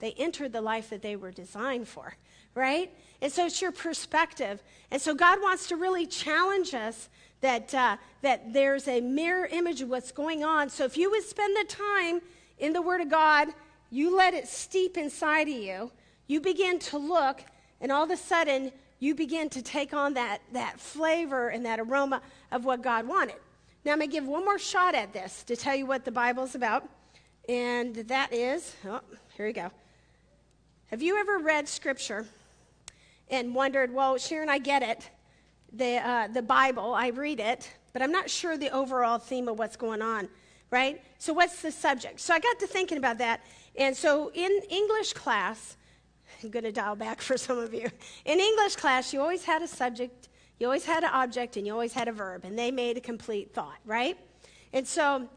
they 0.00 0.12
entered 0.12 0.52
the 0.52 0.60
life 0.60 0.90
that 0.90 1.02
they 1.02 1.16
were 1.16 1.30
designed 1.30 1.88
for, 1.88 2.16
right? 2.54 2.92
And 3.22 3.32
so 3.32 3.46
it's 3.46 3.60
your 3.60 3.72
perspective. 3.72 4.62
And 4.90 5.00
so 5.00 5.14
God 5.14 5.40
wants 5.40 5.68
to 5.68 5.76
really 5.76 6.06
challenge 6.06 6.74
us 6.74 7.08
that, 7.40 7.72
uh, 7.74 7.96
that 8.22 8.52
there's 8.52 8.88
a 8.88 9.00
mirror 9.00 9.46
image 9.46 9.80
of 9.80 9.88
what's 9.88 10.12
going 10.12 10.44
on. 10.44 10.68
So 10.68 10.84
if 10.84 10.96
you 10.96 11.10
would 11.10 11.24
spend 11.24 11.56
the 11.56 11.64
time 11.64 12.20
in 12.58 12.72
the 12.72 12.82
Word 12.82 13.00
of 13.00 13.10
God, 13.10 13.48
you 13.90 14.16
let 14.16 14.34
it 14.34 14.46
steep 14.46 14.96
inside 14.96 15.48
of 15.48 15.54
you, 15.54 15.90
you 16.26 16.40
begin 16.40 16.78
to 16.78 16.98
look, 16.98 17.42
and 17.80 17.90
all 17.90 18.04
of 18.04 18.10
a 18.10 18.16
sudden, 18.16 18.72
you 18.98 19.14
begin 19.14 19.48
to 19.50 19.62
take 19.62 19.94
on 19.94 20.14
that, 20.14 20.42
that 20.52 20.78
flavor 20.78 21.48
and 21.48 21.64
that 21.64 21.80
aroma 21.80 22.20
of 22.52 22.64
what 22.64 22.82
God 22.82 23.08
wanted. 23.08 23.36
Now, 23.84 23.92
I'm 23.92 23.98
going 23.98 24.10
to 24.10 24.12
give 24.14 24.26
one 24.26 24.44
more 24.44 24.58
shot 24.58 24.94
at 24.94 25.12
this 25.12 25.42
to 25.44 25.56
tell 25.56 25.74
you 25.74 25.86
what 25.86 26.04
the 26.04 26.12
Bible's 26.12 26.54
about. 26.54 26.86
And 27.48 27.96
that 27.96 28.32
is, 28.32 28.76
oh, 28.86 29.00
here 29.34 29.46
we 29.46 29.54
go. 29.54 29.70
Have 30.88 31.00
you 31.00 31.18
ever 31.18 31.38
read 31.38 31.66
Scripture 31.66 32.26
and 33.30 33.54
wondered, 33.54 33.94
well, 33.94 34.18
Sharon, 34.18 34.48
I 34.48 34.58
get 34.58 34.82
it. 34.82 35.08
The, 35.72 35.96
uh, 35.96 36.28
the 36.28 36.42
Bible, 36.42 36.92
I 36.94 37.08
read 37.08 37.38
it, 37.38 37.70
but 37.92 38.02
I'm 38.02 38.10
not 38.10 38.28
sure 38.28 38.56
the 38.56 38.70
overall 38.70 39.18
theme 39.18 39.48
of 39.48 39.58
what's 39.58 39.76
going 39.76 40.02
on, 40.02 40.28
right? 40.70 41.00
So, 41.18 41.32
what's 41.32 41.62
the 41.62 41.70
subject? 41.70 42.18
So, 42.20 42.34
I 42.34 42.40
got 42.40 42.58
to 42.58 42.66
thinking 42.66 42.98
about 42.98 43.18
that. 43.18 43.44
And 43.76 43.96
so, 43.96 44.32
in 44.34 44.50
English 44.68 45.12
class, 45.12 45.76
I'm 46.42 46.50
going 46.50 46.64
to 46.64 46.72
dial 46.72 46.96
back 46.96 47.20
for 47.22 47.36
some 47.36 47.58
of 47.58 47.72
you. 47.72 47.88
In 48.24 48.40
English 48.40 48.76
class, 48.76 49.12
you 49.12 49.20
always 49.20 49.44
had 49.44 49.62
a 49.62 49.68
subject, 49.68 50.28
you 50.58 50.66
always 50.66 50.84
had 50.84 51.04
an 51.04 51.10
object, 51.12 51.56
and 51.56 51.66
you 51.66 51.72
always 51.72 51.92
had 51.92 52.08
a 52.08 52.12
verb, 52.12 52.44
and 52.44 52.58
they 52.58 52.72
made 52.72 52.96
a 52.96 53.00
complete 53.00 53.54
thought, 53.54 53.78
right? 53.84 54.18
And 54.72 54.86
so, 54.86 55.28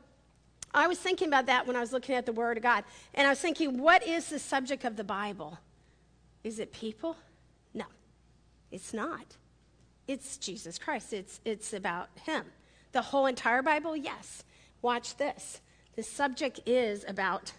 I 0.73 0.87
was 0.87 0.97
thinking 0.97 1.27
about 1.27 1.45
that 1.45 1.67
when 1.67 1.75
I 1.75 1.79
was 1.79 1.93
looking 1.93 2.15
at 2.15 2.25
the 2.25 2.33
Word 2.33 2.57
of 2.57 2.63
God. 2.63 2.83
And 3.13 3.27
I 3.27 3.29
was 3.29 3.39
thinking, 3.39 3.77
what 3.77 4.05
is 4.05 4.29
the 4.29 4.39
subject 4.39 4.83
of 4.83 4.95
the 4.95 5.03
Bible? 5.03 5.59
Is 6.43 6.57
it 6.57 6.73
people? 6.73 7.15
It's 8.73 8.93
not. 8.93 9.37
It's 10.07 10.37
Jesus 10.37 10.77
Christ. 10.77 11.13
It's, 11.13 11.39
it's 11.45 11.71
about 11.73 12.09
Him. 12.25 12.43
The 12.91 13.01
whole 13.01 13.27
entire 13.27 13.61
Bible, 13.61 13.95
yes. 13.95 14.43
Watch 14.81 15.15
this. 15.17 15.61
The 15.95 16.03
subject 16.03 16.59
is 16.65 17.05
about 17.07 17.53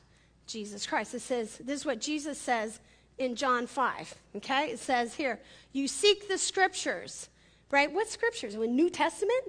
Jesus 0.47 0.87
Christ. 0.87 1.15
It 1.15 1.21
says, 1.21 1.57
this 1.59 1.81
is 1.81 1.87
what 1.87 2.01
Jesus 2.01 2.39
says 2.39 2.81
in 3.17 3.37
John 3.37 3.67
5. 3.67 4.15
Okay? 4.37 4.73
It 4.73 4.81
says 4.81 5.15
here, 5.15 5.41
you 5.73 5.89
seek 5.89 6.29
the 6.29 6.37
scriptures, 6.37 7.29
right? 7.71 7.91
What 7.91 8.09
scriptures? 8.09 8.55
The 8.55 8.67
New 8.67 8.91
Testament? 8.91 9.45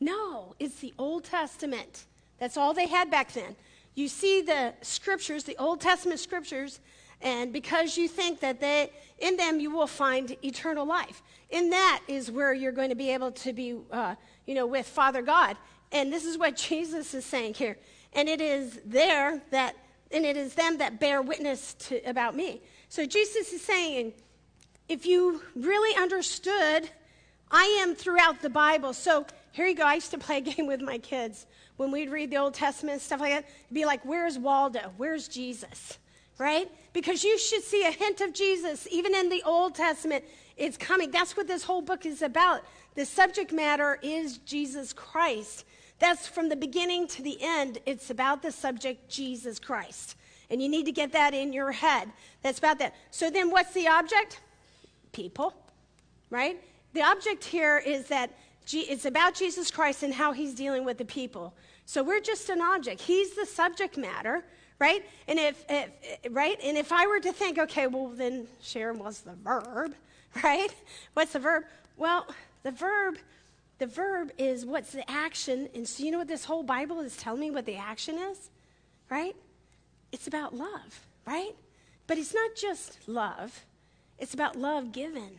No, 0.00 0.54
it's 0.58 0.80
the 0.80 0.92
Old 0.98 1.24
Testament. 1.24 2.06
That's 2.38 2.56
all 2.56 2.74
they 2.74 2.88
had 2.88 3.10
back 3.10 3.32
then. 3.32 3.54
You 3.94 4.08
see 4.08 4.42
the 4.42 4.74
scriptures, 4.82 5.44
the 5.44 5.56
Old 5.58 5.80
Testament 5.80 6.18
scriptures, 6.18 6.80
and 7.24 7.54
because 7.54 7.96
you 7.96 8.06
think 8.06 8.40
that 8.40 8.60
they, 8.60 8.92
in 9.18 9.38
them 9.38 9.58
you 9.58 9.70
will 9.70 9.86
find 9.86 10.36
eternal 10.44 10.84
life. 10.84 11.22
In 11.48 11.70
that 11.70 12.02
is 12.06 12.30
where 12.30 12.52
you're 12.52 12.70
going 12.70 12.90
to 12.90 12.94
be 12.94 13.10
able 13.10 13.32
to 13.32 13.52
be, 13.54 13.76
uh, 13.90 14.14
you 14.46 14.54
know, 14.54 14.66
with 14.66 14.86
Father 14.86 15.22
God. 15.22 15.56
And 15.90 16.12
this 16.12 16.26
is 16.26 16.36
what 16.36 16.56
Jesus 16.68 17.14
is 17.14 17.24
saying 17.24 17.54
here. 17.54 17.78
And 18.12 18.28
it 18.28 18.42
is 18.42 18.78
there 18.84 19.42
that, 19.50 19.74
and 20.12 20.26
it 20.26 20.36
is 20.36 20.54
them 20.54 20.78
that 20.78 21.00
bear 21.00 21.22
witness 21.22 21.74
to, 21.74 21.98
about 22.02 22.36
me. 22.36 22.60
So 22.90 23.06
Jesus 23.06 23.52
is 23.54 23.62
saying, 23.62 24.12
if 24.86 25.06
you 25.06 25.40
really 25.56 25.96
understood, 25.96 26.90
I 27.50 27.64
am 27.80 27.94
throughout 27.94 28.42
the 28.42 28.50
Bible. 28.50 28.92
So 28.92 29.26
here 29.52 29.66
you 29.66 29.74
go. 29.74 29.84
I 29.84 29.94
used 29.94 30.10
to 30.10 30.18
play 30.18 30.38
a 30.38 30.40
game 30.52 30.66
with 30.66 30.82
my 30.82 30.98
kids 30.98 31.46
when 31.78 31.90
we'd 31.90 32.10
read 32.10 32.30
the 32.30 32.36
Old 32.36 32.52
Testament 32.52 32.94
and 32.94 33.02
stuff 33.02 33.20
like 33.20 33.32
that. 33.32 33.44
It'd 33.44 33.74
be 33.74 33.86
like, 33.86 34.04
where's 34.04 34.38
Waldo? 34.38 34.92
Where's 34.98 35.26
Jesus? 35.26 35.98
Right? 36.38 36.70
Because 36.92 37.24
you 37.24 37.38
should 37.38 37.62
see 37.62 37.84
a 37.84 37.90
hint 37.90 38.20
of 38.20 38.32
Jesus 38.32 38.88
even 38.90 39.14
in 39.14 39.28
the 39.28 39.42
Old 39.44 39.74
Testament. 39.74 40.24
It's 40.56 40.76
coming. 40.76 41.10
That's 41.10 41.36
what 41.36 41.46
this 41.46 41.64
whole 41.64 41.82
book 41.82 42.06
is 42.06 42.22
about. 42.22 42.62
The 42.94 43.04
subject 43.04 43.52
matter 43.52 43.98
is 44.02 44.38
Jesus 44.38 44.92
Christ. 44.92 45.64
That's 45.98 46.26
from 46.26 46.48
the 46.48 46.56
beginning 46.56 47.06
to 47.08 47.22
the 47.22 47.38
end. 47.40 47.78
It's 47.86 48.10
about 48.10 48.42
the 48.42 48.52
subject, 48.52 49.08
Jesus 49.08 49.58
Christ. 49.58 50.16
And 50.50 50.62
you 50.62 50.68
need 50.68 50.86
to 50.86 50.92
get 50.92 51.12
that 51.12 51.34
in 51.34 51.52
your 51.52 51.72
head. 51.72 52.10
That's 52.42 52.58
about 52.58 52.78
that. 52.78 52.94
So 53.10 53.30
then 53.30 53.50
what's 53.50 53.72
the 53.72 53.88
object? 53.88 54.40
People, 55.12 55.54
right? 56.30 56.60
The 56.92 57.02
object 57.02 57.44
here 57.44 57.78
is 57.78 58.06
that 58.06 58.30
it's 58.72 59.04
about 59.04 59.34
Jesus 59.34 59.70
Christ 59.70 60.02
and 60.02 60.14
how 60.14 60.32
he's 60.32 60.54
dealing 60.54 60.84
with 60.84 60.98
the 60.98 61.04
people. 61.04 61.54
So 61.86 62.02
we're 62.02 62.20
just 62.20 62.48
an 62.48 62.60
object. 62.60 63.00
He's 63.00 63.34
the 63.34 63.46
subject 63.46 63.96
matter 63.96 64.44
right? 64.78 65.04
And 65.28 65.38
if, 65.38 65.64
if, 65.68 65.90
right? 66.30 66.58
And 66.62 66.76
if 66.76 66.92
I 66.92 67.06
were 67.06 67.20
to 67.20 67.32
think, 67.32 67.58
okay, 67.58 67.86
well, 67.86 68.08
then 68.08 68.46
Sharon 68.62 68.98
was 68.98 69.20
the 69.20 69.32
verb, 69.32 69.94
right? 70.42 70.72
What's 71.14 71.32
the 71.32 71.38
verb? 71.38 71.64
Well, 71.96 72.26
the 72.62 72.72
verb, 72.72 73.18
the 73.78 73.86
verb 73.86 74.32
is 74.38 74.66
what's 74.66 74.92
the 74.92 75.08
action. 75.10 75.68
And 75.74 75.88
so 75.88 76.04
you 76.04 76.10
know 76.10 76.18
what 76.18 76.28
this 76.28 76.44
whole 76.44 76.62
Bible 76.62 77.00
is 77.00 77.16
telling 77.16 77.40
me 77.40 77.50
what 77.50 77.66
the 77.66 77.76
action 77.76 78.18
is, 78.18 78.50
right? 79.10 79.36
It's 80.12 80.26
about 80.26 80.54
love, 80.54 81.06
right? 81.26 81.54
But 82.06 82.18
it's 82.18 82.34
not 82.34 82.54
just 82.54 82.98
love. 83.08 83.64
It's 84.18 84.34
about 84.34 84.56
love 84.56 84.92
given, 84.92 85.38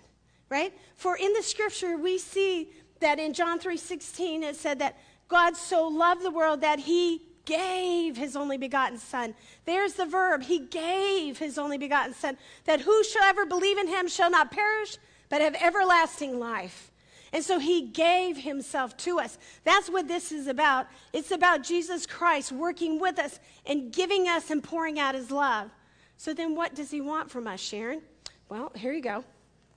right? 0.50 0.74
For 0.96 1.16
in 1.16 1.34
the 1.34 1.44
scripture 1.44 1.98
we 1.98 2.18
see 2.18 2.70
that 3.00 3.20
in 3.20 3.34
John 3.34 3.60
3:16 3.60 4.44
it 4.44 4.56
said 4.56 4.80
that 4.80 4.98
God 5.28 5.56
so 5.56 5.88
loved 5.88 6.24
the 6.24 6.32
world 6.32 6.62
that 6.62 6.80
he 6.80 7.22
gave 7.46 8.18
his 8.18 8.36
only 8.36 8.58
begotten 8.58 8.98
son. 8.98 9.36
There's 9.66 9.94
the 9.94 10.06
verb. 10.06 10.44
He 10.44 10.60
gave 10.60 11.38
his 11.38 11.58
only 11.58 11.78
begotten 11.78 12.14
son 12.14 12.38
that 12.66 12.82
whosoever 12.82 13.46
believe 13.46 13.78
in 13.78 13.88
him 13.88 14.08
shall 14.08 14.32
not 14.32 14.52
perish 14.52 14.98
but 15.30 15.42
have 15.42 15.56
everlasting 15.56 16.40
life. 16.40 16.92
And 17.34 17.44
so 17.44 17.60
he 17.60 17.82
gave 17.82 18.38
himself 18.38 18.96
to 18.98 19.20
us. 19.20 19.38
That's 19.64 19.90
what 19.90 20.08
this 20.08 20.32
is 20.32 20.48
about. 20.48 20.88
It's 21.12 21.32
about 21.32 21.64
Jesus 21.64 22.06
Christ 22.06 22.52
working 22.52 23.00
with 23.00 23.20
us 23.20 23.40
and 23.66 23.92
giving 23.92 24.28
us 24.28 24.52
and 24.52 24.64
pouring 24.64 25.00
out 25.00 25.16
his 25.16 25.32
love. 25.32 25.70
So 26.18 26.34
then 26.34 26.56
what 26.56 26.76
does 26.76 26.92
he 26.92 27.02
want 27.02 27.30
from 27.30 27.48
us, 27.48 27.60
Sharon? 27.60 28.02
Well, 28.48 28.72
here 28.76 28.94
you 28.94 29.02
go. 29.02 29.24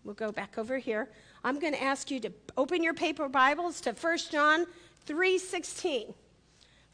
We'll 0.04 0.14
go 0.14 0.30
back 0.30 0.56
over 0.56 0.78
here. 0.78 1.10
I'm 1.42 1.58
going 1.58 1.72
to 1.72 1.82
ask 1.82 2.10
you 2.10 2.20
to 2.20 2.32
open 2.56 2.82
your 2.82 2.94
paper 2.94 3.28
Bibles 3.28 3.80
to 3.82 3.92
1 3.92 4.18
John 4.30 4.66
3:16. 5.06 6.14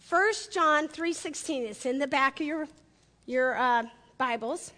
1 0.08 0.32
John 0.50 0.86
3:16 0.86 1.62
It's 1.62 1.86
in 1.86 1.98
the 1.98 2.06
back 2.06 2.38
of 2.40 2.46
your 2.46 2.68
your 3.26 3.56
uh, 3.56 3.84
Bibles, 4.18 4.72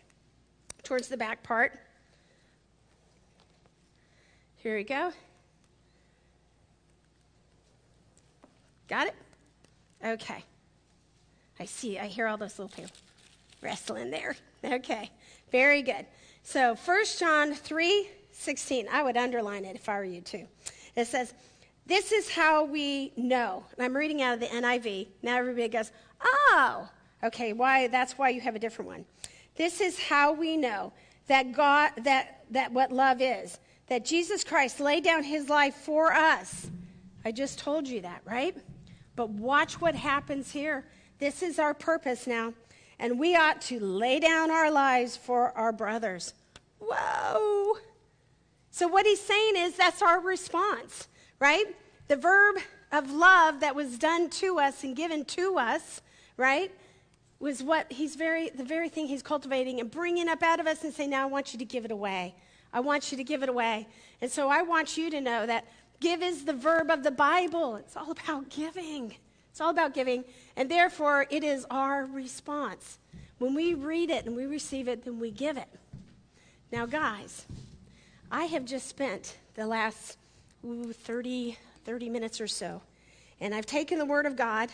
towards 0.84 1.08
the 1.08 1.16
back 1.16 1.42
part. 1.42 1.72
Here 4.56 4.76
we 4.76 4.84
go. 4.84 5.12
Got 8.88 9.08
it? 9.08 9.14
Okay. 10.04 10.44
I 11.58 11.64
see. 11.64 11.98
I 11.98 12.06
hear 12.06 12.28
all 12.28 12.36
those 12.36 12.58
little 12.58 12.74
people 12.74 12.96
wrestling 13.62 14.10
there. 14.10 14.36
Okay. 14.64 15.10
Very 15.52 15.82
good. 15.82 16.06
So 16.42 16.74
1 16.74 17.04
John 17.18 17.54
3 17.54 18.08
16. 18.32 18.86
I 18.92 19.02
would 19.02 19.16
underline 19.16 19.64
it 19.64 19.76
if 19.76 19.88
I 19.88 19.98
were 19.98 20.04
you 20.04 20.20
too. 20.20 20.46
It 20.94 21.06
says, 21.06 21.34
This 21.86 22.12
is 22.12 22.30
how 22.30 22.64
we 22.64 23.12
know. 23.16 23.64
And 23.76 23.84
I'm 23.84 23.96
reading 23.96 24.22
out 24.22 24.34
of 24.34 24.40
the 24.40 24.46
NIV. 24.46 25.08
Now 25.22 25.38
everybody 25.38 25.68
goes, 25.68 25.92
Oh, 26.20 26.88
okay, 27.22 27.52
why 27.52 27.88
that's 27.88 28.18
why 28.18 28.30
you 28.30 28.40
have 28.40 28.56
a 28.56 28.58
different 28.58 28.90
one. 28.90 29.04
This 29.56 29.80
is 29.80 29.98
how 29.98 30.32
we 30.32 30.56
know 30.56 30.92
that 31.28 31.52
God 31.52 31.92
that 32.04 32.44
that 32.50 32.72
what 32.72 32.92
love 32.92 33.20
is. 33.20 33.58
That 33.88 34.04
Jesus 34.04 34.42
Christ 34.42 34.80
laid 34.80 35.04
down 35.04 35.22
his 35.22 35.48
life 35.48 35.74
for 35.74 36.12
us. 36.12 36.68
I 37.24 37.30
just 37.30 37.58
told 37.58 37.86
you 37.86 38.00
that, 38.00 38.20
right? 38.24 38.56
But 39.14 39.30
watch 39.30 39.80
what 39.80 39.94
happens 39.94 40.50
here. 40.50 40.84
This 41.18 41.42
is 41.42 41.58
our 41.58 41.74
purpose 41.74 42.26
now. 42.26 42.52
And 42.98 43.18
we 43.18 43.36
ought 43.36 43.60
to 43.62 43.80
lay 43.80 44.20
down 44.20 44.50
our 44.50 44.70
lives 44.70 45.16
for 45.16 45.56
our 45.56 45.72
brothers. 45.72 46.34
Whoa. 46.78 47.78
So, 48.70 48.88
what 48.88 49.06
he's 49.06 49.20
saying 49.20 49.54
is 49.56 49.76
that's 49.76 50.02
our 50.02 50.20
response, 50.20 51.08
right? 51.38 51.66
The 52.08 52.16
verb 52.16 52.56
of 52.92 53.10
love 53.10 53.60
that 53.60 53.74
was 53.74 53.98
done 53.98 54.30
to 54.30 54.58
us 54.58 54.84
and 54.84 54.94
given 54.94 55.24
to 55.24 55.58
us, 55.58 56.00
right, 56.36 56.72
was 57.38 57.62
what 57.62 57.92
he's 57.92 58.14
very, 58.14 58.48
the 58.50 58.64
very 58.64 58.88
thing 58.88 59.06
he's 59.06 59.22
cultivating 59.22 59.80
and 59.80 59.90
bringing 59.90 60.28
up 60.28 60.42
out 60.42 60.60
of 60.60 60.66
us 60.66 60.84
and 60.84 60.94
saying, 60.94 61.10
now 61.10 61.22
I 61.22 61.26
want 61.26 61.52
you 61.52 61.58
to 61.58 61.64
give 61.64 61.84
it 61.84 61.90
away. 61.90 62.34
I 62.72 62.80
want 62.80 63.10
you 63.10 63.18
to 63.18 63.24
give 63.24 63.42
it 63.42 63.48
away. 63.48 63.86
And 64.20 64.30
so 64.30 64.48
I 64.48 64.62
want 64.62 64.96
you 64.96 65.10
to 65.10 65.20
know 65.20 65.46
that 65.46 65.66
give 66.00 66.22
is 66.22 66.44
the 66.44 66.52
verb 66.52 66.90
of 66.90 67.02
the 67.02 67.10
Bible. 67.10 67.76
It's 67.76 67.96
all 67.96 68.10
about 68.10 68.48
giving. 68.48 69.14
It's 69.50 69.60
all 69.60 69.70
about 69.70 69.94
giving. 69.94 70.24
And 70.56 70.70
therefore, 70.70 71.26
it 71.30 71.44
is 71.44 71.66
our 71.70 72.04
response. 72.06 72.98
When 73.38 73.54
we 73.54 73.74
read 73.74 74.10
it 74.10 74.24
and 74.24 74.34
we 74.34 74.46
receive 74.46 74.88
it, 74.88 75.04
then 75.04 75.18
we 75.18 75.30
give 75.30 75.56
it. 75.56 75.68
Now, 76.72 76.86
guys, 76.86 77.46
I 78.30 78.46
have 78.46 78.64
just 78.64 78.88
spent 78.88 79.36
the 79.54 79.66
last 79.66 80.18
ooh, 80.64 80.92
30, 80.92 81.58
30 81.84 82.08
minutes 82.08 82.40
or 82.40 82.46
so, 82.46 82.82
and 83.40 83.54
I've 83.54 83.66
taken 83.66 83.98
the 83.98 84.04
Word 84.04 84.26
of 84.26 84.36
God 84.36 84.70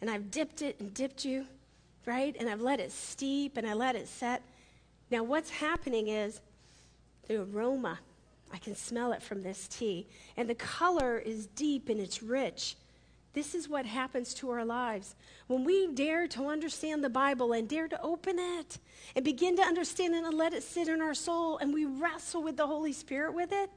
and 0.00 0.10
I've 0.10 0.30
dipped 0.30 0.62
it 0.62 0.80
and 0.80 0.92
dipped 0.92 1.24
you, 1.24 1.46
right? 2.06 2.34
And 2.38 2.48
I've 2.48 2.60
let 2.60 2.80
it 2.80 2.90
steep 2.90 3.56
and 3.56 3.66
I 3.66 3.74
let 3.74 3.94
it 3.94 4.08
set. 4.08 4.42
Now, 5.10 5.22
what's 5.22 5.50
happening 5.50 6.08
is 6.08 6.40
the 7.28 7.42
aroma, 7.42 8.00
I 8.52 8.58
can 8.58 8.74
smell 8.74 9.12
it 9.12 9.22
from 9.22 9.42
this 9.42 9.68
tea, 9.68 10.06
and 10.36 10.50
the 10.50 10.54
color 10.56 11.18
is 11.18 11.46
deep 11.46 11.88
and 11.88 12.00
it's 12.00 12.22
rich. 12.22 12.76
This 13.32 13.54
is 13.54 13.68
what 13.68 13.86
happens 13.86 14.34
to 14.34 14.50
our 14.50 14.64
lives. 14.64 15.14
When 15.46 15.64
we 15.64 15.86
dare 15.86 16.26
to 16.28 16.48
understand 16.48 17.02
the 17.02 17.08
Bible 17.08 17.52
and 17.52 17.66
dare 17.66 17.88
to 17.88 18.02
open 18.02 18.38
it 18.38 18.78
and 19.16 19.24
begin 19.24 19.56
to 19.56 19.62
understand 19.62 20.14
it 20.14 20.24
and 20.24 20.34
let 20.34 20.52
it 20.52 20.62
sit 20.62 20.88
in 20.88 21.00
our 21.00 21.14
soul 21.14 21.56
and 21.58 21.72
we 21.72 21.86
wrestle 21.86 22.42
with 22.42 22.56
the 22.56 22.66
Holy 22.66 22.92
Spirit 22.92 23.32
with 23.32 23.52
it, 23.52 23.70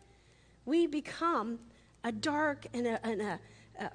we 0.66 0.88
become 0.88 1.60
a 2.04 2.12
dark 2.12 2.66
and 2.74 2.88
a, 2.88 3.06
and 3.06 3.22
a, 3.22 3.40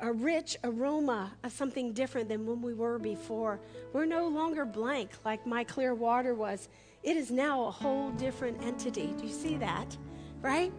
a 0.00 0.12
rich 0.12 0.56
aroma 0.64 1.32
of 1.42 1.52
something 1.52 1.92
different 1.92 2.28
than 2.28 2.46
when 2.46 2.62
we 2.62 2.74
were 2.74 2.98
before. 2.98 3.60
We're 3.92 4.06
no 4.06 4.28
longer 4.28 4.64
blank 4.64 5.10
like 5.24 5.46
my 5.46 5.64
clear 5.64 5.94
water 5.94 6.34
was. 6.34 6.68
It 7.02 7.16
is 7.16 7.30
now 7.30 7.64
a 7.64 7.70
whole 7.70 8.10
different 8.10 8.62
entity. 8.62 9.14
Do 9.18 9.26
you 9.26 9.32
see 9.32 9.56
that? 9.56 9.96
Right? 10.42 10.72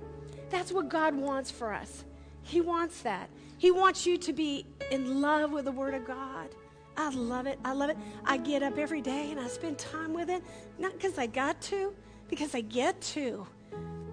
That's 0.50 0.72
what 0.72 0.90
God 0.90 1.16
wants 1.16 1.50
for 1.50 1.74
us. 1.74 2.04
He 2.44 2.62
wants 2.62 3.02
that. 3.02 3.30
He 3.58 3.72
wants 3.72 4.06
you 4.06 4.18
to 4.18 4.34
be 4.34 4.66
in 4.92 5.22
love 5.22 5.52
with 5.52 5.66
the 5.66 5.72
Word 5.72 5.94
of 5.94 6.06
God. 6.06 6.50
I 6.98 7.10
love 7.10 7.48
it. 7.48 7.60
I 7.64 7.74
love 7.74 7.90
it. 7.90 7.98
I 8.26 8.38
get 8.38 8.64
up 8.64 8.78
every 8.78 9.02
day 9.02 9.32
and 9.32 9.40
I 9.40 9.48
spend 9.48 9.78
time 9.78 10.14
with 10.14 10.30
it, 10.30 10.44
not 10.78 10.94
because 10.94 11.18
I 11.18 11.28
got 11.28 11.62
to, 11.64 11.94
because 12.28 12.54
I 12.54 12.62
get 12.62 13.00
to. 13.02 13.48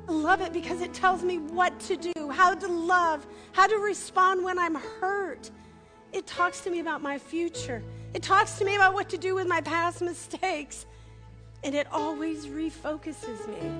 I 0.08 0.12
love 0.12 0.40
it 0.40 0.54
because 0.54 0.80
it 0.80 0.94
tells 0.94 1.22
me 1.22 1.36
what 1.38 1.78
to 1.80 1.96
do, 1.96 2.30
how 2.30 2.54
to 2.54 2.66
love, 2.66 3.26
how 3.52 3.66
to 3.66 3.76
respond 3.76 4.42
when 4.42 4.58
I'm 4.58 4.74
hurt. 4.74 5.50
It 6.12 6.26
talks 6.26 6.62
to 6.62 6.70
me 6.70 6.80
about 6.80 7.02
my 7.02 7.18
future. 7.18 7.82
It 8.14 8.22
talks 8.22 8.58
to 8.58 8.64
me 8.64 8.76
about 8.76 8.94
what 8.94 9.10
to 9.10 9.18
do 9.18 9.34
with 9.34 9.46
my 9.46 9.60
past 9.60 10.00
mistakes. 10.00 10.86
And 11.62 11.74
it 11.74 11.86
always 11.92 12.46
refocuses 12.46 13.46
me. 13.48 13.70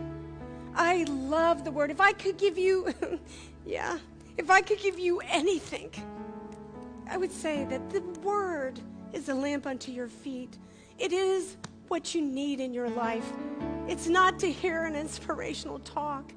I 0.75 1.05
love 1.05 1.65
the 1.65 1.71
word. 1.71 1.91
If 1.91 2.01
I 2.01 2.13
could 2.13 2.37
give 2.37 2.59
you, 2.59 2.93
yeah, 3.67 3.99
if 4.37 4.51
I 4.51 4.61
could 4.61 4.81
give 4.81 4.99
you 4.99 5.21
anything, 5.21 5.91
I 7.11 7.17
would 7.17 7.33
say 7.33 7.65
that 7.65 7.89
the 7.91 8.03
Word 8.21 8.79
is 9.15 9.31
a 9.31 9.35
lamp 9.35 9.67
unto 9.67 9.91
your 9.91 10.09
feet. 10.09 10.59
It 10.99 11.13
is 11.13 11.57
what 11.89 12.15
you 12.15 12.21
need 12.21 12.61
in 12.61 12.75
your 12.75 12.91
life. 12.91 13.33
It's 13.89 14.07
not 14.07 14.39
to 14.41 14.53
hear 14.53 14.85
an 14.85 14.95
inspirational 14.95 15.79
talk, 15.79 16.31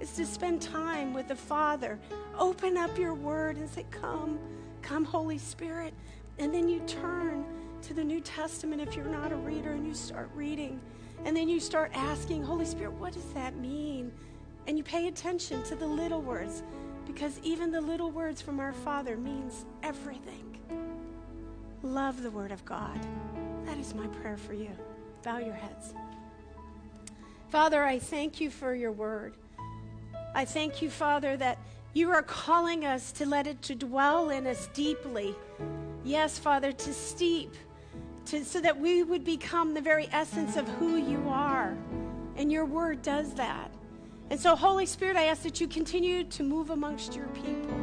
it's 0.00 0.16
to 0.16 0.26
spend 0.26 0.60
time 0.60 1.14
with 1.14 1.28
the 1.28 1.36
Father. 1.36 2.00
Open 2.36 2.76
up 2.76 2.98
your 2.98 3.14
Word 3.14 3.56
and 3.56 3.70
say, 3.70 3.86
Come, 3.92 4.40
come, 4.82 5.04
Holy 5.04 5.38
Spirit. 5.38 5.94
And 6.38 6.52
then 6.52 6.68
you 6.68 6.80
turn 6.80 7.44
to 7.82 7.94
the 7.94 8.02
New 8.02 8.20
Testament 8.20 8.82
if 8.82 8.96
you're 8.96 9.06
not 9.06 9.32
a 9.32 9.36
reader 9.36 9.72
and 9.72 9.86
you 9.86 9.94
start 9.94 10.28
reading. 10.34 10.80
And 11.24 11.36
then 11.36 11.48
you 11.48 11.60
start 11.60 11.92
asking, 11.94 12.42
Holy 12.42 12.66
Spirit, 12.66 12.92
what 12.94 13.12
does 13.12 13.32
that 13.34 13.56
mean? 13.56 14.12
And 14.66 14.76
you 14.76 14.82
pay 14.82 15.06
attention 15.06 15.62
to 15.64 15.76
the 15.76 15.86
little 15.86 16.20
words 16.20 16.64
because 17.06 17.38
even 17.44 17.70
the 17.70 17.80
little 17.80 18.10
words 18.10 18.42
from 18.42 18.58
our 18.58 18.72
Father 18.72 19.16
means 19.16 19.64
everything. 19.82 20.58
Love 21.82 22.22
the 22.22 22.30
Word 22.30 22.50
of 22.50 22.64
God. 22.64 22.98
That 23.64 23.78
is 23.78 23.94
my 23.94 24.08
prayer 24.08 24.36
for 24.36 24.54
you. 24.54 24.70
Bow 25.22 25.38
your 25.38 25.54
heads. 25.54 25.94
Father, 27.48 27.84
I 27.84 27.98
thank 27.98 28.40
you 28.40 28.50
for 28.50 28.74
your 28.74 28.92
word. 28.92 29.34
I 30.34 30.44
thank 30.44 30.82
you, 30.82 30.90
Father, 30.90 31.36
that 31.36 31.58
you 31.94 32.10
are 32.10 32.22
calling 32.22 32.84
us 32.84 33.12
to 33.12 33.26
let 33.26 33.46
it 33.46 33.62
to 33.62 33.74
dwell 33.74 34.30
in 34.30 34.46
us 34.46 34.68
deeply. 34.74 35.34
Yes, 36.04 36.38
Father, 36.38 36.72
to 36.72 36.92
steep, 36.92 37.54
to, 38.26 38.44
so 38.44 38.60
that 38.60 38.78
we 38.78 39.02
would 39.02 39.24
become 39.24 39.74
the 39.74 39.80
very 39.80 40.08
essence 40.12 40.56
of 40.56 40.68
who 40.68 40.96
you 40.96 41.22
are. 41.28 41.74
And 42.36 42.52
your 42.52 42.64
word 42.64 43.00
does 43.00 43.32
that. 43.34 43.70
And 44.28 44.38
so, 44.38 44.56
Holy 44.56 44.86
Spirit, 44.86 45.16
I 45.16 45.24
ask 45.24 45.42
that 45.42 45.60
you 45.60 45.68
continue 45.68 46.24
to 46.24 46.42
move 46.42 46.70
amongst 46.70 47.14
your 47.14 47.28
people. 47.28 47.80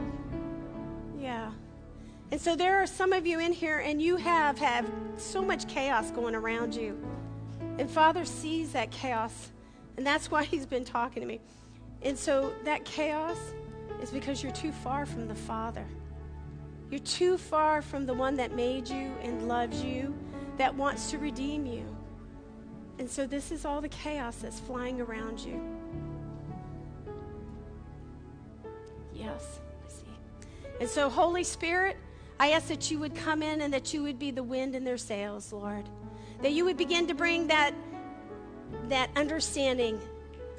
Yeah. 1.18 1.52
And 2.32 2.40
so, 2.40 2.56
there 2.56 2.84
are 2.84 2.86
some 2.86 3.14
of 3.14 3.26
you 3.26 3.40
in 3.40 3.54
here, 3.54 3.80
and 3.80 4.02
you 4.02 4.18
have 4.18 4.60
had 4.60 4.86
so 5.18 5.42
much 5.42 5.68
chaos 5.68 6.12
going 6.12 6.36
around 6.36 6.76
you. 6.76 7.02
And 7.78 7.90
Father 7.90 8.26
sees 8.26 8.74
that 8.74 8.92
chaos, 8.92 9.52
and 9.98 10.06
that's 10.06 10.30
why 10.30 10.44
He's 10.44 10.66
been 10.66 10.86
talking 10.86 11.22
to 11.22 11.28
me. 11.28 11.40
And 12.02 12.18
so, 12.18 12.54
that 12.66 12.86
chaos 12.86 13.38
is 14.02 14.12
because 14.12 14.44
you're 14.44 14.52
too 14.52 14.72
far 14.72 15.06
from 15.06 15.28
the 15.28 15.36
Father. 15.36 15.86
You're 16.92 17.00
too 17.00 17.38
far 17.38 17.82
from 17.82 18.06
the 18.06 18.14
one 18.14 18.36
that 18.36 18.54
made 18.54 18.88
you 18.88 19.12
and 19.22 19.48
loves 19.48 19.84
you, 19.84 20.14
that 20.58 20.76
wants 20.76 21.10
to 21.12 21.18
redeem 21.18 21.66
you. 21.66 21.84
And 23.00 23.10
so 23.10 23.26
this 23.26 23.52
is 23.52 23.66
all 23.66 23.82
the 23.82 23.90
chaos 23.90 24.36
that's 24.38 24.60
flying 24.60 25.02
around 25.02 25.40
you. 25.40 25.60
Yes, 29.14 29.60
I 29.86 29.90
see. 29.90 30.06
And 30.80 30.90
so, 30.90 31.10
Holy 31.10 31.44
Spirit, 31.44 31.98
I 32.40 32.52
ask 32.52 32.68
that 32.68 32.92
you 32.92 33.00
would 33.00 33.16
come 33.16 33.42
in 33.42 33.62
and 33.62 33.74
that 33.74 33.94
you 33.94 34.04
would 34.04 34.20
be 34.20 34.32
the 34.32 34.44
wind 34.44 34.76
in 34.76 34.84
their 34.84 34.98
sails, 34.98 35.52
Lord. 35.52 35.90
That 36.44 36.52
you 36.52 36.66
would 36.66 36.78
begin 36.78 37.08
to 37.08 37.16
bring 37.16 37.48
that, 37.48 37.74
that 38.90 39.10
understanding, 39.16 40.00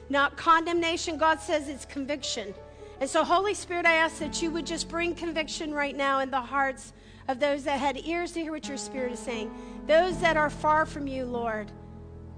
not 0.08 0.36
condemnation. 0.36 1.16
God 1.16 1.40
says 1.40 1.68
it's 1.68 1.84
conviction. 1.84 2.52
And 3.00 3.08
so, 3.08 3.22
Holy 3.22 3.54
Spirit, 3.54 3.86
I 3.86 3.94
ask 3.94 4.18
that 4.18 4.42
you 4.42 4.50
would 4.50 4.66
just 4.66 4.88
bring 4.88 5.14
conviction 5.14 5.72
right 5.72 5.96
now 5.96 6.20
in 6.20 6.30
the 6.30 6.40
hearts 6.40 6.92
of 7.28 7.40
those 7.40 7.64
that 7.64 7.78
had 7.78 7.98
ears 8.06 8.32
to 8.32 8.40
hear 8.40 8.52
what 8.52 8.68
your 8.68 8.76
Spirit 8.76 9.12
is 9.12 9.18
saying, 9.18 9.52
those 9.86 10.18
that 10.20 10.36
are 10.36 10.50
far 10.50 10.86
from 10.86 11.06
you, 11.06 11.24
Lord, 11.24 11.70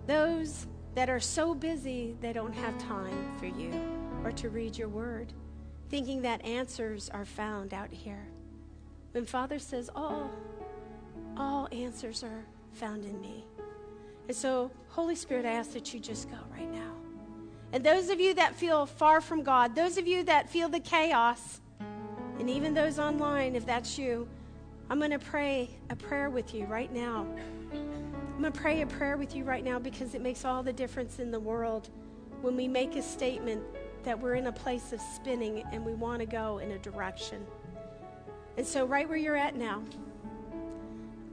those 0.07 0.67
that 0.95 1.11
are 1.11 1.21
so 1.21 1.55
busy 1.55 2.17
they 2.21 2.33
don't 2.33 2.55
have 2.55 2.77
time 2.79 3.33
for 3.39 3.47
you 3.47 3.73
or 4.25 4.33
to 4.33 4.49
read 4.49 4.77
your 4.77 4.89
word, 4.89 5.33
thinking 5.91 6.23
that 6.23 6.45
answers 6.45 7.09
are 7.11 7.25
found 7.25 7.75
out 7.75 7.93
here. 7.93 8.27
When 9.13 9.25
Father 9.25 9.59
says, 9.59 9.91
All, 9.95 10.31
all 11.37 11.69
answers 11.71 12.25
are 12.25 12.45
found 12.77 13.05
in 13.05 13.21
me. 13.21 13.45
And 14.29 14.37
so, 14.37 14.71
Holy 14.89 15.15
Spirit, 15.15 15.47
I 15.47 15.53
ask 15.53 15.73
that 15.73 15.95
you 15.95 16.01
just 16.01 16.31
go 16.31 16.37
right 16.53 16.71
now. 16.71 16.93
And 17.73 17.83
those 17.83 18.11
of 18.11 18.21
you 18.21 18.35
that 18.35 18.55
feel 18.55 18.87
far 18.87 19.21
from 19.21 19.43
God, 19.43 19.75
those 19.75 19.99
of 19.99 20.07
you 20.07 20.25
that 20.25 20.49
feel 20.49 20.69
the 20.69 20.81
chaos, 20.81 21.61
and 22.39 22.51
even 22.51 22.75
those 22.75 22.99
online, 22.99 23.57
if 23.57 23.65
that's 23.65 23.99
you, 23.99 24.29
I'm 24.91 24.99
going 24.99 25.11
to 25.11 25.19
pray 25.19 25.71
a 25.91 25.97
prayer 25.97 26.31
with 26.31 26.55
you 26.55 26.67
right 26.67 26.93
now. 26.93 27.27
I'm 27.73 28.41
going 28.41 28.53
to 28.53 28.61
pray 28.61 28.83
a 28.83 28.87
prayer 28.87 29.17
with 29.17 29.35
you 29.35 29.45
right 29.45 29.65
now 29.65 29.79
because 29.79 30.15
it 30.15 30.21
makes 30.21 30.45
all 30.45 30.63
the 30.63 30.73
difference 30.73 31.19
in 31.19 31.31
the 31.31 31.41
world 31.41 31.89
when 32.43 32.57
we 32.57 32.69
make 32.69 32.95
a 32.95 33.03
statement 33.03 33.63
that 34.05 34.21
we're 34.21 34.35
in 34.35 34.47
a 34.47 34.53
place 34.53 34.93
of 34.93 35.01
spinning 35.01 35.65
and 35.73 35.85
we 35.85 35.95
want 35.95 36.21
to 36.21 36.27
go 36.27 36.59
in 36.59 36.73
a 36.73 36.79
direction. 36.79 37.45
And 38.57 38.67
so, 38.67 38.87
right 38.87 39.09
where 39.09 39.19
you're 39.19 39.37
at 39.37 39.57
now, 39.57 39.83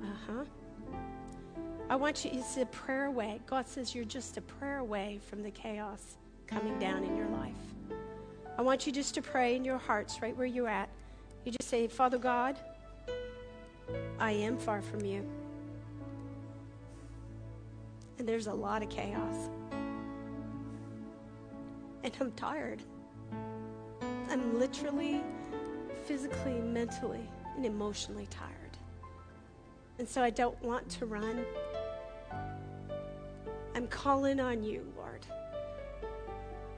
uh 0.02 0.08
huh. 0.28 0.44
I 1.90 1.96
want 1.96 2.24
you, 2.24 2.32
it's 2.34 2.58
a 2.58 2.66
prayer 2.66 3.06
away. 3.06 3.42
God 3.46 3.68
says 3.68 3.94
you're 3.94 4.06
just 4.06 4.38
a 4.38 4.42
prayer 4.42 4.80
away 4.80 5.20
from 5.30 5.44
the 5.44 5.52
chaos 5.52 6.16
coming 6.48 6.80
down 6.80 7.04
in 7.04 7.16
your 7.16 7.28
life. 7.28 7.54
I 8.58 8.62
want 8.62 8.88
you 8.88 8.94
just 8.94 9.16
to 9.16 9.22
pray 9.22 9.56
in 9.56 9.66
your 9.66 9.78
hearts 9.78 10.22
right 10.22 10.36
where 10.36 10.48
you're 10.48 10.70
at. 10.70 10.90
You 11.44 11.52
just 11.52 11.70
say, 11.70 11.88
Father 11.88 12.18
God, 12.18 12.58
I 14.20 14.32
am 14.32 14.58
far 14.58 14.82
from 14.82 15.04
you. 15.04 15.28
And 18.18 18.28
there's 18.28 18.48
a 18.48 18.54
lot 18.54 18.82
of 18.82 18.90
chaos. 18.90 19.50
And 22.04 22.14
I'm 22.20 22.32
tired. 22.34 22.82
I'm 24.30 24.58
literally, 24.60 25.22
physically, 26.06 26.60
mentally, 26.60 27.28
and 27.56 27.66
emotionally 27.66 28.28
tired. 28.28 28.78
And 30.00 30.08
so 30.08 30.22
I 30.22 30.30
don't 30.30 30.62
want 30.64 30.90
to 30.92 31.06
run. 31.06 31.46
I'm 33.84 33.90
calling 33.90 34.40
on 34.40 34.64
you, 34.64 34.88
Lord. 34.96 35.26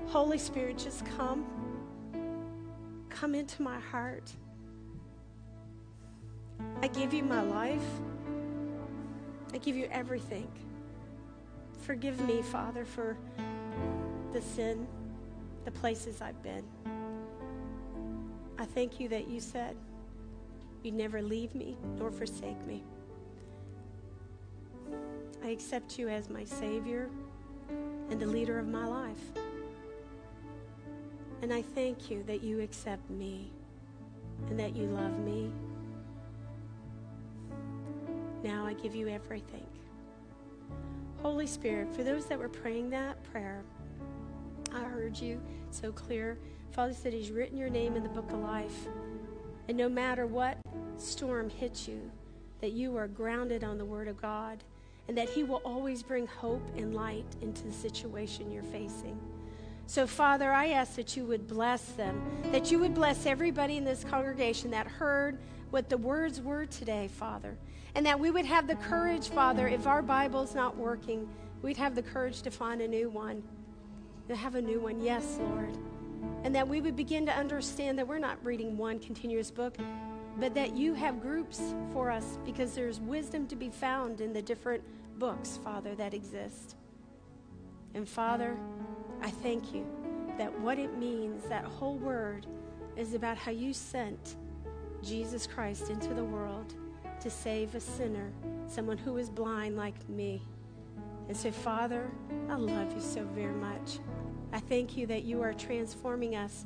Holy 0.07 0.39
Spirit, 0.39 0.79
just 0.79 1.05
come. 1.15 1.45
Come 3.09 3.35
into 3.35 3.61
my 3.61 3.79
heart. 3.79 4.31
I 6.81 6.87
give 6.87 7.13
you 7.13 7.21
my 7.21 7.43
life. 7.43 7.85
I 9.53 9.59
give 9.59 9.75
you 9.75 9.87
everything. 9.91 10.47
Forgive 11.81 12.19
me, 12.21 12.41
Father, 12.41 12.85
for 12.85 13.15
the 14.33 14.41
sin, 14.41 14.87
the 15.63 15.69
places 15.69 16.21
I've 16.21 16.41
been. 16.41 16.63
I 18.57 18.65
thank 18.65 18.99
you 18.99 19.09
that 19.09 19.27
you 19.27 19.39
said 19.39 19.75
you'd 20.81 20.95
never 20.95 21.21
leave 21.21 21.53
me 21.53 21.77
nor 21.99 22.09
forsake 22.09 22.65
me. 22.65 22.83
I 25.43 25.49
accept 25.49 25.97
you 25.99 26.09
as 26.09 26.29
my 26.29 26.43
Savior 26.43 27.09
and 28.09 28.19
the 28.19 28.27
leader 28.27 28.59
of 28.59 28.67
my 28.67 28.85
life. 28.85 29.31
And 31.41 31.53
I 31.53 31.61
thank 31.61 32.09
you 32.09 32.23
that 32.23 32.43
you 32.43 32.61
accept 32.61 33.09
me 33.09 33.51
and 34.49 34.59
that 34.59 34.75
you 34.75 34.87
love 34.87 35.17
me 35.19 35.51
now 38.45 38.63
I 38.63 38.73
give 38.73 38.93
you 38.93 39.07
everything. 39.07 39.65
Holy 41.23 41.47
Spirit, 41.47 41.91
for 41.95 42.03
those 42.03 42.27
that 42.27 42.37
were 42.37 42.47
praying 42.47 42.91
that 42.91 43.23
prayer, 43.31 43.63
I 44.71 44.83
heard 44.83 45.17
you 45.17 45.41
so 45.71 45.91
clear. 45.91 46.37
Father 46.69 46.93
said 46.93 47.11
He's 47.11 47.31
written 47.31 47.57
your 47.57 47.71
name 47.71 47.95
in 47.95 48.03
the 48.03 48.09
book 48.09 48.31
of 48.31 48.39
life. 48.39 48.87
And 49.67 49.75
no 49.75 49.89
matter 49.89 50.27
what 50.27 50.59
storm 50.97 51.49
hits 51.49 51.87
you, 51.87 52.11
that 52.61 52.73
you 52.73 52.95
are 52.97 53.07
grounded 53.07 53.63
on 53.63 53.79
the 53.79 53.85
Word 53.85 54.07
of 54.07 54.21
God 54.21 54.63
and 55.07 55.17
that 55.17 55.29
He 55.29 55.43
will 55.43 55.61
always 55.65 56.03
bring 56.03 56.27
hope 56.27 56.67
and 56.77 56.93
light 56.93 57.25
into 57.41 57.63
the 57.63 57.71
situation 57.71 58.51
you're 58.51 58.63
facing. 58.63 59.19
So, 59.87 60.07
Father, 60.07 60.51
I 60.51 60.69
ask 60.69 60.95
that 60.95 61.15
you 61.15 61.25
would 61.25 61.47
bless 61.47 61.83
them, 61.91 62.21
that 62.51 62.71
you 62.71 62.79
would 62.79 62.95
bless 62.95 63.25
everybody 63.27 63.77
in 63.77 63.85
this 63.85 64.03
congregation 64.03 64.71
that 64.71 64.87
heard 64.87 65.37
what 65.69 65.89
the 65.89 65.97
words 65.97 66.41
were 66.41 66.65
today, 66.65 67.07
Father. 67.07 67.55
And 67.93 68.05
that 68.05 68.19
we 68.19 68.31
would 68.31 68.45
have 68.45 68.67
the 68.67 68.75
courage, 68.75 69.29
Father, 69.29 69.67
if 69.67 69.85
our 69.85 70.01
Bible's 70.01 70.55
not 70.55 70.75
working, 70.75 71.29
we'd 71.61 71.77
have 71.77 71.95
the 71.95 72.01
courage 72.01 72.41
to 72.41 72.51
find 72.51 72.81
a 72.81 72.87
new 72.87 73.09
one, 73.09 73.43
to 74.27 74.35
have 74.35 74.55
a 74.55 74.61
new 74.61 74.79
one. 74.79 75.01
Yes, 75.01 75.37
Lord. 75.39 75.77
And 76.43 76.53
that 76.55 76.67
we 76.67 76.81
would 76.81 76.95
begin 76.95 77.25
to 77.27 77.31
understand 77.31 77.99
that 77.99 78.07
we're 78.07 78.19
not 78.19 78.43
reading 78.43 78.77
one 78.77 78.99
continuous 78.99 79.51
book, 79.51 79.77
but 80.37 80.55
that 80.55 80.75
you 80.75 80.93
have 80.93 81.21
groups 81.21 81.61
for 81.93 82.09
us 82.09 82.37
because 82.43 82.73
there's 82.73 82.99
wisdom 82.99 83.47
to 83.47 83.55
be 83.55 83.69
found 83.69 84.19
in 84.19 84.33
the 84.33 84.41
different 84.41 84.83
books, 85.19 85.59
Father, 85.63 85.95
that 85.95 86.13
exist. 86.13 86.75
And 87.93 88.07
Father, 88.07 88.57
I 89.21 89.29
thank 89.29 89.73
you 89.73 89.85
that 90.37 90.57
what 90.59 90.77
it 90.77 90.97
means, 90.97 91.43
that 91.45 91.63
whole 91.63 91.97
word, 91.97 92.45
is 92.97 93.13
about 93.13 93.37
how 93.37 93.51
you 93.51 93.73
sent 93.73 94.35
Jesus 95.01 95.47
Christ 95.47 95.89
into 95.89 96.13
the 96.13 96.23
world 96.23 96.73
to 97.21 97.29
save 97.29 97.75
a 97.75 97.79
sinner, 97.79 98.31
someone 98.67 98.97
who 98.97 99.17
is 99.17 99.29
blind 99.29 99.77
like 99.77 100.07
me. 100.09 100.41
And 101.27 101.35
so, 101.35 101.51
Father, 101.51 102.09
I 102.49 102.55
love 102.55 102.93
you 102.93 103.01
so 103.01 103.23
very 103.33 103.53
much. 103.53 103.99
I 104.53 104.59
thank 104.59 104.95
you 104.95 105.07
that 105.07 105.23
you 105.23 105.41
are 105.41 105.53
transforming 105.53 106.35
us 106.35 106.65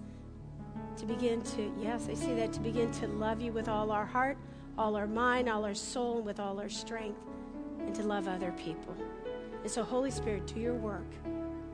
to 0.98 1.06
begin 1.06 1.42
to, 1.42 1.74
yes, 1.80 2.08
I 2.10 2.14
see 2.14 2.34
that, 2.36 2.52
to 2.54 2.60
begin 2.60 2.92
to 2.94 3.08
love 3.08 3.42
you 3.42 3.52
with 3.52 3.70
all 3.70 3.92
our 3.92 4.06
heart, 4.06 4.38
all 4.78 4.96
our 4.96 5.08
mind, 5.08 5.50
all 5.50 5.66
our 5.66 5.74
soul, 5.74 6.18
and 6.18 6.26
with 6.26 6.40
all 6.40 6.60
our 6.60 6.70
strength, 6.70 7.20
and 7.90 7.96
to 7.96 8.04
love 8.04 8.28
other 8.28 8.52
people. 8.52 8.96
And 9.64 9.72
so, 9.72 9.82
Holy 9.82 10.12
Spirit, 10.12 10.46
do 10.46 10.60
your 10.60 10.76
work, 10.76 11.12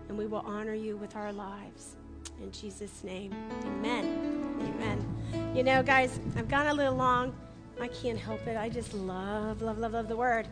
and 0.08 0.18
we 0.18 0.28
will 0.28 0.44
honor 0.46 0.74
you 0.74 0.96
with 0.96 1.14
our 1.18 1.34
lives. 1.34 1.98
In 2.42 2.54
Jesus' 2.54 3.04
name, 3.04 3.34
amen. 3.66 4.56
Amen. 4.62 5.54
You 5.54 5.64
know, 5.64 5.84
guys, 5.84 6.22
I've 6.38 6.48
gone 6.48 6.68
a 6.68 6.74
little 6.74 6.96
long. 6.96 7.36
I 7.82 7.90
can't 7.90 8.18
help 8.18 8.48
it. 8.48 8.56
I 8.56 8.70
just 8.70 8.94
love, 8.94 9.62
love, 9.62 9.78
love, 9.78 9.92
love 9.92 10.08
the 10.08 10.16
word. 10.16 10.48